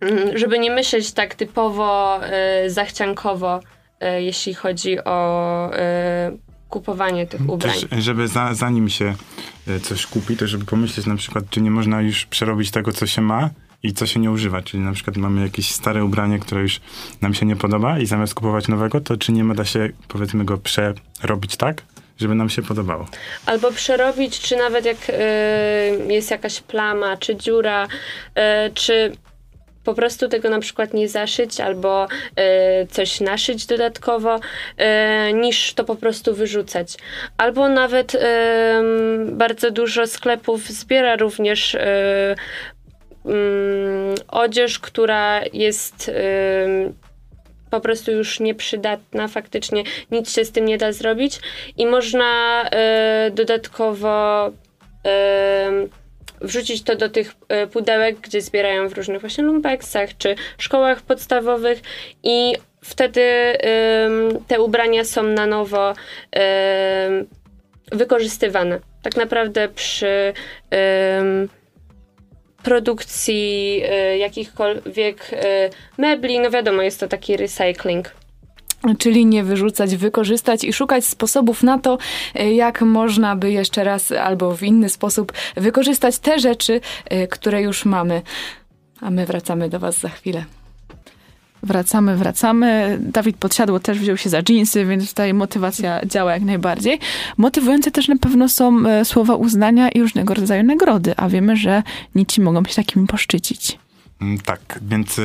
mm, 0.00 0.38
żeby 0.38 0.58
nie 0.58 0.70
myśleć 0.70 1.12
tak 1.12 1.34
typowo 1.34 2.20
zachciankowo, 2.66 3.60
jeśli 4.18 4.54
chodzi 4.54 5.04
o 5.04 5.70
kupowanie 6.68 7.26
tych 7.26 7.48
ubrań. 7.48 7.74
Też, 7.74 8.04
żeby 8.04 8.28
za, 8.28 8.54
zanim 8.54 8.88
się 8.88 9.14
coś 9.82 10.06
kupi, 10.06 10.36
to 10.36 10.46
żeby 10.46 10.64
pomyśleć 10.64 11.06
na 11.06 11.16
przykład, 11.16 11.44
czy 11.50 11.60
nie 11.60 11.70
można 11.70 12.00
już 12.00 12.26
przerobić 12.26 12.70
tego, 12.70 12.92
co 12.92 13.06
się 13.06 13.22
ma 13.22 13.50
i 13.84 13.92
co 13.92 14.06
się 14.06 14.20
nie 14.20 14.30
używa. 14.30 14.62
Czyli 14.62 14.82
na 14.82 14.92
przykład 14.92 15.16
mamy 15.16 15.42
jakieś 15.42 15.70
stare 15.70 16.04
ubranie, 16.04 16.38
które 16.38 16.60
już 16.60 16.80
nam 17.20 17.34
się 17.34 17.46
nie 17.46 17.56
podoba 17.56 17.98
i 17.98 18.06
zamiast 18.06 18.34
kupować 18.34 18.68
nowego, 18.68 19.00
to 19.00 19.16
czy 19.16 19.32
nie 19.32 19.54
da 19.54 19.64
się, 19.64 19.88
powiedzmy, 20.08 20.44
go 20.44 20.58
przerobić 20.58 21.56
tak, 21.56 21.82
żeby 22.18 22.34
nam 22.34 22.50
się 22.50 22.62
podobało. 22.62 23.06
Albo 23.46 23.72
przerobić, 23.72 24.40
czy 24.40 24.56
nawet 24.56 24.84
jak 24.84 24.96
y, 25.08 26.12
jest 26.12 26.30
jakaś 26.30 26.60
plama, 26.60 27.16
czy 27.16 27.36
dziura, 27.36 27.84
y, 27.86 28.74
czy 28.74 29.12
po 29.84 29.94
prostu 29.94 30.28
tego 30.28 30.50
na 30.50 30.60
przykład 30.60 30.94
nie 30.94 31.08
zaszyć 31.08 31.60
albo 31.60 32.04
y, 32.04 32.86
coś 32.86 33.20
naszyć 33.20 33.66
dodatkowo, 33.66 34.36
y, 34.36 35.32
niż 35.32 35.74
to 35.74 35.84
po 35.84 35.96
prostu 35.96 36.34
wyrzucać. 36.34 36.96
Albo 37.36 37.68
nawet 37.68 38.14
y, 38.14 38.18
bardzo 39.32 39.70
dużo 39.70 40.06
sklepów 40.06 40.68
zbiera 40.68 41.16
również 41.16 41.76
mm, 43.24 44.14
odzież, 44.28 44.78
która 44.78 45.42
jest 45.52 46.10
po 47.70 47.80
prostu 47.80 48.12
już 48.12 48.40
nieprzydatna, 48.40 49.28
faktycznie 49.28 49.82
nic 50.10 50.34
się 50.34 50.44
z 50.44 50.52
tym 50.52 50.64
nie 50.64 50.78
da 50.78 50.92
zrobić 50.92 51.40
i 51.76 51.86
można 51.86 52.64
dodatkowo 53.32 54.50
wrzucić 56.40 56.82
to 56.82 56.96
do 56.96 57.08
tych 57.08 57.34
e, 57.48 57.66
pudełek, 57.66 58.16
gdzie 58.20 58.40
zbierają 58.40 58.88
w 58.88 58.92
różnych 58.92 59.20
właśnie 59.20 59.44
lumpeksach 59.44 60.16
czy 60.18 60.34
szkołach 60.58 61.02
podstawowych 61.02 61.80
i 62.22 62.54
wtedy 62.82 63.22
te 64.48 64.60
ubrania 64.60 65.04
są 65.04 65.22
na 65.22 65.46
nowo 65.46 65.94
wykorzystywane. 67.92 68.80
Tak 69.02 69.16
naprawdę 69.16 69.68
przy 69.68 70.32
produkcji 72.64 73.82
e, 73.84 74.18
jakichkolwiek 74.18 75.30
e, 75.32 75.70
mebli, 75.98 76.40
no 76.40 76.50
wiadomo, 76.50 76.82
jest 76.82 77.00
to 77.00 77.08
taki 77.08 77.36
recycling 77.36 78.14
czyli 78.98 79.26
nie 79.26 79.44
wyrzucać, 79.44 79.96
wykorzystać 79.96 80.64
i 80.64 80.72
szukać 80.72 81.04
sposobów 81.04 81.62
na 81.62 81.78
to, 81.78 81.98
e, 82.34 82.54
jak 82.54 82.82
można 82.82 83.36
by 83.36 83.50
jeszcze 83.50 83.84
raz 83.84 84.12
albo 84.12 84.56
w 84.56 84.62
inny 84.62 84.88
sposób 84.88 85.32
wykorzystać 85.56 86.18
te 86.18 86.38
rzeczy, 86.38 86.80
które 87.30 87.62
już 87.62 87.84
mamy. 87.84 88.22
A 89.00 89.10
my 89.10 89.26
wracamy 89.26 89.68
do 89.68 89.78
Was 89.78 90.00
za 90.00 90.08
chwilę. 90.08 90.44
Wracamy, 91.64 92.16
wracamy. 92.16 92.98
Dawid 93.00 93.36
Podsiadło 93.36 93.80
też 93.80 93.98
wziął 93.98 94.16
się 94.16 94.30
za 94.30 94.42
jeansy, 94.48 94.84
więc 94.84 95.08
tutaj 95.08 95.34
motywacja 95.34 96.06
działa 96.06 96.32
jak 96.32 96.42
najbardziej. 96.42 96.98
Motywujące 97.36 97.90
też 97.90 98.08
na 98.08 98.16
pewno 98.16 98.48
są 98.48 98.86
e, 98.86 99.04
słowa 99.04 99.34
uznania 99.34 99.88
i 99.88 100.00
różnego 100.00 100.34
rodzaju 100.34 100.62
nagrody, 100.62 101.14
a 101.16 101.28
wiemy, 101.28 101.56
że 101.56 101.82
nici 102.14 102.40
mogą 102.40 102.64
się 102.64 102.74
takimi 102.74 103.06
poszczycić. 103.06 103.78
Mm, 104.20 104.38
tak, 104.38 104.78
więc 104.82 105.20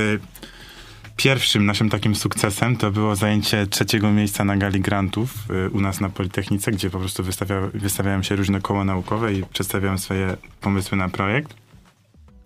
Pierwszym 1.20 1.66
naszym 1.66 1.90
takim 1.90 2.16
sukcesem 2.16 2.78
to 2.78 2.92
było 2.92 3.16
zajęcie 3.16 3.68
trzeciego 3.68 4.12
miejsca 4.12 4.44
na 4.44 4.58
gali 4.58 4.82
grantów 4.82 5.34
y, 5.68 5.70
u 5.70 5.82
nas 5.82 6.02
na 6.02 6.10
Politechnice, 6.10 6.72
gdzie 6.72 6.90
po 6.90 7.00
prostu 7.00 7.24
wystawia, 7.24 7.56
wystawiają 7.74 8.24
się 8.24 8.36
różne 8.36 8.62
koła 8.62 8.84
naukowe 8.84 9.34
i 9.34 9.44
przedstawiają 9.44 9.98
swoje 9.98 10.38
pomysły 10.62 10.98
na 10.98 11.10
projekt. 11.10 11.54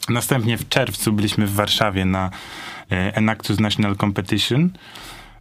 Następnie 0.09 0.57
w 0.57 0.69
czerwcu 0.69 1.11
byliśmy 1.11 1.47
w 1.47 1.53
Warszawie 1.53 2.05
na 2.05 2.29
y, 2.91 2.95
Enactus 2.95 3.59
National 3.59 3.95
Competition, 3.95 4.69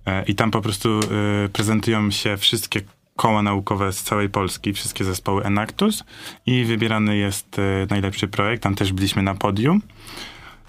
E, 0.07 0.24
I 0.24 0.34
tam 0.34 0.51
po 0.51 0.61
prostu 0.61 0.88
e, 1.01 1.49
prezentują 1.49 2.11
się 2.11 2.36
wszystkie 2.36 2.80
koła 3.16 3.43
naukowe 3.43 3.93
z 3.93 4.03
całej 4.03 4.28
Polski, 4.28 4.72
wszystkie 4.72 5.05
zespoły 5.05 5.45
Enactus 5.45 6.05
i 6.47 6.64
wybierany 6.64 7.16
jest 7.16 7.59
e, 7.59 7.86
najlepszy 7.90 8.28
projekt. 8.28 8.62
Tam 8.62 8.74
też 8.74 8.93
byliśmy 8.93 9.22
na 9.22 9.34
podium. 9.34 9.82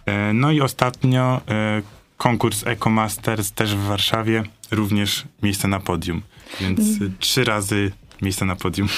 E, 0.06 0.34
No 0.34 0.52
i 0.52 0.62
ostatnio 0.62 1.42
e, 1.48 1.82
konkurs 2.18 2.68
EcoMasters 2.68 3.52
też 3.52 3.76
w 3.76 3.80
Warszawie, 3.84 4.44
również 4.72 5.24
miejsce 5.44 5.68
na 5.68 5.80
podium. 5.80 6.22
Więc 6.62 6.80
e, 6.80 6.84
trzy 7.20 7.44
razy 7.44 7.92
miejsce 8.24 8.46
na 8.46 8.56
podium. 8.56 8.88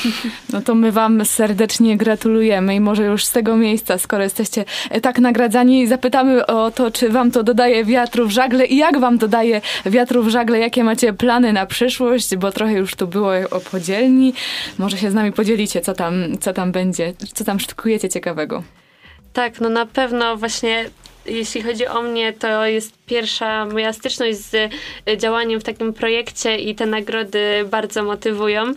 No 0.54 0.62
to 0.62 0.76
my 0.76 0.92
wam 0.92 1.26
serdecznie 1.26 1.98
gratulujemy 1.98 2.76
i 2.76 2.80
może 2.80 3.06
już 3.06 3.26
z 3.26 3.32
tego 3.32 3.58
miejsca, 3.58 3.98
skoro 3.98 4.24
jesteście 4.24 4.66
e, 4.90 5.02
tak 5.02 5.20
nagradzani, 5.20 5.88
zapytamy 5.88 6.46
o 6.46 6.72
to, 6.72 6.92
czy 6.92 7.10
wam 7.10 7.32
to 7.32 7.44
dodaje 7.44 7.86
wiatru 7.86 8.28
w 8.28 8.32
żagle 8.32 8.66
i 8.66 8.78
jak 8.78 9.00
wam 9.00 9.18
dodaje 9.18 9.62
wiatru 9.86 10.24
w 10.24 10.30
żagle, 10.30 10.60
jakie 10.60 10.84
macie 10.84 11.14
plany 11.14 11.54
na 11.54 11.66
przyszłość, 11.66 12.36
bo 12.36 12.52
trochę 12.52 12.74
już 12.74 12.96
tu 12.96 13.08
było 13.08 13.32
o 13.52 13.60
podzielni. 13.60 14.34
Może 14.78 14.98
się 14.98 15.12
z 15.12 15.14
nami 15.14 15.32
podzielicie, 15.32 15.82
co 15.82 15.94
tam, 15.94 16.14
co 16.40 16.54
tam 16.54 16.72
będzie, 16.72 17.14
co 17.34 17.44
tam 17.44 17.60
szykujecie 17.60 18.10
ciekawego. 18.10 18.64
Tak, 19.34 19.62
no 19.62 19.70
na 19.70 19.86
pewno 19.86 20.38
właśnie 20.38 20.86
jeśli 21.26 21.62
chodzi 21.62 21.88
o 21.88 22.02
mnie, 22.02 22.34
to 22.34 22.66
jest 22.66 22.94
pierwsza 23.06 23.66
moja 23.66 23.94
styczność 23.94 24.38
z 24.38 24.54
y, 25.10 25.18
działaniem 25.18 25.60
w 25.60 25.64
takim 25.64 25.94
projekcie 25.94 26.58
i 26.58 26.76
te 26.76 26.86
nagrody 26.86 27.66
bardzo 27.72 28.04
motywują. 28.04 28.74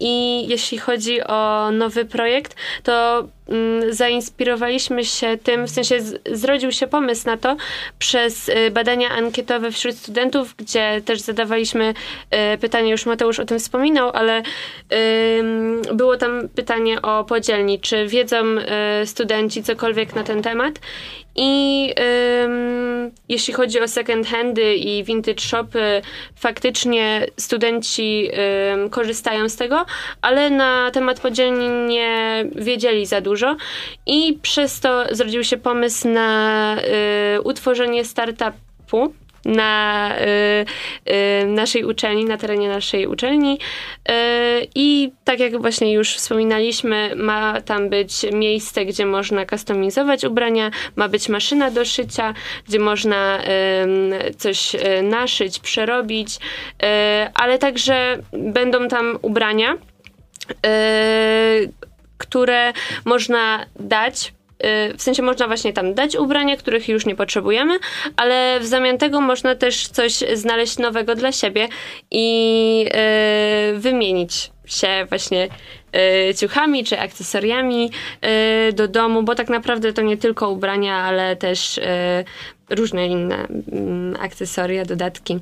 I 0.00 0.44
jeśli 0.48 0.78
chodzi 0.78 1.22
o 1.22 1.70
nowy 1.70 2.04
projekt, 2.04 2.56
to 2.82 3.24
mm, 3.48 3.94
zainspirowaliśmy 3.94 5.04
się 5.04 5.38
tym, 5.42 5.66
w 5.66 5.70
sensie 5.70 5.98
zrodził 6.32 6.72
się 6.72 6.86
pomysł 6.86 7.26
na 7.26 7.36
to 7.36 7.56
przez 7.98 8.48
y, 8.48 8.70
badania 8.70 9.10
ankietowe 9.10 9.72
wśród 9.72 9.96
studentów, 9.96 10.54
gdzie 10.56 11.02
też 11.04 11.20
zadawaliśmy 11.20 11.94
y, 12.54 12.58
pytanie, 12.58 12.90
już 12.90 13.06
Mateusz 13.06 13.40
o 13.40 13.44
tym 13.44 13.58
wspominał, 13.58 14.10
ale 14.14 14.42
było 15.94 16.16
tam 16.16 16.48
pytanie 16.48 17.02
o 17.02 17.24
podzielni, 17.24 17.80
czy 17.80 18.06
wiedzą 18.06 18.36
y, 19.02 19.06
studenci 19.06 19.62
cokolwiek 19.62 20.14
na 20.14 20.24
ten 20.24 20.42
temat 20.42 20.78
i 21.36 21.94
jeśli 23.28 23.54
chodzi 23.54 23.80
o 23.80 23.88
second 23.88 24.26
handy 24.26 24.74
i 24.74 25.04
vintage 25.04 25.40
shopy, 25.40 26.02
faktycznie 26.36 27.26
studenci 27.36 28.30
korzystają 28.90 29.48
z 29.48 29.56
tego, 29.56 29.86
ale 30.22 30.50
na 30.50 30.90
temat 30.90 31.20
podzielni 31.20 31.68
nie 31.68 32.44
wiedzieli 32.54 33.06
za 33.06 33.20
dużo. 33.20 33.56
I 34.06 34.38
przez 34.42 34.80
to 34.80 35.04
zrodził 35.10 35.44
się 35.44 35.56
pomysł 35.56 36.08
na 36.08 36.76
y, 37.36 37.42
utworzenie 37.42 38.04
startupu 38.04 39.14
na 39.44 40.10
y, 41.06 41.12
y, 41.42 41.46
naszej 41.46 41.84
uczelni, 41.84 42.24
na 42.24 42.36
terenie 42.36 42.68
naszej 42.68 43.06
uczelni. 43.06 43.58
Y, 44.08 44.12
I 44.74 45.12
tak 45.24 45.40
jak 45.40 45.60
właśnie 45.60 45.92
już 45.92 46.14
wspominaliśmy, 46.14 47.12
ma 47.16 47.60
tam 47.60 47.88
być 47.88 48.12
miejsce, 48.32 48.84
gdzie 48.84 49.06
można 49.06 49.46
kustomizować 49.46 50.24
ubrania, 50.24 50.70
ma 50.96 51.08
być 51.08 51.28
maszyna 51.28 51.70
do 51.70 51.84
szycia, 51.84 52.34
gdzie 52.68 52.78
można 52.78 53.38
coś 54.38 54.72
naszyć, 55.02 55.58
przerobić, 55.58 56.38
ale 57.34 57.58
także 57.58 58.18
będą 58.32 58.88
tam 58.88 59.18
ubrania, 59.22 59.76
które 62.18 62.72
można 63.04 63.66
dać 63.80 64.32
w 64.96 65.02
sensie 65.02 65.22
można 65.22 65.46
właśnie 65.46 65.72
tam 65.72 65.94
dać 65.94 66.16
ubrania, 66.16 66.56
których 66.56 66.88
już 66.88 67.06
nie 67.06 67.16
potrzebujemy, 67.16 67.78
ale 68.16 68.60
w 68.60 68.66
zamian 68.66 68.98
tego 68.98 69.20
można 69.20 69.54
też 69.54 69.88
coś 69.88 70.12
znaleźć 70.34 70.78
nowego 70.78 71.14
dla 71.14 71.32
siebie 71.32 71.68
i 72.10 72.86
y, 73.74 73.78
wymienić 73.78 74.50
się 74.66 75.06
właśnie 75.08 75.48
y, 76.30 76.34
ciuchami 76.34 76.84
czy 76.84 76.98
akcesoriami 76.98 77.90
y, 78.68 78.72
do 78.72 78.88
domu, 78.88 79.22
bo 79.22 79.34
tak 79.34 79.48
naprawdę 79.48 79.92
to 79.92 80.02
nie 80.02 80.16
tylko 80.16 80.50
ubrania, 80.50 80.96
ale 80.96 81.36
też 81.36 81.80
różne 82.70 83.06
inne 83.06 83.46
mm, 83.72 84.16
akcesoria, 84.20 84.84
dodatki. 84.84 85.38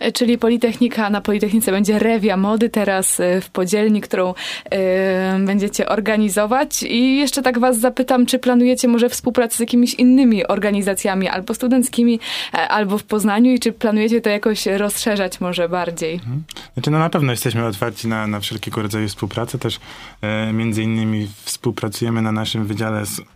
E, 0.00 0.12
Czyli 0.12 0.38
Politechnika, 0.38 1.10
na 1.10 1.20
Politechnice 1.20 1.72
będzie 1.72 1.98
rewia 1.98 2.36
mody 2.36 2.68
teraz 2.68 3.20
e, 3.20 3.40
w 3.40 3.50
podzielni, 3.50 4.00
którą 4.00 4.34
e, 4.70 5.38
będziecie 5.46 5.88
organizować. 5.88 6.82
I 6.82 7.16
jeszcze 7.16 7.42
tak 7.42 7.58
was 7.58 7.78
zapytam, 7.78 8.26
czy 8.26 8.38
planujecie 8.38 8.88
może 8.88 9.08
współpracę 9.08 9.56
z 9.56 9.60
jakimiś 9.60 9.94
innymi 9.94 10.46
organizacjami, 10.46 11.28
albo 11.28 11.54
studenckimi, 11.54 12.20
albo 12.68 12.98
w 12.98 13.04
Poznaniu 13.04 13.52
i 13.52 13.58
czy 13.58 13.72
planujecie 13.72 14.20
to 14.20 14.30
jakoś 14.30 14.66
rozszerzać 14.66 15.40
może 15.40 15.68
bardziej? 15.68 16.20
Znaczy, 16.74 16.90
no 16.90 16.98
na 16.98 17.10
pewno 17.10 17.32
jesteśmy 17.32 17.66
otwarci 17.66 18.08
na, 18.08 18.26
na 18.26 18.40
wszelkiego 18.40 18.82
rodzaju 18.82 19.08
współpracę. 19.08 19.58
Też 19.58 19.80
e, 20.22 20.52
między 20.52 20.82
innymi 20.82 21.28
współpracujemy 21.44 22.22
na 22.22 22.32
naszym 22.32 22.66
wydziale 22.66 23.06
z. 23.06 23.20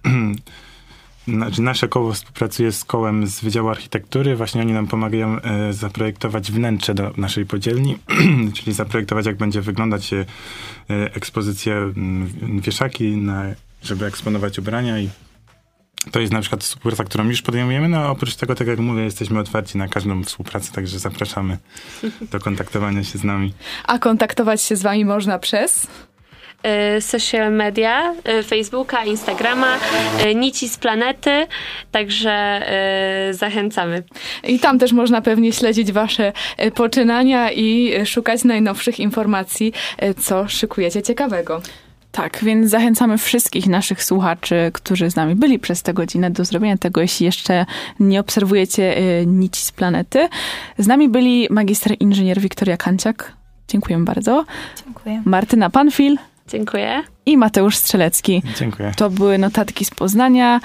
Znaczy 1.29 1.63
nasze 1.63 1.89
koło 1.89 2.13
współpracuje 2.13 2.73
z 2.73 2.85
kołem 2.85 3.27
z 3.27 3.41
Wydziału 3.41 3.69
Architektury. 3.69 4.37
Właśnie 4.37 4.61
oni 4.61 4.73
nam 4.73 4.87
pomagają 4.87 5.41
e, 5.41 5.73
zaprojektować 5.73 6.53
wnętrze 6.53 6.95
do 6.95 7.13
naszej 7.17 7.47
podzielni, 7.47 7.99
czyli 8.57 8.73
zaprojektować, 8.73 9.27
jak 9.27 9.37
będzie 9.37 9.61
wyglądać 9.61 10.13
e, 10.13 10.27
e, 10.91 11.15
ekspozycja, 11.15 11.75
wieszaki, 12.61 13.17
na, 13.17 13.45
żeby 13.83 14.07
eksponować 14.07 14.59
ubrania 14.59 14.99
i 14.99 15.09
to 16.11 16.21
jest 16.21 16.33
na 16.33 16.41
przykład 16.41 16.65
współpraca, 16.65 17.05
którą 17.05 17.29
już 17.29 17.43
podejmujemy, 17.43 17.89
no 17.89 17.99
a 17.99 18.11
oprócz 18.11 18.37
tego, 18.37 18.55
tak 18.55 18.67
jak 18.67 18.79
mówię, 18.79 19.03
jesteśmy 19.03 19.39
otwarci 19.41 19.79
na 19.79 19.89
każdą 19.89 20.25
współpracę, 20.25 20.73
także 20.73 20.99
zapraszamy 20.99 21.59
do 22.33 22.41
kontaktowania 22.41 23.05
się 23.05 23.19
z 23.19 23.25
nami. 23.25 23.53
A 23.87 23.99
kontaktować 23.99 24.63
się 24.63 24.77
z 24.77 24.83
wami 24.83 25.05
można 25.05 25.39
przez? 25.39 25.87
Y, 26.97 27.01
social 27.01 27.53
media, 27.53 28.15
y, 28.41 28.43
Facebooka, 28.43 29.05
Instagrama, 29.05 29.77
y, 30.27 30.35
Nici 30.35 30.69
z 30.69 30.79
Planety, 30.79 31.47
także 31.91 32.61
zachęcamy. 33.31 34.03
I 34.45 34.59
tam 34.59 34.79
też 34.79 34.93
można 34.93 35.21
pewnie 35.21 35.53
śledzić 35.53 35.93
wasze 35.93 36.33
poczynania 36.75 37.53
i 37.53 37.93
szukać 38.07 38.45
najnowszych 38.45 39.01
informacji, 39.01 39.73
co 40.19 40.49
szykujecie 40.49 41.03
ciekawego. 41.03 41.63
Tak, 42.13 42.39
więc 42.43 42.71
zachęcamy 42.71 43.19
wszystkich 43.19 43.67
naszych 43.67 44.05
słuchaczy, 44.05 44.71
którzy 44.75 45.11
z 45.11 45.17
nami 45.17 45.35
byli 45.35 45.59
przez 45.59 45.83
tę 45.83 45.95
godzinę, 45.95 46.31
do 46.31 46.45
zrobienia 46.45 46.79
tego, 46.79 47.01
jeśli 47.01 47.27
jeszcze 47.27 47.67
nie 48.01 48.21
obserwujecie 48.21 48.97
nici 49.27 49.63
z 49.63 49.73
planety. 49.73 50.29
Z 50.79 50.87
nami 50.87 51.09
byli 51.09 51.47
magister 51.51 51.97
inżynier 52.01 52.41
Wiktoria 52.41 52.77
Kanciak. 52.77 53.33
Dziękuję 53.69 53.99
bardzo. 53.99 54.45
Dziękuję. 54.85 55.23
Martyna 55.25 55.71
Panfil 55.71 56.17
Dziękuję. 56.51 57.03
i 57.27 57.37
Mateusz 57.37 57.77
Strzelecki. 57.77 58.43
Dziękuję. 58.59 58.93
To 58.97 59.11
były 59.11 59.39
notatki 59.39 59.85
z 59.85 59.91
Poznania. 59.91 60.61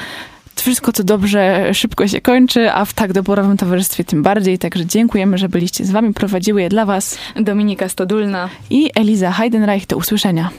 Wszystko 0.55 0.91
co 0.93 1.03
dobrze 1.03 1.73
szybko 1.73 2.07
się 2.07 2.21
kończy, 2.21 2.71
a 2.71 2.85
w 2.85 2.93
tak 2.93 3.13
doborowym 3.13 3.57
towarzystwie 3.57 4.03
tym 4.03 4.23
bardziej. 4.23 4.59
Także 4.59 4.85
dziękujemy, 4.85 5.37
że 5.37 5.49
byliście 5.49 5.85
z 5.85 5.91
wami. 5.91 6.13
Prowadziły 6.13 6.61
je 6.61 6.69
dla 6.69 6.85
was 6.85 7.17
Dominika 7.35 7.89
Stodulna. 7.89 8.49
i 8.69 8.89
Eliza 8.95 9.31
Heidenreich. 9.31 9.87
Do 9.87 9.97
usłyszenia. 9.97 10.49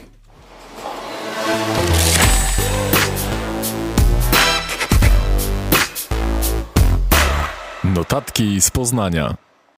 Notatki 7.83 8.61
z 8.61 8.71
Poznania. 8.71 9.46